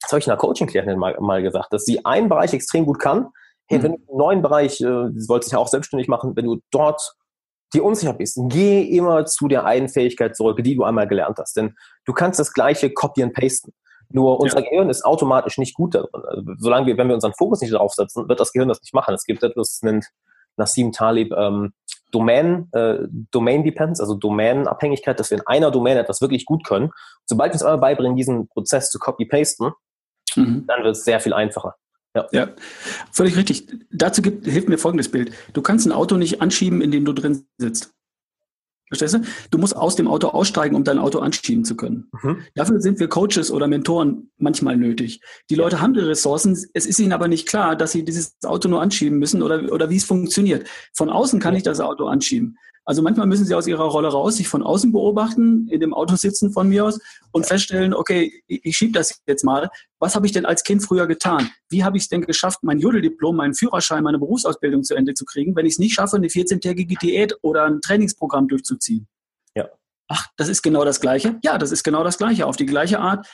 das 0.00 0.12
habe 0.12 0.18
ich 0.18 0.28
einer 0.28 0.36
Coaching-Klientin 0.36 0.98
mal, 0.98 1.16
mal 1.20 1.42
gesagt, 1.42 1.72
dass 1.72 1.84
sie 1.84 2.04
einen 2.04 2.28
Bereich 2.28 2.52
extrem 2.52 2.84
gut 2.84 2.98
kann. 2.98 3.28
Hey, 3.66 3.78
mhm. 3.78 3.82
wenn 3.82 3.92
du 3.92 3.98
einen 4.08 4.18
neuen 4.18 4.42
Bereich, 4.42 4.80
äh, 4.80 5.10
sie 5.14 5.28
wollte 5.28 5.46
sich 5.46 5.52
ja 5.52 5.58
auch 5.58 5.68
selbstständig 5.68 6.08
machen, 6.08 6.36
wenn 6.36 6.44
du 6.44 6.60
dort 6.70 7.16
dir 7.72 7.84
unsicher 7.84 8.12
bist, 8.12 8.38
geh 8.48 8.82
immer 8.82 9.26
zu 9.26 9.48
der 9.48 9.64
einen 9.64 9.88
Fähigkeit 9.88 10.36
zurück, 10.36 10.62
die 10.62 10.76
du 10.76 10.84
einmal 10.84 11.08
gelernt 11.08 11.38
hast. 11.38 11.56
Denn 11.56 11.74
du 12.04 12.12
kannst 12.12 12.38
das 12.38 12.52
gleiche 12.52 12.92
copy 12.92 13.22
and 13.22 13.34
pasten. 13.34 13.72
Nur 14.10 14.38
unser 14.38 14.60
ja. 14.60 14.68
Gehirn 14.68 14.90
ist 14.90 15.04
automatisch 15.04 15.58
nicht 15.58 15.74
gut 15.74 15.94
darin. 15.94 16.08
Also, 16.12 16.42
solange 16.58 16.86
wir, 16.86 16.96
wenn 16.98 17.08
wir 17.08 17.14
unseren 17.14 17.34
Fokus 17.34 17.60
nicht 17.60 17.72
darauf 17.72 17.92
setzen, 17.94 18.28
wird 18.28 18.38
das 18.38 18.52
Gehirn 18.52 18.68
das 18.68 18.80
nicht 18.80 18.94
machen. 18.94 19.14
Es 19.14 19.24
gibt 19.24 19.42
etwas, 19.42 19.70
das 19.70 19.82
nennt 19.82 20.06
Nassim 20.56 20.92
Talib 20.92 21.32
ähm, 21.36 21.72
Domain, 22.14 22.68
äh, 22.72 22.98
Domain 23.32 23.64
Depends, 23.64 24.00
also 24.00 24.14
Domänenabhängigkeit, 24.14 25.18
dass 25.18 25.30
wir 25.30 25.38
in 25.38 25.46
einer 25.46 25.72
Domain 25.72 25.96
etwas 25.96 26.20
wirklich 26.20 26.44
gut 26.44 26.64
können. 26.64 26.90
Sobald 27.26 27.50
wir 27.50 27.54
uns 27.54 27.62
aber 27.64 27.78
beibringen, 27.78 28.16
diesen 28.16 28.48
Prozess 28.48 28.90
zu 28.90 29.00
copy-pasten, 29.00 29.72
mhm. 30.36 30.64
dann 30.68 30.84
wird 30.84 30.96
es 30.96 31.04
sehr 31.04 31.18
viel 31.18 31.32
einfacher. 31.32 31.74
Ja. 32.16 32.28
ja, 32.30 32.48
völlig 33.10 33.36
richtig. 33.36 33.66
Dazu 33.90 34.22
gibt, 34.22 34.46
hilft 34.46 34.68
mir 34.68 34.78
folgendes 34.78 35.10
Bild. 35.10 35.32
Du 35.52 35.62
kannst 35.62 35.84
ein 35.84 35.90
Auto 35.90 36.16
nicht 36.16 36.40
anschieben, 36.40 36.80
in 36.80 36.92
dem 36.92 37.04
du 37.04 37.12
drin 37.12 37.46
sitzt. 37.58 37.92
Verstehst 38.88 39.14
du? 39.14 39.20
Du 39.50 39.58
musst 39.58 39.76
aus 39.76 39.96
dem 39.96 40.08
Auto 40.08 40.28
aussteigen, 40.28 40.76
um 40.76 40.84
dein 40.84 40.98
Auto 40.98 41.18
anschieben 41.18 41.64
zu 41.64 41.74
können. 41.74 42.10
Mhm. 42.22 42.38
Dafür 42.54 42.80
sind 42.80 43.00
wir 43.00 43.08
Coaches 43.08 43.50
oder 43.50 43.66
Mentoren 43.66 44.30
manchmal 44.36 44.76
nötig. 44.76 45.20
Die 45.50 45.54
Leute 45.54 45.80
haben 45.80 45.94
die 45.94 46.00
Ressourcen, 46.00 46.52
es 46.74 46.86
ist 46.86 46.98
ihnen 46.98 47.12
aber 47.12 47.26
nicht 47.26 47.48
klar, 47.48 47.76
dass 47.76 47.92
sie 47.92 48.04
dieses 48.04 48.36
Auto 48.44 48.68
nur 48.68 48.82
anschieben 48.82 49.18
müssen 49.18 49.42
oder, 49.42 49.72
oder 49.72 49.88
wie 49.88 49.96
es 49.96 50.04
funktioniert. 50.04 50.68
Von 50.92 51.08
außen 51.08 51.40
kann 51.40 51.56
ich 51.56 51.62
das 51.62 51.80
Auto 51.80 52.06
anschieben. 52.06 52.58
Also 52.86 53.02
manchmal 53.02 53.26
müssen 53.26 53.46
sie 53.46 53.54
aus 53.54 53.66
ihrer 53.66 53.84
Rolle 53.84 54.08
raus, 54.08 54.36
sich 54.36 54.48
von 54.48 54.62
außen 54.62 54.92
beobachten, 54.92 55.68
in 55.68 55.80
dem 55.80 55.94
Auto 55.94 56.16
sitzen 56.16 56.52
von 56.52 56.68
mir 56.68 56.84
aus 56.84 57.00
und 57.32 57.46
feststellen, 57.46 57.94
okay, 57.94 58.42
ich, 58.46 58.76
schiebe 58.76 58.92
das 58.92 59.22
jetzt 59.26 59.42
mal. 59.42 59.70
Was 59.98 60.14
habe 60.14 60.26
ich 60.26 60.32
denn 60.32 60.44
als 60.44 60.64
Kind 60.64 60.82
früher 60.82 61.06
getan? 61.06 61.50
Wie 61.70 61.82
habe 61.82 61.96
ich 61.96 62.04
es 62.04 62.08
denn 62.08 62.20
geschafft, 62.22 62.58
mein 62.62 62.78
Jodeldiplom, 62.78 63.36
meinen 63.36 63.54
Führerschein, 63.54 64.02
meine 64.02 64.18
Berufsausbildung 64.18 64.82
zu 64.82 64.94
Ende 64.94 65.14
zu 65.14 65.24
kriegen, 65.24 65.56
wenn 65.56 65.64
ich 65.64 65.74
es 65.74 65.78
nicht 65.78 65.94
schaffe, 65.94 66.16
eine 66.16 66.28
14-tägige 66.28 66.98
Diät 66.98 67.34
oder 67.40 67.64
ein 67.64 67.80
Trainingsprogramm 67.80 68.48
durchzuziehen? 68.48 69.08
Ja. 69.54 69.68
Ach, 70.08 70.26
das 70.36 70.48
ist 70.48 70.62
genau 70.62 70.84
das 70.84 71.00
Gleiche? 71.00 71.38
Ja, 71.42 71.56
das 71.56 71.72
ist 71.72 71.84
genau 71.84 72.04
das 72.04 72.18
Gleiche. 72.18 72.46
Auf 72.46 72.56
die 72.56 72.66
gleiche 72.66 73.00
Art. 73.00 73.26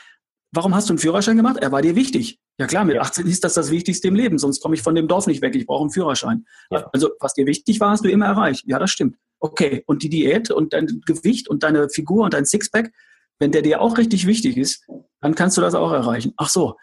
Warum 0.52 0.74
hast 0.74 0.88
du 0.88 0.92
einen 0.92 0.98
Führerschein 0.98 1.36
gemacht? 1.36 1.56
Er 1.58 1.72
war 1.72 1.82
dir 1.82 1.96
wichtig. 1.96 2.38
Ja 2.60 2.66
klar, 2.66 2.84
mit 2.84 2.96
ja. 2.96 3.00
18 3.00 3.26
ist 3.26 3.42
das 3.42 3.54
das 3.54 3.70
Wichtigste 3.70 4.08
im 4.08 4.14
Leben, 4.14 4.36
sonst 4.36 4.60
komme 4.60 4.74
ich 4.74 4.82
von 4.82 4.94
dem 4.94 5.08
Dorf 5.08 5.26
nicht 5.26 5.40
weg. 5.40 5.56
Ich 5.56 5.64
brauche 5.64 5.80
einen 5.80 5.90
Führerschein. 5.90 6.44
Ja. 6.70 6.90
Also 6.92 7.08
was 7.18 7.32
dir 7.32 7.46
wichtig 7.46 7.80
war, 7.80 7.88
hast 7.88 8.04
du 8.04 8.10
immer 8.10 8.26
erreicht. 8.26 8.64
Ja, 8.66 8.78
das 8.78 8.90
stimmt. 8.90 9.16
Okay, 9.38 9.82
und 9.86 10.02
die 10.02 10.10
Diät 10.10 10.50
und 10.50 10.74
dein 10.74 11.00
Gewicht 11.06 11.48
und 11.48 11.62
deine 11.62 11.88
Figur 11.88 12.22
und 12.22 12.34
dein 12.34 12.44
Sixpack, 12.44 12.92
wenn 13.38 13.50
der 13.50 13.62
dir 13.62 13.80
auch 13.80 13.96
richtig 13.96 14.26
wichtig 14.26 14.58
ist, 14.58 14.86
dann 15.22 15.34
kannst 15.34 15.56
du 15.56 15.62
das 15.62 15.74
auch 15.74 15.90
erreichen. 15.90 16.34
Ach 16.36 16.50
so, 16.50 16.76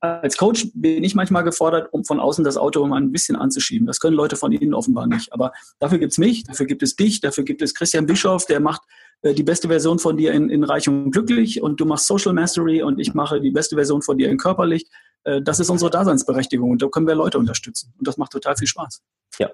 als 0.00 0.36
Coach 0.36 0.68
bin 0.74 1.04
ich 1.04 1.14
manchmal 1.14 1.44
gefordert, 1.44 1.92
um 1.92 2.04
von 2.04 2.18
außen 2.18 2.42
das 2.42 2.56
Auto 2.56 2.84
mal 2.84 3.00
ein 3.00 3.12
bisschen 3.12 3.36
anzuschieben. 3.36 3.86
Das 3.86 4.00
können 4.00 4.16
Leute 4.16 4.34
von 4.34 4.50
Ihnen 4.50 4.74
offenbar 4.74 5.06
nicht. 5.06 5.32
Aber 5.32 5.52
dafür 5.78 5.98
gibt 5.98 6.10
es 6.10 6.18
mich, 6.18 6.42
dafür 6.42 6.66
gibt 6.66 6.82
es 6.82 6.96
dich, 6.96 7.20
dafür 7.20 7.44
gibt 7.44 7.62
es 7.62 7.72
Christian 7.72 8.06
Bischoff, 8.06 8.46
der 8.46 8.58
macht 8.58 8.82
die 9.24 9.42
beste 9.42 9.68
Version 9.68 9.98
von 9.98 10.16
dir 10.16 10.32
in, 10.32 10.48
in 10.48 10.64
Reich 10.64 10.88
und 10.88 11.10
Glücklich 11.10 11.60
und 11.62 11.80
du 11.80 11.84
machst 11.84 12.06
Social 12.06 12.32
Mastery 12.32 12.82
und 12.82 12.98
ich 12.98 13.14
mache 13.14 13.40
die 13.40 13.50
beste 13.50 13.74
Version 13.74 14.02
von 14.02 14.16
dir 14.16 14.30
in 14.30 14.38
Körperlich. 14.38 14.86
Äh, 15.24 15.42
das 15.42 15.60
ist 15.60 15.70
unsere 15.70 15.90
Daseinsberechtigung 15.90 16.70
und 16.70 16.82
da 16.82 16.88
können 16.88 17.06
wir 17.06 17.14
Leute 17.14 17.38
unterstützen. 17.38 17.92
Und 17.98 18.06
das 18.06 18.16
macht 18.16 18.32
total 18.32 18.56
viel 18.56 18.68
Spaß. 18.68 19.02
Ja. 19.38 19.48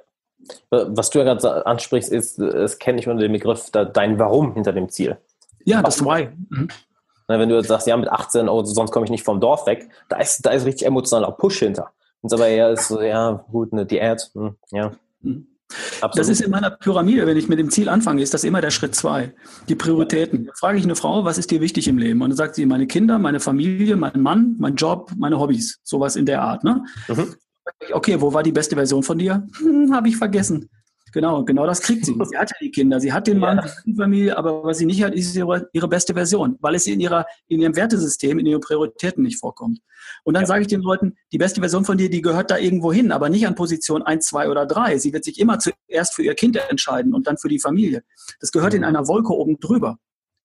Äh, 0.71 0.85
was 0.89 1.11
du 1.11 1.19
ja 1.19 1.25
gerade 1.25 1.67
ansprichst, 1.67 2.13
ist, 2.13 2.39
das 2.39 2.79
kenne 2.79 3.01
ich 3.01 3.09
unter 3.09 3.23
dem 3.23 3.33
Begriff 3.33 3.71
dein 3.71 4.19
Warum 4.19 4.55
hinter 4.55 4.73
dem 4.73 4.89
Ziel. 4.89 5.17
Ja, 5.65 5.83
das 5.83 6.05
Why. 6.05 6.29
Mhm. 6.51 6.69
Wenn 7.27 7.49
du 7.49 7.63
sagst, 7.63 7.87
ja, 7.87 7.97
mit 7.97 8.11
18, 8.11 8.51
oh, 8.51 8.63
sonst 8.65 8.91
komme 8.91 9.07
ich 9.07 9.11
nicht 9.11 9.25
vom 9.25 9.41
Dorf 9.41 9.67
weg, 9.67 9.89
da 10.11 10.19
ist, 10.19 10.45
da 10.45 10.51
ist 10.51 10.67
richtig 10.67 10.87
emotionaler 10.87 11.33
Push 11.33 11.61
hinter. 11.61 11.91
Und 12.21 12.33
aber 12.35 12.49
eher 12.49 12.71
ist 12.71 12.89
so, 12.89 13.01
ja, 13.01 13.45
gut, 13.51 13.73
eine 13.73 13.87
Diät, 13.87 14.31
hm, 14.35 14.57
ja. 14.73 14.93
Mhm. 15.23 15.47
Absolut. 16.01 16.19
Das 16.19 16.29
ist 16.29 16.41
in 16.41 16.51
meiner 16.51 16.71
Pyramide, 16.71 17.27
wenn 17.27 17.37
ich 17.37 17.49
mit 17.49 17.59
dem 17.59 17.71
Ziel 17.71 17.89
anfange, 17.89 18.23
ist 18.23 18.35
das 18.35 18.45
immer 18.45 18.61
der 18.61 18.71
Schritt 18.71 18.95
zwei. 18.95 19.35
Die 19.69 19.75
Prioritäten. 19.75 20.47
Da 20.47 20.53
frage 20.59 20.79
ich 20.79 20.85
eine 20.85 20.95
Frau, 20.97 21.25
was 21.25 21.39
ist 21.39 21.51
dir 21.51 21.61
wichtig 21.61 21.89
im 21.89 21.99
Leben? 21.99 22.21
Und 22.23 22.31
dann 22.31 22.37
sagt 22.37 22.55
sie, 22.55 22.67
meine 22.67 22.87
Kinder, 22.87 23.19
meine 23.19 23.41
Familie, 23.41 23.97
mein 23.97 24.21
Mann, 24.21 24.57
mein 24.59 24.77
Job, 24.77 25.11
meine 25.17 25.39
Hobbys. 25.39 25.81
Sowas 25.83 26.17
in 26.17 26.27
der 26.27 26.43
Art. 26.43 26.65
Ne? 26.65 26.85
Mhm. 27.09 27.35
Okay, 27.93 28.21
wo 28.21 28.33
war 28.33 28.43
die 28.43 28.53
beste 28.53 28.77
Version 28.77 29.03
von 29.03 29.19
dir? 29.19 29.47
Hm, 29.59 29.95
Habe 29.95 30.09
ich 30.09 30.17
vergessen. 30.17 30.69
Genau, 31.15 31.45
genau 31.45 31.65
das 31.65 31.81
kriegt 31.81 32.05
sie. 32.05 32.13
Sie 32.13 32.37
hat 32.37 32.51
ja 32.51 32.57
die 32.61 32.73
Kinder, 32.73 32.99
sie 32.99 33.13
hat 33.13 33.29
den 33.29 33.39
Mann, 33.45 33.59
ja. 33.59 33.71
die 33.87 33.95
Familie, 33.95 34.37
aber 34.37 34.65
was 34.65 34.79
sie 34.79 34.85
nicht 34.85 35.01
hat, 35.05 35.15
ist 35.15 35.37
ihre, 35.37 35.69
ihre 35.73 35.87
beste 35.87 36.13
Version, 36.13 36.59
weil 36.61 36.75
es 36.75 36.89
in, 36.89 36.99
ihrer, 36.99 37.25
in 37.47 37.63
ihrem 37.63 37.77
Wertesystem, 37.77 38.41
in 38.41 38.47
ihren 38.47 38.61
Prioritäten 38.61 39.23
nicht 39.23 39.39
vorkommt. 39.39 39.79
Und 40.25 40.35
dann 40.35 40.43
ja. 40.43 40.49
sage 40.49 40.63
ich 40.63 40.67
den 40.67 40.81
Leuten, 40.81 41.15
die 41.31 41.39
beste 41.39 41.61
Version 41.61 41.85
von 41.85 41.99
dir, 41.99 42.11
die 42.11 42.21
gehört 42.21 42.51
da 42.51 42.59
irgendwo 42.59 42.93
hin, 42.93 43.13
aber 43.13 43.29
nicht 43.29 43.47
an 43.47 43.55
Position 43.55 44.03
1, 44.03 44.27
2 44.27 44.49
oder 44.51 44.67
3. 44.67 44.99
Sie 44.99 45.13
wird 45.13 45.23
sich 45.23 45.39
immer 45.39 45.61
zuerst 45.61 46.15
für 46.15 46.25
ihr 46.25 46.35
Kind 46.35 46.57
entscheiden 46.57 47.15
und 47.15 47.29
dann 47.29 47.39
für 47.39 47.49
die 47.49 47.61
Familie. 47.61 48.03
Das 48.41 48.51
gehört 48.51 48.75
in 48.75 48.83
einer 48.83 49.07
Wolke 49.07 49.33
oben 49.33 49.61
drüber. 49.61 49.99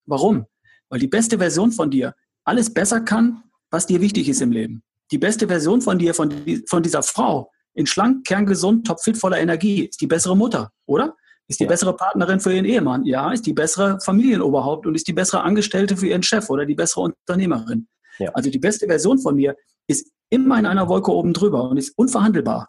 Warum? 0.05 0.45
Weil 0.89 0.99
die 0.99 1.07
beste 1.07 1.39
Version 1.39 1.71
von 1.71 1.89
dir 1.89 2.13
alles 2.43 2.71
besser 2.71 3.01
kann, 3.01 3.41
was 3.71 3.87
dir 3.87 4.01
wichtig 4.01 4.29
ist 4.29 4.41
im 4.41 4.51
Leben. 4.51 4.83
Die 5.09 5.17
beste 5.17 5.47
Version 5.47 5.81
von 5.81 5.97
dir, 5.97 6.13
von, 6.13 6.31
von 6.67 6.83
dieser 6.83 7.01
Frau, 7.01 7.49
in 7.79 7.85
schlank, 7.85 8.27
kerngesund, 8.27 8.85
topfit, 8.85 9.17
voller 9.17 9.39
Energie, 9.39 9.85
ist 9.85 10.01
die 10.01 10.07
bessere 10.07 10.35
Mutter, 10.35 10.71
oder? 10.85 11.15
Ist 11.47 11.61
die 11.61 11.63
ja. 11.63 11.69
bessere 11.69 11.95
Partnerin 11.95 12.41
für 12.41 12.53
ihren 12.53 12.65
Ehemann? 12.65 13.05
Ja. 13.05 13.31
Ist 13.31 13.45
die 13.45 13.53
bessere 13.53 13.99
Familienoberhaupt 14.01 14.85
und 14.85 14.95
ist 14.95 15.07
die 15.07 15.13
bessere 15.13 15.43
Angestellte 15.43 15.95
für 15.95 16.07
ihren 16.07 16.21
Chef 16.21 16.49
oder 16.49 16.65
die 16.65 16.75
bessere 16.75 17.01
Unternehmerin? 17.01 17.87
Ja. 18.19 18.31
Also 18.33 18.49
die 18.49 18.59
beste 18.59 18.85
Version 18.85 19.17
von 19.17 19.35
mir 19.35 19.55
ist 19.87 20.11
immer 20.29 20.59
in 20.59 20.65
einer 20.65 20.89
Wolke 20.89 21.11
oben 21.11 21.31
drüber 21.31 21.69
und 21.69 21.77
ist 21.77 21.97
unverhandelbar. 21.97 22.67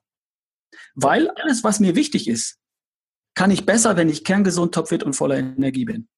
Weil 0.94 1.28
alles, 1.30 1.64
was 1.64 1.80
mir 1.80 1.96
wichtig 1.96 2.28
ist, 2.28 2.58
kann 3.34 3.50
ich 3.50 3.66
besser, 3.66 3.96
wenn 3.96 4.08
ich 4.08 4.22
kerngesund, 4.22 4.72
topfit 4.74 5.02
und 5.02 5.14
voller 5.14 5.38
Energie 5.38 5.84
bin. 5.84 6.08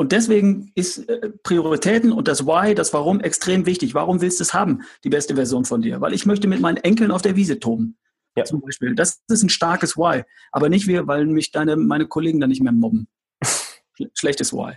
Und 0.00 0.12
deswegen 0.12 0.72
ist 0.74 1.10
äh, 1.10 1.28
Prioritäten 1.42 2.10
und 2.10 2.26
das 2.26 2.46
Why, 2.46 2.74
das 2.74 2.94
Warum 2.94 3.20
extrem 3.20 3.66
wichtig. 3.66 3.92
Warum 3.92 4.22
willst 4.22 4.40
du 4.40 4.44
es 4.44 4.54
haben, 4.54 4.80
die 5.04 5.10
beste 5.10 5.34
Version 5.34 5.66
von 5.66 5.82
dir? 5.82 6.00
Weil 6.00 6.14
ich 6.14 6.24
möchte 6.24 6.48
mit 6.48 6.58
meinen 6.58 6.78
Enkeln 6.78 7.10
auf 7.10 7.20
der 7.20 7.36
Wiese 7.36 7.60
toben. 7.60 7.98
Ja. 8.34 8.44
Zum 8.44 8.62
Beispiel. 8.62 8.94
Das 8.94 9.22
ist 9.28 9.42
ein 9.42 9.50
starkes 9.50 9.98
Why. 9.98 10.22
Aber 10.52 10.70
nicht 10.70 10.86
wir, 10.86 11.06
weil 11.06 11.26
mich 11.26 11.52
deine, 11.52 11.76
meine 11.76 12.06
Kollegen 12.06 12.40
dann 12.40 12.48
nicht 12.48 12.62
mehr 12.62 12.72
mobben. 12.72 13.08
Schlechtes 14.14 14.54
Why. 14.54 14.76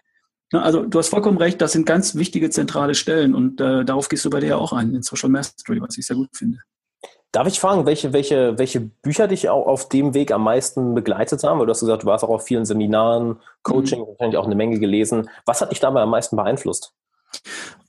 Also 0.51 0.83
du 0.83 0.99
hast 0.99 1.07
vollkommen 1.07 1.37
recht, 1.37 1.61
das 1.61 1.71
sind 1.71 1.85
ganz 1.85 2.15
wichtige 2.15 2.49
zentrale 2.49 2.93
Stellen 2.93 3.33
und 3.33 3.61
äh, 3.61 3.85
darauf 3.85 4.09
gehst 4.09 4.25
du 4.25 4.29
bei 4.29 4.41
dir 4.41 4.47
ja 4.47 4.55
auch 4.57 4.73
ein, 4.73 4.93
in 4.93 5.03
Social 5.03 5.29
Mastery, 5.29 5.79
was 5.79 5.97
ich 5.97 6.05
sehr 6.05 6.17
gut 6.17 6.35
finde. 6.35 6.59
Darf 7.33 7.47
ich 7.47 7.59
fragen, 7.59 7.87
welche, 7.87 8.13
welche, 8.13 8.59
welche 8.59 8.79
Bücher 8.79 9.27
dich 9.27 9.49
auch 9.49 9.65
auf 9.65 9.89
dem 9.89 10.13
Weg 10.13 10.31
am 10.31 10.43
meisten 10.43 10.93
begleitet 10.93 11.43
haben? 11.43 11.59
Weil 11.59 11.65
du 11.65 11.71
hast 11.71 11.79
gesagt, 11.79 12.03
du 12.03 12.07
warst 12.07 12.23
auch 12.23 12.29
auf 12.29 12.43
vielen 12.43 12.63
Seminaren, 12.63 13.37
Coaching, 13.63 14.01
mhm. 14.01 14.07
wahrscheinlich 14.07 14.37
auch 14.37 14.45
eine 14.45 14.53
Menge 14.53 14.79
gelesen. 14.79 15.27
Was 15.47 15.59
hat 15.59 15.71
dich 15.71 15.79
dabei 15.79 16.01
am 16.01 16.11
meisten 16.11 16.35
beeinflusst? 16.35 16.93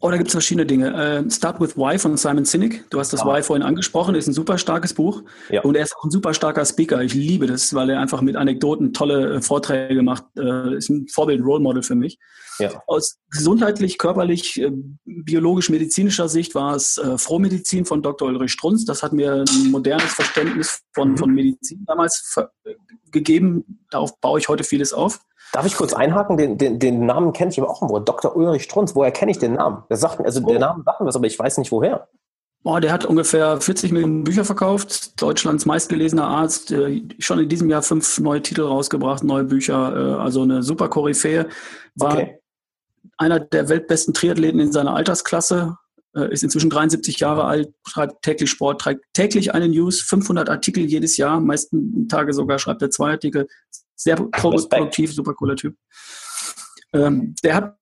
Oh, 0.01 0.11
da 0.11 0.17
gibt 0.17 0.29
es 0.29 0.33
verschiedene 0.33 0.65
Dinge. 0.65 0.95
Äh, 1.27 1.31
Start 1.31 1.61
with 1.61 1.77
Why 1.77 1.99
von 1.99 2.17
Simon 2.17 2.47
Sinek. 2.47 2.89
Du 2.89 2.99
hast 2.99 3.13
das 3.13 3.21
ah. 3.21 3.27
Why 3.27 3.43
vorhin 3.43 3.63
angesprochen, 3.63 4.15
ist 4.15 4.27
ein 4.27 4.33
super 4.33 4.57
starkes 4.57 4.95
Buch. 4.95 5.23
Ja. 5.51 5.61
Und 5.61 5.77
er 5.77 5.83
ist 5.83 5.95
auch 5.95 6.05
ein 6.05 6.11
super 6.11 6.33
starker 6.33 6.65
Speaker. 6.65 7.03
Ich 7.03 7.13
liebe 7.13 7.47
das, 7.47 7.75
weil 7.75 7.91
er 7.91 8.01
einfach 8.01 8.23
mit 8.23 8.37
Anekdoten 8.37 8.95
tolle 8.95 9.35
äh, 9.35 9.43
Vorträge 9.43 10.03
macht. 10.03 10.25
Äh, 10.39 10.77
ist 10.77 10.89
ein 10.89 11.07
Vorbild, 11.09 11.45
Role 11.45 11.61
Model 11.63 11.83
für 11.83 11.97
mich. 11.97 12.19
Ja. 12.59 12.83
Aus 12.87 13.17
gesundheitlich, 13.31 13.99
körperlich, 13.99 14.61
äh, 14.61 14.71
biologisch-medizinischer 15.05 16.29
Sicht 16.29 16.55
war 16.55 16.75
es 16.75 16.99
äh, 16.99 17.19
Frohmedizin 17.19 17.85
von 17.85 18.03
Dr. 18.03 18.29
Ulrich 18.29 18.53
Strunz. 18.53 18.85
Das 18.85 19.03
hat 19.03 19.13
mir 19.13 19.45
ein 19.47 19.71
modernes 19.71 20.13
Verständnis 20.13 20.83
von, 20.93 21.13
mhm. 21.13 21.17
von 21.17 21.31
Medizin 21.35 21.85
damals 21.87 22.37
gegeben. 23.11 23.85
Darauf 23.91 24.21
baue 24.21 24.39
ich 24.39 24.49
heute 24.49 24.65
vieles 24.65 24.93
auf. 24.93 25.21
Darf 25.53 25.67
ich 25.67 25.77
kurz 25.77 25.93
einhaken? 25.93 26.37
Den, 26.37 26.59
den, 26.59 26.79
den 26.79 27.07
Namen 27.07 27.33
kenne 27.33 27.51
ich 27.51 27.61
aber 27.61 27.71
auch 27.71 27.81
irgendwo. 27.81 28.01
Dr. 28.01 28.35
Ulrich 28.37 28.65
Strunz. 28.65 28.95
Woher 28.95 29.13
kenne 29.13 29.31
ich 29.31 29.39
den 29.39 29.55
Namen? 29.55 29.85
Der 29.89 29.97
sagt, 29.97 30.21
also 30.21 30.41
oh. 30.43 30.49
der 30.49 30.59
Name 30.59 30.83
sagt 30.85 31.01
mir 31.01 31.07
was, 31.07 31.17
aber 31.17 31.27
ich 31.27 31.39
weiß 31.39 31.59
nicht 31.59 31.71
woher. 31.71 32.09
Oh, 32.65 32.79
der 32.79 32.93
hat 32.93 33.05
ungefähr 33.05 33.61
40 33.61 33.93
Millionen 33.93 34.25
Bücher 34.25 34.45
verkauft, 34.45 35.21
Deutschlands 35.21 35.67
meistgelesener 35.67 36.27
Arzt, 36.27 36.73
äh, 36.73 37.03
schon 37.19 37.39
in 37.39 37.49
diesem 37.51 37.69
Jahr 37.69 37.83
fünf 37.83 38.19
neue 38.19 38.41
Titel 38.41 38.63
rausgebracht, 38.63 39.23
neue 39.23 39.45
Bücher, 39.45 39.95
äh, 39.95 40.21
also 40.21 40.43
eine 40.43 40.63
super 40.63 40.89
Koryphäe. 40.89 41.47
War 41.95 42.15
okay 42.15 42.39
einer 43.19 43.41
der 43.41 43.69
weltbesten 43.69 44.15
Triathleten 44.15 44.61
in 44.61 44.73
seiner 44.73 44.95
Altersklasse, 44.95 45.77
äh, 46.15 46.33
ist 46.33 46.43
inzwischen 46.43 46.71
73 46.71 47.19
Jahre 47.19 47.45
alt, 47.45 47.73
schreibt 47.87 48.23
täglich 48.23 48.51
Sport, 48.51 48.81
trägt 48.81 49.05
täglich 49.13 49.55
eine 49.55 49.69
News, 49.69 50.01
500 50.03 50.49
Artikel 50.49 50.85
jedes 50.85 51.17
Jahr, 51.17 51.41
meisten 51.41 52.09
Tage 52.09 52.33
sogar 52.33 52.59
schreibt 52.59 52.83
er 52.83 52.91
zwei 52.91 53.13
Artikel, 53.13 53.49
sehr 53.97 54.17
produktiv, 54.17 55.13
super 55.15 55.35
cooler 55.35 55.57
Typ. 55.57 55.77
Ähm, 56.93 57.35
der 57.43 57.55
hat, 57.55 57.77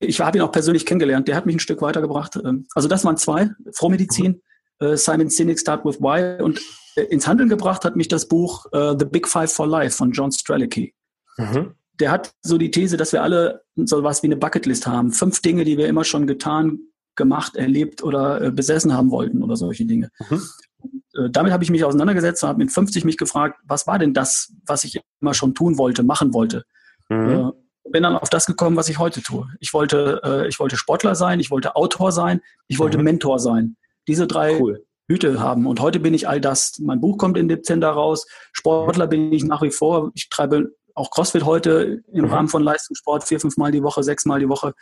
ich 0.00 0.20
habe 0.20 0.38
ihn 0.38 0.42
auch 0.42 0.52
persönlich 0.52 0.86
kennengelernt, 0.86 1.28
der 1.28 1.36
hat 1.36 1.46
mich 1.46 1.56
ein 1.56 1.60
Stück 1.60 1.82
weitergebracht. 1.82 2.36
Ähm, 2.36 2.66
also 2.74 2.88
das 2.88 3.04
waren 3.04 3.16
zwei, 3.16 3.50
Frohmedizin, 3.72 4.42
äh, 4.80 4.96
Simon 4.96 5.30
Sinek, 5.30 5.58
Start 5.58 5.84
with 5.84 6.00
Why 6.00 6.42
und 6.42 6.60
äh, 6.96 7.02
ins 7.02 7.26
Handeln 7.26 7.48
gebracht 7.48 7.84
hat 7.84 7.96
mich 7.96 8.08
das 8.08 8.28
Buch 8.28 8.66
äh, 8.72 8.94
The 8.98 9.04
Big 9.04 9.26
Five 9.26 9.52
for 9.52 9.66
Life 9.66 9.96
von 9.96 10.12
John 10.12 10.30
Strelicky. 10.30 10.94
Mhm 11.38 11.74
der 12.00 12.10
hat 12.10 12.34
so 12.42 12.58
die 12.58 12.70
These, 12.70 12.96
dass 12.96 13.12
wir 13.12 13.22
alle 13.22 13.64
so 13.76 14.02
was 14.02 14.22
wie 14.22 14.28
eine 14.28 14.36
Bucketlist 14.36 14.86
haben. 14.86 15.12
Fünf 15.12 15.40
Dinge, 15.42 15.64
die 15.64 15.76
wir 15.76 15.88
immer 15.88 16.04
schon 16.04 16.26
getan, 16.26 16.78
gemacht, 17.14 17.56
erlebt 17.56 18.02
oder 18.02 18.40
äh, 18.40 18.50
besessen 18.50 18.92
haben 18.92 19.10
wollten 19.10 19.42
oder 19.42 19.56
solche 19.56 19.84
Dinge. 19.84 20.10
Mhm. 20.28 20.42
Und, 20.78 21.02
äh, 21.14 21.30
damit 21.30 21.52
habe 21.52 21.64
ich 21.64 21.70
mich 21.70 21.84
auseinandergesetzt 21.84 22.42
und 22.42 22.50
habe 22.50 22.58
mit 22.58 22.72
50 22.72 23.04
mich 23.04 23.16
gefragt, 23.16 23.58
was 23.64 23.86
war 23.86 23.98
denn 23.98 24.14
das, 24.14 24.52
was 24.66 24.84
ich 24.84 25.00
immer 25.20 25.34
schon 25.34 25.54
tun 25.54 25.78
wollte, 25.78 26.02
machen 26.02 26.32
wollte. 26.32 26.64
Mhm. 27.08 27.28
Äh, 27.28 27.90
bin 27.90 28.02
dann 28.02 28.16
auf 28.16 28.30
das 28.30 28.46
gekommen, 28.46 28.76
was 28.76 28.88
ich 28.88 28.98
heute 28.98 29.22
tue. 29.22 29.48
Ich 29.60 29.72
wollte, 29.72 30.20
äh, 30.24 30.48
ich 30.48 30.58
wollte 30.58 30.76
Sportler 30.76 31.14
sein, 31.14 31.40
ich 31.40 31.50
wollte 31.50 31.76
Autor 31.76 32.12
sein, 32.12 32.40
ich 32.66 32.78
wollte 32.78 32.98
mhm. 32.98 33.04
Mentor 33.04 33.38
sein. 33.38 33.76
Diese 34.08 34.26
drei 34.26 34.58
cool. 34.60 34.84
Hüte 35.08 35.38
haben. 35.38 35.66
Und 35.66 35.80
heute 35.80 36.00
bin 36.00 36.14
ich 36.14 36.28
all 36.28 36.40
das. 36.40 36.78
Mein 36.80 37.00
Buch 37.00 37.16
kommt 37.16 37.38
im 37.38 37.48
Dezember 37.48 37.90
raus. 37.90 38.26
Sportler 38.52 39.06
bin 39.06 39.32
ich 39.32 39.44
nach 39.44 39.62
wie 39.62 39.70
vor. 39.70 40.10
Ich 40.14 40.28
treibe 40.28 40.74
auch 40.96 41.10
CrossFit 41.10 41.44
heute 41.44 42.02
im 42.12 42.24
mhm. 42.24 42.30
Rahmen 42.30 42.48
von 42.48 42.62
Leistungssport 42.62 43.22
vier, 43.24 43.38
fünf 43.38 43.56
Mal 43.56 43.70
die 43.70 43.82
Woche, 43.82 44.02
sechs 44.02 44.24
Mal 44.24 44.40
die 44.40 44.48
Woche. 44.48 44.74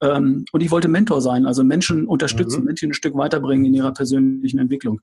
Ähm, 0.00 0.44
und 0.52 0.60
ich 0.60 0.70
wollte 0.70 0.88
Mentor 0.88 1.20
sein, 1.22 1.46
also 1.46 1.64
Menschen 1.64 2.06
unterstützen, 2.06 2.60
mhm. 2.60 2.66
Menschen 2.66 2.90
ein 2.90 2.94
Stück 2.94 3.16
weiterbringen 3.16 3.64
in 3.64 3.74
ihrer 3.74 3.92
persönlichen 3.92 4.58
Entwicklung. 4.58 5.00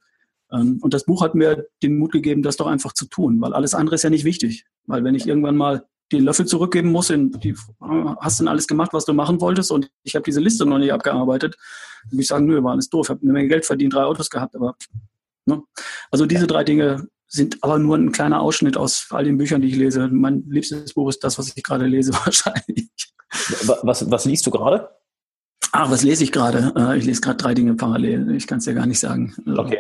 Ähm, 0.51 0.79
und 0.81 0.93
das 0.93 1.05
Buch 1.05 1.23
hat 1.23 1.33
mir 1.33 1.65
den 1.81 1.97
Mut 1.97 2.11
gegeben, 2.11 2.43
das 2.43 2.57
doch 2.57 2.67
einfach 2.67 2.93
zu 2.93 3.05
tun, 3.05 3.41
weil 3.41 3.53
alles 3.53 3.73
andere 3.73 3.95
ist 3.95 4.03
ja 4.03 4.11
nicht 4.11 4.25
wichtig. 4.25 4.65
Weil 4.85 5.03
wenn 5.03 5.15
ich 5.15 5.27
irgendwann 5.27 5.57
mal 5.57 5.85
den 6.11 6.23
Löffel 6.23 6.45
zurückgeben 6.45 6.91
muss, 6.91 7.09
in 7.09 7.31
die, 7.31 7.55
hast 8.19 8.39
du 8.39 8.43
denn 8.43 8.49
alles 8.49 8.67
gemacht, 8.67 8.93
was 8.93 9.05
du 9.05 9.13
machen 9.13 9.41
wolltest 9.41 9.71
und 9.71 9.89
ich 10.03 10.13
habe 10.13 10.23
diese 10.23 10.39
Liste 10.39 10.65
noch 10.67 10.77
nicht 10.77 10.93
abgearbeitet, 10.93 11.55
dann 12.03 12.11
würde 12.11 12.21
ich 12.21 12.27
sagen, 12.27 12.45
nö, 12.45 12.61
war 12.61 12.73
alles 12.73 12.89
doof, 12.89 13.09
habe 13.09 13.21
eine 13.23 13.33
Menge 13.33 13.47
Geld 13.47 13.65
verdient, 13.65 13.95
drei 13.95 14.03
Autos 14.03 14.29
gehabt, 14.29 14.55
aber 14.55 14.75
ne? 15.45 15.63
also 16.11 16.27
diese 16.27 16.45
drei 16.45 16.63
Dinge 16.63 17.07
sind 17.33 17.63
aber 17.63 17.79
nur 17.79 17.97
ein 17.97 18.11
kleiner 18.11 18.41
Ausschnitt 18.41 18.77
aus 18.77 19.07
all 19.09 19.23
den 19.23 19.39
Büchern, 19.39 19.61
die 19.61 19.69
ich 19.69 19.75
lese. 19.75 20.07
Mein 20.07 20.43
liebstes 20.47 20.93
Buch 20.93 21.09
ist 21.09 21.23
das, 21.23 21.39
was 21.39 21.51
ich 21.55 21.63
gerade 21.63 21.87
lese, 21.87 22.13
wahrscheinlich. 22.25 22.89
Was, 23.81 24.09
was 24.11 24.25
liest 24.25 24.45
du 24.45 24.51
gerade? 24.51 24.89
Ach, 25.71 25.89
was 25.89 26.03
lese 26.03 26.23
ich 26.23 26.31
gerade? 26.31 26.71
Äh, 26.77 26.99
ich 26.99 27.05
lese 27.05 27.21
gerade 27.21 27.37
drei 27.37 27.55
Dinge 27.55 27.73
parallel. 27.73 28.35
Ich 28.35 28.45
kann 28.45 28.59
es 28.59 28.67
ja 28.67 28.73
gar 28.73 28.85
nicht 28.85 28.99
sagen. 28.99 29.35
Also 29.47 29.63
okay. 29.63 29.79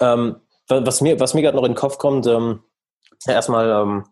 Ähm, 0.00 0.36
was 0.68 1.00
mir, 1.00 1.20
was 1.20 1.34
mir 1.34 1.42
gerade 1.42 1.56
noch 1.56 1.62
in 1.62 1.72
den 1.72 1.78
Kopf 1.78 1.98
kommt, 1.98 2.26
ähm, 2.26 2.64
ja, 3.26 3.34
erstmal, 3.34 3.70
ähm, 3.70 4.04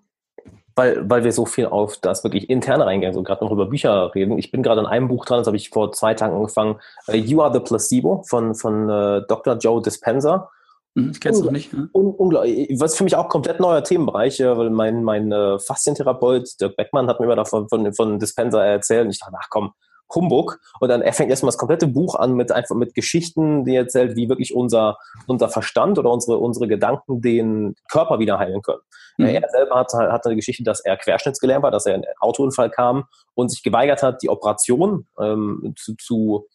weil, 0.76 1.10
weil 1.10 1.24
wir 1.24 1.32
so 1.32 1.46
viel 1.46 1.66
auf 1.66 1.96
das 1.96 2.22
wirklich 2.22 2.48
interne 2.48 2.86
reingehen, 2.86 3.12
so 3.12 3.24
gerade 3.24 3.44
noch 3.44 3.50
über 3.50 3.66
Bücher 3.66 4.14
reden. 4.14 4.38
Ich 4.38 4.52
bin 4.52 4.62
gerade 4.62 4.80
an 4.80 4.86
einem 4.86 5.08
Buch 5.08 5.24
dran, 5.24 5.38
das 5.38 5.48
habe 5.48 5.56
ich 5.56 5.70
vor 5.70 5.90
zwei 5.90 6.14
Tagen 6.14 6.36
angefangen. 6.36 6.76
Uh, 7.08 7.14
you 7.14 7.42
Are 7.42 7.52
the 7.52 7.58
Placebo 7.58 8.22
von, 8.22 8.54
von 8.54 8.88
äh, 8.88 9.22
Dr. 9.26 9.56
Joe 9.56 9.82
Dispenza. 9.82 10.50
Ich 10.94 11.20
kenne 11.20 11.34
es 11.34 11.42
noch 11.42 11.50
nicht. 11.50 11.72
Ne? 11.72 11.88
Un 11.92 12.14
unglaublich. 12.14 12.68
Was 12.78 12.96
für 12.96 13.02
mich 13.02 13.16
auch 13.16 13.28
komplett 13.28 13.58
neuer 13.58 13.82
Themenbereich, 13.82 14.38
weil 14.40 14.70
mein, 14.70 15.02
mein 15.02 15.32
äh, 15.32 15.58
Faszientherapeut, 15.58 16.60
Dirk 16.60 16.76
Beckmann, 16.76 17.08
hat 17.08 17.18
mir 17.18 17.26
immer 17.26 17.36
davon 17.36 17.68
von, 17.68 17.92
von 17.94 18.18
Dispenser 18.20 18.64
erzählt 18.64 19.06
und 19.06 19.10
ich 19.10 19.18
dachte, 19.18 19.36
ach 19.36 19.48
komm, 19.50 19.72
Humbug. 20.14 20.60
Und 20.78 20.88
dann 20.88 21.02
er 21.02 21.12
fängt 21.12 21.30
erstmal 21.30 21.48
das 21.48 21.58
komplette 21.58 21.88
Buch 21.88 22.14
an 22.14 22.34
mit 22.34 22.52
einfach 22.52 22.76
mit 22.76 22.94
Geschichten, 22.94 23.64
die 23.64 23.74
erzählt, 23.74 24.16
wie 24.16 24.28
wirklich 24.28 24.54
unser, 24.54 24.98
unser 25.26 25.48
Verstand 25.48 25.98
oder 25.98 26.10
unsere, 26.10 26.38
unsere 26.38 26.68
Gedanken 26.68 27.20
den 27.20 27.74
Körper 27.90 28.20
wieder 28.20 28.38
heilen 28.38 28.62
können. 28.62 28.82
Mhm. 29.16 29.26
Er 29.26 29.48
selber 29.48 29.76
hat, 29.76 29.92
hat 29.92 30.26
eine 30.26 30.36
Geschichte, 30.36 30.62
dass 30.62 30.80
er 30.80 30.96
querschnittsgelähmt 30.96 31.62
war, 31.62 31.70
dass 31.70 31.86
er 31.86 31.94
in 31.94 32.04
einen 32.04 32.18
Autounfall 32.20 32.70
kam 32.70 33.04
und 33.34 33.50
sich 33.50 33.62
geweigert 33.62 34.02
hat, 34.02 34.22
die 34.22 34.28
Operation 34.28 35.06
ähm, 35.18 35.74
zu, 35.76 35.96
zu 35.96 36.46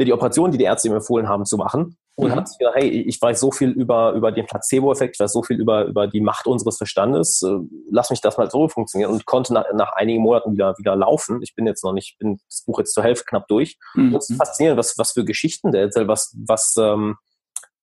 die 0.00 0.12
Operation, 0.12 0.52
die 0.52 0.58
die 0.58 0.64
Ärzte 0.64 0.86
ihm 0.86 0.94
empfohlen 0.94 1.28
haben, 1.28 1.44
zu 1.44 1.56
machen. 1.56 1.96
Und 2.18 2.30
mhm. 2.30 2.34
hat 2.34 2.48
sich 2.48 2.58
gedacht, 2.58 2.74
hey, 2.76 2.88
ich 2.88 3.22
weiß 3.22 3.38
so 3.38 3.52
viel 3.52 3.70
über, 3.70 4.10
über 4.10 4.32
den 4.32 4.44
Placebo-Effekt, 4.44 5.14
ich 5.14 5.20
weiß 5.20 5.32
so 5.32 5.44
viel 5.44 5.60
über, 5.60 5.84
über 5.84 6.08
die 6.08 6.20
Macht 6.20 6.48
unseres 6.48 6.76
Verstandes, 6.76 7.42
äh, 7.42 7.60
lass 7.92 8.10
mich 8.10 8.20
das 8.20 8.36
mal 8.36 8.50
so 8.50 8.68
funktionieren 8.68 9.12
und 9.12 9.24
konnte 9.24 9.54
nach, 9.54 9.66
nach 9.72 9.92
einigen 9.92 10.20
Monaten 10.20 10.52
wieder, 10.52 10.76
wieder 10.78 10.96
laufen. 10.96 11.38
Ich 11.42 11.54
bin 11.54 11.64
jetzt 11.64 11.84
noch 11.84 11.92
nicht, 11.92 12.18
bin 12.18 12.40
das 12.48 12.64
Buch 12.66 12.80
jetzt 12.80 12.92
zur 12.92 13.04
Hälfte 13.04 13.24
knapp 13.24 13.46
durch. 13.46 13.78
Mhm. 13.94 14.14
Und 14.14 14.16
es 14.18 14.30
ist 14.30 14.36
faszinierend, 14.36 14.76
was, 14.80 14.98
was 14.98 15.12
für 15.12 15.24
Geschichten 15.24 15.70
der 15.70 15.82
erzählt, 15.82 16.08
was, 16.08 16.36
was, 16.44 16.74
ähm, 16.76 17.18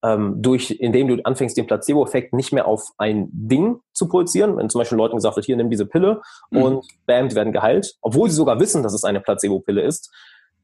ähm, 0.04 0.42
durch, 0.42 0.72
indem 0.72 1.08
du 1.08 1.24
anfängst, 1.24 1.56
den 1.56 1.66
Placebo-Effekt 1.66 2.34
nicht 2.34 2.52
mehr 2.52 2.68
auf 2.68 2.90
ein 2.98 3.30
Ding 3.32 3.80
zu 3.94 4.10
pulsieren, 4.10 4.58
wenn 4.58 4.70
zum 4.70 4.80
Beispiel 4.80 4.98
Leuten 4.98 5.16
gesagt 5.16 5.38
wird, 5.38 5.46
hier 5.46 5.56
nimm 5.56 5.70
diese 5.70 5.86
Pille 5.86 6.22
mhm. 6.52 6.62
und 6.62 6.86
bam, 7.06 7.30
die 7.30 7.36
werden 7.36 7.54
geheilt, 7.54 7.96
obwohl 8.02 8.30
sie 8.30 8.36
sogar 8.36 8.60
wissen, 8.60 8.84
dass 8.84 8.94
es 8.94 9.06
eine 9.06 9.22
Placebo-Pille 9.22 9.82
ist, 9.82 10.14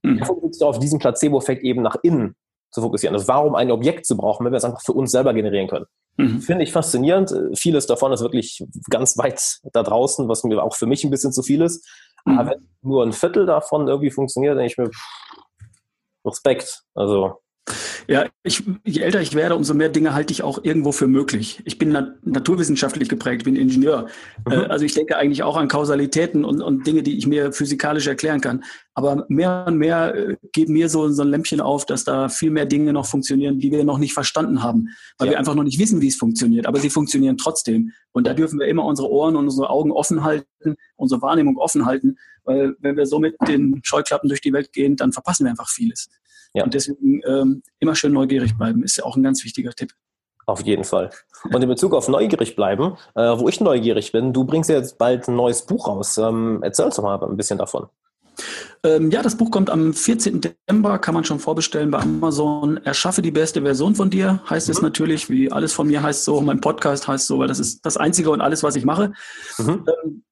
mhm. 0.03 0.25
fokussiert 0.25 0.67
auf 0.67 0.77
diesen 0.77 0.99
Placebo-Effekt 0.99 1.63
eben 1.63 1.81
nach 1.81 1.95
innen 2.03 2.35
zu 2.71 2.81
fokussieren. 2.81 3.15
Also 3.15 3.27
warum 3.27 3.55
ein 3.55 3.71
Objekt 3.71 4.05
zu 4.05 4.15
brauchen, 4.17 4.45
wenn 4.45 4.53
wir 4.53 4.57
es 4.57 4.63
einfach 4.63 4.81
für 4.81 4.93
uns 4.93 5.11
selber 5.11 5.33
generieren 5.33 5.67
können. 5.67 5.85
Mhm. 6.17 6.41
Finde 6.41 6.63
ich 6.63 6.71
faszinierend. 6.71 7.33
Vieles 7.55 7.85
davon 7.85 8.11
ist 8.11 8.21
wirklich 8.21 8.63
ganz 8.89 9.17
weit 9.17 9.59
da 9.73 9.83
draußen, 9.83 10.27
was 10.27 10.43
mir 10.43 10.63
auch 10.63 10.75
für 10.75 10.85
mich 10.85 11.03
ein 11.03 11.09
bisschen 11.09 11.31
zu 11.31 11.43
viel 11.43 11.61
ist. 11.61 11.87
Mhm. 12.25 12.39
Aber 12.39 12.51
wenn 12.51 12.67
nur 12.81 13.03
ein 13.05 13.13
Viertel 13.13 13.45
davon 13.45 13.87
irgendwie 13.87 14.11
funktioniert, 14.11 14.57
denke 14.57 14.71
ich 14.71 14.77
mir, 14.77 14.89
Respekt. 16.25 16.83
Also 16.93 17.40
ja, 18.07 18.25
ich, 18.43 18.63
je 18.83 19.01
älter 19.01 19.21
ich 19.21 19.35
werde, 19.35 19.55
umso 19.55 19.73
mehr 19.73 19.89
Dinge 19.89 20.13
halte 20.13 20.33
ich 20.33 20.43
auch 20.43 20.63
irgendwo 20.63 20.91
für 20.91 21.07
möglich. 21.07 21.61
Ich 21.65 21.77
bin 21.77 21.89
nat 21.89 22.15
naturwissenschaftlich 22.25 23.07
geprägt, 23.07 23.43
bin 23.43 23.55
Ingenieur. 23.55 24.07
Mhm. 24.45 24.51
Äh, 24.51 24.55
also 24.65 24.83
ich 24.85 24.93
denke 24.93 25.17
eigentlich 25.17 25.43
auch 25.43 25.55
an 25.55 25.67
Kausalitäten 25.67 26.43
und, 26.43 26.61
und, 26.61 26.85
Dinge, 26.87 27.03
die 27.03 27.17
ich 27.17 27.27
mir 27.27 27.53
physikalisch 27.53 28.07
erklären 28.07 28.41
kann. 28.41 28.63
Aber 28.93 29.25
mehr 29.29 29.65
und 29.67 29.77
mehr 29.77 30.15
äh, 30.15 30.37
geht 30.51 30.69
mir 30.69 30.89
so, 30.89 31.09
so 31.09 31.21
ein 31.21 31.29
Lämpchen 31.29 31.61
auf, 31.61 31.85
dass 31.85 32.03
da 32.03 32.29
viel 32.29 32.49
mehr 32.49 32.65
Dinge 32.65 32.93
noch 32.93 33.05
funktionieren, 33.05 33.59
die 33.59 33.71
wir 33.71 33.83
noch 33.83 33.99
nicht 33.99 34.13
verstanden 34.13 34.63
haben, 34.63 34.89
weil 35.17 35.27
ja. 35.27 35.33
wir 35.33 35.39
einfach 35.39 35.55
noch 35.55 35.63
nicht 35.63 35.79
wissen, 35.79 36.01
wie 36.01 36.07
es 36.07 36.15
funktioniert. 36.15 36.65
Aber 36.65 36.79
sie 36.79 36.89
funktionieren 36.89 37.37
trotzdem. 37.37 37.91
Und 38.11 38.27
da 38.27 38.33
dürfen 38.33 38.59
wir 38.59 38.67
immer 38.67 38.83
unsere 38.85 39.09
Ohren 39.09 39.35
und 39.35 39.45
unsere 39.45 39.69
Augen 39.69 39.91
offen 39.91 40.23
halten, 40.23 40.75
unsere 40.95 41.21
Wahrnehmung 41.21 41.57
offen 41.57 41.85
halten, 41.85 42.17
weil 42.43 42.75
wenn 42.79 42.97
wir 42.97 43.05
so 43.05 43.19
mit 43.19 43.35
den 43.47 43.79
Scheuklappen 43.83 44.27
durch 44.27 44.41
die 44.41 44.51
Welt 44.51 44.73
gehen, 44.73 44.95
dann 44.95 45.13
verpassen 45.13 45.45
wir 45.45 45.51
einfach 45.51 45.69
vieles. 45.69 46.09
Ja. 46.53 46.63
Und 46.63 46.73
deswegen 46.73 47.21
ähm, 47.25 47.63
immer 47.79 47.95
schön 47.95 48.13
neugierig 48.13 48.57
bleiben, 48.57 48.83
ist 48.83 48.97
ja 48.97 49.05
auch 49.05 49.15
ein 49.15 49.23
ganz 49.23 49.43
wichtiger 49.43 49.71
Tipp. 49.71 49.93
Auf 50.45 50.61
jeden 50.61 50.83
Fall. 50.83 51.11
Und 51.51 51.61
in 51.61 51.69
Bezug 51.69 51.93
auf 51.93 52.07
neugierig 52.07 52.55
bleiben, 52.55 52.97
äh, 53.15 53.21
wo 53.21 53.47
ich 53.47 53.61
neugierig 53.61 54.11
bin, 54.11 54.33
du 54.33 54.43
bringst 54.43 54.69
ja 54.69 54.75
jetzt 54.77 54.97
bald 54.97 55.27
ein 55.27 55.35
neues 55.35 55.65
Buch 55.65 55.87
raus. 55.87 56.17
Ähm, 56.17 56.59
erzähl 56.61 56.85
uns 56.85 56.95
doch 56.95 57.03
mal 57.03 57.21
ein 57.23 57.37
bisschen 57.37 57.57
davon. 57.57 57.87
Ähm, 58.83 59.11
ja, 59.11 59.21
das 59.21 59.37
Buch 59.37 59.51
kommt 59.51 59.69
am 59.69 59.93
14. 59.93 60.41
Dezember, 60.41 60.97
kann 60.99 61.13
man 61.13 61.23
schon 61.23 61.39
vorbestellen 61.39 61.91
bei 61.91 61.99
Amazon. 61.99 62.77
Erschaffe 62.77 63.21
die 63.21 63.31
beste 63.31 63.61
Version 63.61 63.95
von 63.95 64.09
dir, 64.09 64.41
heißt 64.49 64.67
mhm. 64.67 64.71
es 64.71 64.81
natürlich, 64.81 65.29
wie 65.29 65.51
alles 65.51 65.73
von 65.73 65.87
mir 65.87 66.01
heißt 66.01 66.23
so, 66.23 66.41
mein 66.41 66.61
Podcast 66.61 67.07
heißt 67.07 67.27
so, 67.27 67.39
weil 67.39 67.47
das 67.47 67.59
ist 67.59 67.85
das 67.85 67.97
Einzige 67.97 68.31
und 68.31 68.41
alles, 68.41 68.63
was 68.63 68.75
ich 68.75 68.85
mache. 68.85 69.13
Mhm. 69.57 69.85
Ähm, 69.87 70.23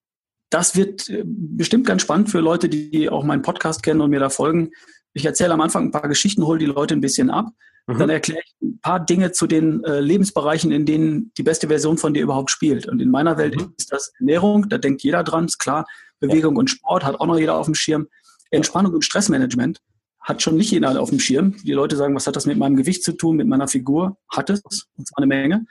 das 0.50 0.76
wird 0.76 1.08
äh, 1.10 1.24
bestimmt 1.26 1.86
ganz 1.86 2.02
spannend 2.02 2.30
für 2.30 2.40
Leute, 2.40 2.70
die 2.70 3.10
auch 3.10 3.24
meinen 3.24 3.44
Podcast 3.44 3.84
kennen 3.84 4.02
und 4.02 4.10
mir 4.10 4.20
da 4.20 4.30
folgen. 4.30 4.72
Ich 5.14 5.26
erzähle 5.26 5.54
am 5.54 5.62
Anfang 5.62 5.86
ein 5.86 5.92
paar 5.92 6.08
Geschichten, 6.08 6.46
hole 6.46 6.60
die 6.60 6.66
Leute 6.66 6.94
ein 6.94 7.02
bisschen 7.02 7.30
ab. 7.30 7.48
Mhm. 7.88 7.98
Dann 7.98 8.10
erkläre 8.10 8.42
ich 8.46 8.56
ein 8.62 8.80
paar 8.82 9.00
Dinge 9.00 9.32
zu 9.32 9.48
den 9.48 9.84
äh, 9.84 10.00
Lebensbereichen, 10.00 10.72
in 10.72 10.86
denen 10.86 11.32
die 11.38 11.44
beste 11.44 11.68
Version 11.68 11.98
von 11.98 12.14
dir 12.14 12.24
überhaupt 12.24 12.52
spielt. 12.52 12.88
Und 12.88 13.02
in 13.02 13.10
meiner 13.10 13.38
Welt 13.38 13.56
mhm. 13.56 13.74
ist 13.78 13.92
das 13.92 14.14
Ernährung, 14.20 14.70
da 14.70 14.78
denkt 14.78 15.02
jeder 15.02 15.24
dran, 15.24 15.46
ist 15.46 15.58
klar. 15.58 15.86
Bewegung 16.20 16.56
ja. 16.56 16.60
und 16.60 16.70
Sport 16.70 17.04
hat 17.06 17.20
auch 17.20 17.26
noch 17.26 17.40
jeder 17.40 17.56
auf 17.56 17.66
dem 17.66 17.76
Schirm. 17.76 18.08
Entspannung 18.52 18.94
und 18.94 19.06
Stressmanagement 19.06 19.82
hat 20.20 20.42
schon 20.42 20.58
nicht 20.58 20.72
jeder 20.72 21.00
auf 21.00 21.10
dem 21.10 21.20
Schirm. 21.20 21.56
Die 21.64 21.74
Leute 21.74 21.96
sagen, 21.96 22.14
was 22.14 22.28
hat 22.28 22.36
das 22.36 22.46
mit 22.46 22.58
meinem 22.58 22.76
Gewicht 22.76 23.04
zu 23.04 23.14
tun, 23.14 23.38
mit 23.38 23.48
meiner 23.48 23.68
Figur? 23.68 24.18
Hat 24.30 24.50
es, 24.50 24.62
und 24.98 25.08
zwar 25.08 25.18
eine 25.18 25.28
Menge. 25.28 25.66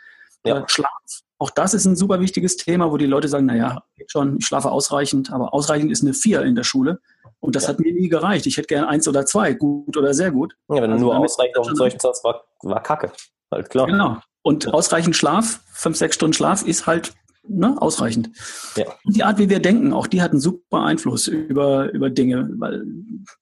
Ja. 0.44 0.58
Äh, 0.58 0.64
Schlaf, 0.66 0.88
auch 1.38 1.50
das 1.50 1.72
ist 1.72 1.84
ein 1.84 1.94
super 1.94 2.20
wichtiges 2.20 2.56
Thema, 2.56 2.90
wo 2.90 2.96
die 2.96 3.06
Leute 3.06 3.28
sagen, 3.28 3.46
naja, 3.46 3.84
geht 3.96 4.10
schon, 4.10 4.38
ich 4.38 4.46
schlafe 4.46 4.70
ausreichend, 4.70 5.30
aber 5.30 5.54
ausreichend 5.54 5.92
ist 5.92 6.02
eine 6.02 6.14
Vier 6.14 6.42
in 6.42 6.56
der 6.56 6.64
Schule. 6.64 7.00
Und 7.40 7.54
das 7.54 7.64
ja. 7.64 7.70
hat 7.70 7.80
mir 7.80 7.92
nie 7.92 8.08
gereicht. 8.08 8.46
Ich 8.46 8.56
hätte 8.56 8.66
gerne 8.66 8.88
eins 8.88 9.06
oder 9.06 9.24
zwei, 9.24 9.52
gut 9.52 9.96
oder 9.96 10.12
sehr 10.14 10.30
gut. 10.30 10.54
Ja, 10.68 10.82
wenn 10.82 10.90
du 10.90 10.94
also 10.94 11.04
nur 11.04 11.18
ausreichend 11.18 11.58
auf 11.58 11.66
dem 11.66 11.76
Zeug 11.76 11.94
war, 12.24 12.44
war 12.62 12.82
Kacke. 12.82 13.12
Halt 13.50 13.70
klar. 13.70 13.86
Genau. 13.86 14.18
Und 14.42 14.64
ja. 14.64 14.72
ausreichend 14.72 15.16
Schlaf, 15.16 15.60
fünf, 15.72 15.96
sechs 15.96 16.16
Stunden 16.16 16.32
Schlaf 16.32 16.62
ist 16.62 16.86
halt 16.86 17.12
ne, 17.46 17.76
ausreichend. 17.80 18.30
Ja. 18.76 18.86
Die 19.04 19.22
Art, 19.22 19.38
wie 19.38 19.48
wir 19.48 19.60
denken, 19.60 19.92
auch 19.92 20.06
die 20.06 20.22
hat 20.22 20.32
einen 20.32 20.40
super 20.40 20.82
Einfluss 20.82 21.26
über, 21.26 21.90
über 21.92 22.10
Dinge, 22.10 22.50
weil 22.58 22.84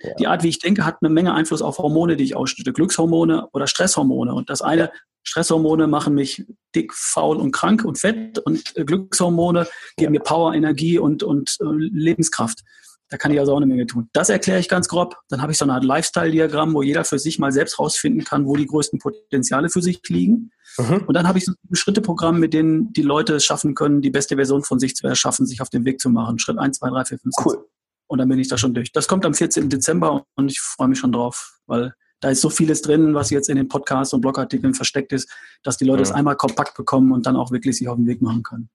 ja. 0.00 0.14
die 0.18 0.26
Art, 0.26 0.42
wie 0.42 0.48
ich 0.48 0.58
denke, 0.58 0.84
hat 0.84 0.96
eine 1.00 1.10
Menge 1.10 1.34
Einfluss 1.34 1.62
auf 1.62 1.78
Hormone, 1.78 2.16
die 2.16 2.24
ich 2.24 2.36
ausschütte, 2.36 2.72
Glückshormone 2.72 3.48
oder 3.52 3.66
Stresshormone. 3.66 4.34
Und 4.34 4.50
das 4.50 4.62
eine, 4.62 4.90
Stresshormone 5.22 5.86
machen 5.88 6.14
mich 6.14 6.44
dick, 6.74 6.94
faul 6.94 7.36
und 7.38 7.50
krank 7.50 7.84
und 7.84 7.98
fett 7.98 8.38
und 8.38 8.74
Glückshormone 8.74 9.66
geben 9.96 10.12
mir 10.12 10.20
Power, 10.20 10.54
Energie 10.54 10.98
und, 10.98 11.22
und 11.22 11.56
äh, 11.60 11.64
Lebenskraft. 11.64 12.60
Da 13.08 13.16
kann 13.16 13.30
ich 13.30 13.38
also 13.38 13.52
auch 13.52 13.58
eine 13.58 13.66
Menge 13.66 13.86
tun. 13.86 14.08
Das 14.12 14.28
erkläre 14.30 14.58
ich 14.58 14.68
ganz 14.68 14.88
grob. 14.88 15.16
Dann 15.28 15.40
habe 15.40 15.52
ich 15.52 15.58
so 15.58 15.64
eine 15.64 15.74
Art 15.74 15.84
Lifestyle-Diagramm, 15.84 16.74
wo 16.74 16.82
jeder 16.82 17.04
für 17.04 17.18
sich 17.18 17.38
mal 17.38 17.52
selbst 17.52 17.78
rausfinden 17.78 18.24
kann, 18.24 18.46
wo 18.46 18.56
die 18.56 18.66
größten 18.66 18.98
Potenziale 18.98 19.68
für 19.68 19.80
sich 19.80 20.00
liegen. 20.08 20.50
Mhm. 20.78 21.04
Und 21.06 21.14
dann 21.14 21.28
habe 21.28 21.38
ich 21.38 21.44
so 21.44 21.52
ein 21.52 21.74
Schritteprogramm, 21.74 22.40
mit 22.40 22.52
denen 22.52 22.92
die 22.92 23.02
Leute 23.02 23.36
es 23.36 23.44
schaffen 23.44 23.74
können, 23.74 24.02
die 24.02 24.10
beste 24.10 24.34
Version 24.34 24.64
von 24.64 24.80
sich 24.80 24.96
zu 24.96 25.06
erschaffen, 25.06 25.46
sich 25.46 25.62
auf 25.62 25.70
den 25.70 25.84
Weg 25.84 26.00
zu 26.00 26.10
machen. 26.10 26.38
Schritt 26.38 26.58
1, 26.58 26.78
2, 26.78 26.90
3, 26.90 27.04
4, 27.04 27.18
5, 27.18 27.34
6. 27.36 27.46
Cool. 27.46 27.64
Und 28.08 28.18
dann 28.18 28.28
bin 28.28 28.38
ich 28.38 28.48
da 28.48 28.58
schon 28.58 28.74
durch. 28.74 28.92
Das 28.92 29.06
kommt 29.06 29.24
am 29.24 29.34
14. 29.34 29.68
Dezember 29.68 30.26
und 30.34 30.50
ich 30.50 30.60
freue 30.60 30.88
mich 30.88 30.98
schon 30.98 31.12
drauf, 31.12 31.60
weil 31.66 31.94
da 32.20 32.30
ist 32.30 32.40
so 32.40 32.50
vieles 32.50 32.82
drin, 32.82 33.14
was 33.14 33.30
jetzt 33.30 33.48
in 33.48 33.56
den 33.56 33.68
Podcasts 33.68 34.14
und 34.14 34.20
Blogartikeln 34.20 34.74
versteckt 34.74 35.12
ist, 35.12 35.30
dass 35.62 35.76
die 35.76 35.84
Leute 35.84 35.98
mhm. 35.98 36.04
es 36.04 36.12
einmal 36.12 36.36
kompakt 36.36 36.76
bekommen 36.76 37.12
und 37.12 37.26
dann 37.26 37.36
auch 37.36 37.50
wirklich 37.50 37.76
sich 37.76 37.88
auf 37.88 37.96
den 37.96 38.06
Weg 38.06 38.22
machen 38.22 38.42
können. 38.42 38.68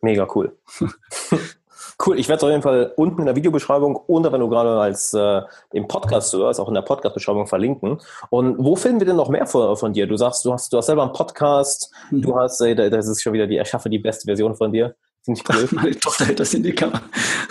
Mega 0.00 0.28
cool. 0.34 0.56
Cool, 2.04 2.18
ich 2.18 2.28
werde 2.28 2.38
es 2.38 2.44
auf 2.44 2.50
jeden 2.50 2.62
Fall 2.62 2.92
unten 2.96 3.20
in 3.20 3.26
der 3.26 3.36
Videobeschreibung 3.36 3.96
und 3.96 4.24
wenn 4.30 4.40
du 4.40 4.48
gerade 4.48 4.80
als 4.80 5.14
äh, 5.14 5.42
im 5.72 5.86
Podcast 5.86 6.32
hörst, 6.32 6.58
auch 6.60 6.68
in 6.68 6.74
der 6.74 6.82
Podcast-Beschreibung 6.82 7.46
verlinken. 7.46 8.00
Und 8.30 8.56
wo 8.58 8.74
finden 8.74 9.00
wir 9.00 9.06
denn 9.06 9.16
noch 9.16 9.28
mehr 9.28 9.46
von, 9.46 9.76
von 9.76 9.92
dir? 9.92 10.06
Du 10.06 10.16
sagst, 10.16 10.44
du 10.44 10.52
hast, 10.52 10.72
du 10.72 10.78
hast 10.78 10.86
selber 10.86 11.02
einen 11.02 11.12
Podcast, 11.12 11.92
mhm. 12.10 12.22
du 12.22 12.36
hast, 12.36 12.60
äh, 12.60 12.90
das 12.90 13.06
ist 13.06 13.22
schon 13.22 13.32
wieder 13.32 13.46
die 13.46 13.56
Erschaffe 13.56 13.88
die 13.88 13.98
beste 13.98 14.26
Version 14.26 14.54
von 14.56 14.72
dir. 14.72 14.94
Finde 15.24 15.40
ich 15.40 15.56
cool. 15.56 15.68
Meine 15.72 15.98
Tochter 15.98 16.26
hält 16.26 16.40
das 16.40 16.52
in 16.54 16.62
die 16.62 16.74
Kamera. 16.74 17.00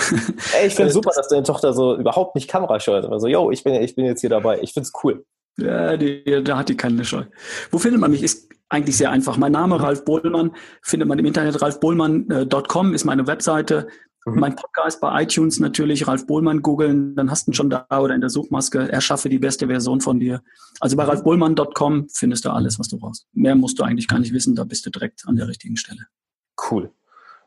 Ey, 0.60 0.68
ich 0.68 0.76
finde 0.76 0.90
es 0.90 0.94
super, 0.94 1.12
dass 1.16 1.28
deine 1.30 1.44
Tochter 1.44 1.74
so 1.74 1.96
überhaupt 1.96 2.36
nicht 2.36 2.50
Kamera 2.50 2.80
scheut. 2.80 3.06
Also, 3.06 3.28
yo, 3.28 3.50
ich 3.50 3.64
bin, 3.64 3.76
ich 3.76 3.96
bin 3.96 4.06
jetzt 4.06 4.22
hier 4.22 4.30
dabei. 4.30 4.60
Ich 4.62 4.74
finde 4.74 4.88
es 4.88 4.94
cool. 5.04 5.26
Ja, 5.58 5.98
die, 5.98 6.44
da 6.44 6.58
hat 6.58 6.70
die 6.70 6.78
keine 6.78 7.06
Scheu. 7.06 7.24
Wo 7.72 7.78
findet 7.78 8.02
man 8.02 8.12
mich? 8.12 8.24
Ist 8.24 8.50
eigentlich 8.70 8.98
sehr 8.98 9.12
einfach. 9.12 9.38
Mein 9.38 9.52
Name 9.52 9.82
Ralf 9.82 10.04
Bohlmann 10.04 10.56
findet 10.82 11.08
man 11.08 11.20
im 11.20 11.26
Internet. 11.26 11.62
ralfbohlmann.com 11.62 12.92
äh, 12.92 12.96
ist 12.96 13.06
meine 13.06 13.28
Webseite. 13.28 13.88
Mhm. 14.26 14.40
Mein 14.40 14.56
Podcast 14.56 15.02
bei 15.02 15.24
iTunes 15.24 15.60
natürlich, 15.60 16.08
Ralf 16.08 16.26
Bohlmann 16.26 16.62
googeln, 16.62 17.16
dann 17.16 17.30
hast 17.30 17.48
du 17.48 17.52
ihn 17.52 17.54
schon 17.54 17.70
da 17.70 17.86
oder 17.90 18.16
in 18.16 18.22
der 18.22 18.30
Suchmaske, 18.30 18.92
erschaffe 18.92 19.30
die 19.30 19.40
beste 19.40 19.68
Version 19.68 20.02
von 20.02 20.20
dir. 20.20 20.42
Also 20.80 20.96
bei 20.96 21.04
mhm. 21.04 21.10
ralfbohlmann.com 21.10 22.08
findest 22.14 22.46
du 22.46 22.50
alles, 22.50 22.80
was 22.80 22.88
du 22.88 23.00
brauchst. 23.00 23.28
Mehr 23.34 23.56
musst 23.56 23.80
du 23.80 23.84
eigentlich 23.84 24.08
gar 24.08 24.20
nicht 24.20 24.34
wissen, 24.34 24.56
da 24.56 24.64
bist 24.64 24.86
du 24.86 24.90
direkt 24.90 25.24
an 25.28 25.36
der 25.36 25.48
richtigen 25.48 25.78
Stelle. 25.78 26.08
Cool. 26.70 26.92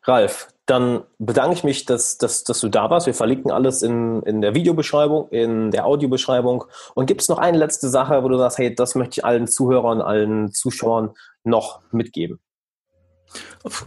Ralf, 0.03 0.49
dann 0.67 1.03
bedanke 1.19 1.55
ich 1.55 1.65
mich, 1.65 1.85
dass, 1.85 2.17
dass, 2.19 2.45
dass 2.45 2.61
du 2.61 2.69
da 2.69 2.91
warst. 2.91 3.07
Wir 3.07 3.15
verlinken 3.15 3.51
alles 3.51 3.83
in, 3.83 4.23
in 4.23 4.41
der 4.41 4.55
Videobeschreibung, 4.55 5.29
in 5.31 5.73
der 5.73 5.85
Audiobeschreibung. 5.87 6.65
Und 6.95 7.07
gibt 7.07 7.23
es 7.23 7.29
noch 7.29 7.39
eine 7.39 7.59
letzte 7.59 7.89
Sache, 7.89 8.23
wo 8.23 8.29
du 8.29 8.39
sagst, 8.39 8.59
hey, 8.59 8.73
das 8.73 8.95
möchte 8.95 9.21
ich 9.21 9.25
allen 9.25 9.49
Zuhörern, 9.49 10.01
allen 10.01 10.53
Zuschauern 10.53 11.11
noch 11.43 11.81
mitgeben? 11.91 12.39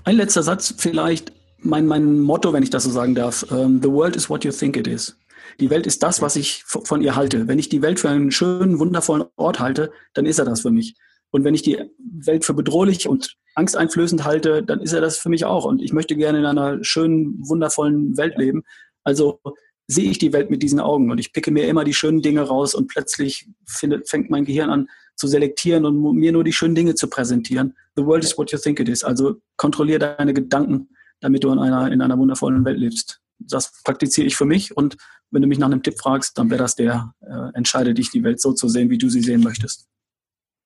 Ein 0.04 0.18
letzter 0.18 0.44
Satz 0.44 0.74
vielleicht 0.78 1.32
mein, 1.62 1.86
mein 1.86 2.20
Motto, 2.20 2.54
wenn 2.54 2.64
ich 2.64 2.70
das 2.70 2.84
so 2.84 2.92
sagen 2.92 3.16
darf. 3.16 3.44
Um, 3.52 3.82
the 3.82 3.90
world 3.90 4.16
is 4.16 4.30
what 4.30 4.44
you 4.44 4.52
think 4.52 4.78
it 4.78 4.88
is. 4.88 5.18
Die 5.60 5.70
Welt 5.70 5.88
ist 5.88 6.04
das, 6.04 6.22
was 6.22 6.36
ich 6.36 6.64
von 6.66 7.02
ihr 7.02 7.16
halte. 7.16 7.48
Wenn 7.48 7.60
ich 7.60 7.70
die 7.70 7.82
Welt 7.82 8.00
für 8.00 8.10
einen 8.10 8.32
schönen, 8.32 8.80
wundervollen 8.80 9.26
Ort 9.36 9.60
halte, 9.60 9.92
dann 10.14 10.26
ist 10.26 10.40
er 10.40 10.46
das 10.46 10.62
für 10.62 10.72
mich. 10.72 10.96
Und 11.32 11.44
wenn 11.44 11.54
ich 11.54 11.62
die 11.62 11.78
Welt 12.26 12.46
für 12.46 12.54
bedrohlich 12.54 13.08
und 13.08 13.36
angsteinflößend 13.56 14.24
halte, 14.24 14.64
dann 14.64 14.80
ist 14.80 14.94
er 14.94 15.02
das 15.02 15.18
für 15.18 15.30
mich 15.30 15.46
auch. 15.46 15.66
Und 15.66 15.82
ich 15.82 15.92
möchte 15.92 16.16
gerne 16.16 16.40
in 16.40 16.46
einer 16.46 16.84
schönen, 16.84 17.36
wundervollen 17.48 18.18
Welt 18.18 18.38
leben. 18.38 18.64
Also 19.04 19.40
sehe 19.88 20.10
ich 20.10 20.18
die 20.18 20.34
Welt 20.34 20.50
mit 20.50 20.64
diesen 20.64 20.80
Augen 20.80 21.12
und 21.12 21.18
ich 21.18 21.34
picke 21.34 21.52
mir 21.52 21.68
immer 21.68 21.84
die 21.84 21.94
schönen 21.94 22.22
Dinge 22.22 22.42
raus 22.42 22.76
und 22.76 22.88
plötzlich 22.88 23.50
findet, 23.66 24.08
fängt 24.08 24.30
mein 24.30 24.46
Gehirn 24.46 24.70
an 24.70 24.88
zu 25.16 25.28
selektieren 25.28 25.86
und 25.86 26.16
mir 26.16 26.32
nur 26.32 26.44
die 26.44 26.54
schönen 26.54 26.76
Dinge 26.76 26.96
zu 26.96 27.10
präsentieren. 27.10 27.76
The 27.96 28.06
world 28.06 28.24
is 28.24 28.38
what 28.38 28.52
you 28.52 28.60
think 28.60 28.80
it 28.80 28.88
is. 28.88 29.04
Also 29.04 29.38
kontrolliere 29.58 30.16
deine 30.18 30.34
Gedanken 30.34 30.90
damit 31.20 31.44
du 31.44 31.52
in 31.52 31.60
einer, 31.60 31.92
in 31.92 32.02
einer 32.02 32.18
wundervollen 32.18 32.66
Welt 32.66 32.78
lebst. 32.78 33.22
das 33.40 33.82
praktiziere 33.84 34.28
ich 34.28 34.36
für 34.36 34.46
mich 34.46 34.76
und 34.76 34.98
wenn 35.32 35.42
du 35.42 35.48
mich 35.48 35.60
nach 35.60 35.68
einem 35.68 35.84
Tipp 35.84 36.00
fragst, 36.00 36.38
dann 36.38 36.50
wäre 36.50 36.62
das 36.62 36.76
der, 36.76 37.14
äh, 37.22 37.54
entscheide 37.54 37.94
dich, 37.94 38.12
die 38.12 38.24
Welt 38.24 38.42
so 38.42 38.54
zu 38.54 38.68
sehen, 38.68 38.90
wie 38.90 38.98
du 38.98 39.10
sie 39.10 39.22
sehen 39.22 39.44
möchtest. 39.44 39.88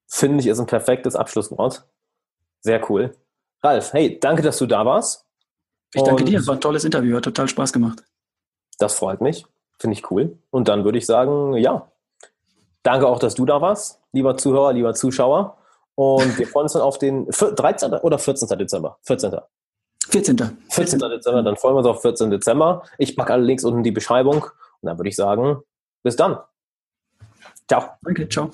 Finde 0.08 0.40
ich, 0.40 0.48
ist 0.48 0.60
ein 0.60 0.66
perfektes 0.66 1.16
Abschlusswort. 1.16 1.86
Sehr 2.62 2.90
cool. 2.90 3.16
Ralf, 3.62 3.94
hey, 3.94 4.20
danke, 4.20 4.42
dass 4.42 4.58
du 4.58 4.66
da 4.66 4.86
warst. 4.86 5.26
Ich 5.94 6.02
danke 6.02 6.24
und 6.24 6.30
dir, 6.30 6.40
es 6.40 6.48
war 6.48 6.56
ein 6.56 6.62
tolles 6.62 6.86
Interview, 6.86 7.16
hat 7.16 7.24
total 7.24 7.48
Spaß 7.48 7.74
gemacht. 7.74 8.04
Das 8.80 8.96
freut 8.96 9.22
mich, 9.22 9.46
finde 9.80 9.98
ich 9.98 10.10
cool. 10.12 10.38
Und 10.50 10.68
dann 10.68 10.86
würde 10.86 10.98
ich 10.98 11.06
sagen, 11.06 11.54
ja, 11.56 11.92
danke 12.84 13.08
auch, 13.08 13.20
dass 13.20 13.36
du 13.36 13.46
da 13.46 13.62
warst, 13.62 14.00
lieber 14.12 14.38
Zuhörer, 14.38 14.74
lieber 14.74 14.94
Zuschauer. 14.94 15.58
Und 15.96 16.40
wir 16.40 16.48
freuen 16.48 16.64
uns 16.64 16.74
dann 16.74 16.82
auf 16.82 16.98
den 16.98 17.28
13. 17.28 17.94
oder 17.94 18.18
14. 18.18 18.58
Dezember? 18.58 18.98
14. 19.04 19.38
14. 20.10 20.38
14. 20.70 21.00
Dezember, 21.00 21.44
dann 21.44 21.56
freuen 21.56 21.76
wir 21.76 21.80
uns 21.80 21.88
auf 21.88 22.02
14. 22.02 22.30
Dezember. 22.30 22.84
Ich 22.98 23.16
packe 23.16 23.34
alle 23.34 23.44
Links 23.44 23.64
unten 23.64 23.80
in 23.80 23.84
die 23.84 23.92
Beschreibung 23.92 24.44
und 24.44 24.88
dann 24.88 24.98
würde 24.98 25.10
ich 25.10 25.16
sagen, 25.16 25.62
bis 26.04 26.16
dann. 26.16 26.38
Ciao. 27.68 27.92
Danke, 28.04 28.28
ciao. 28.28 28.52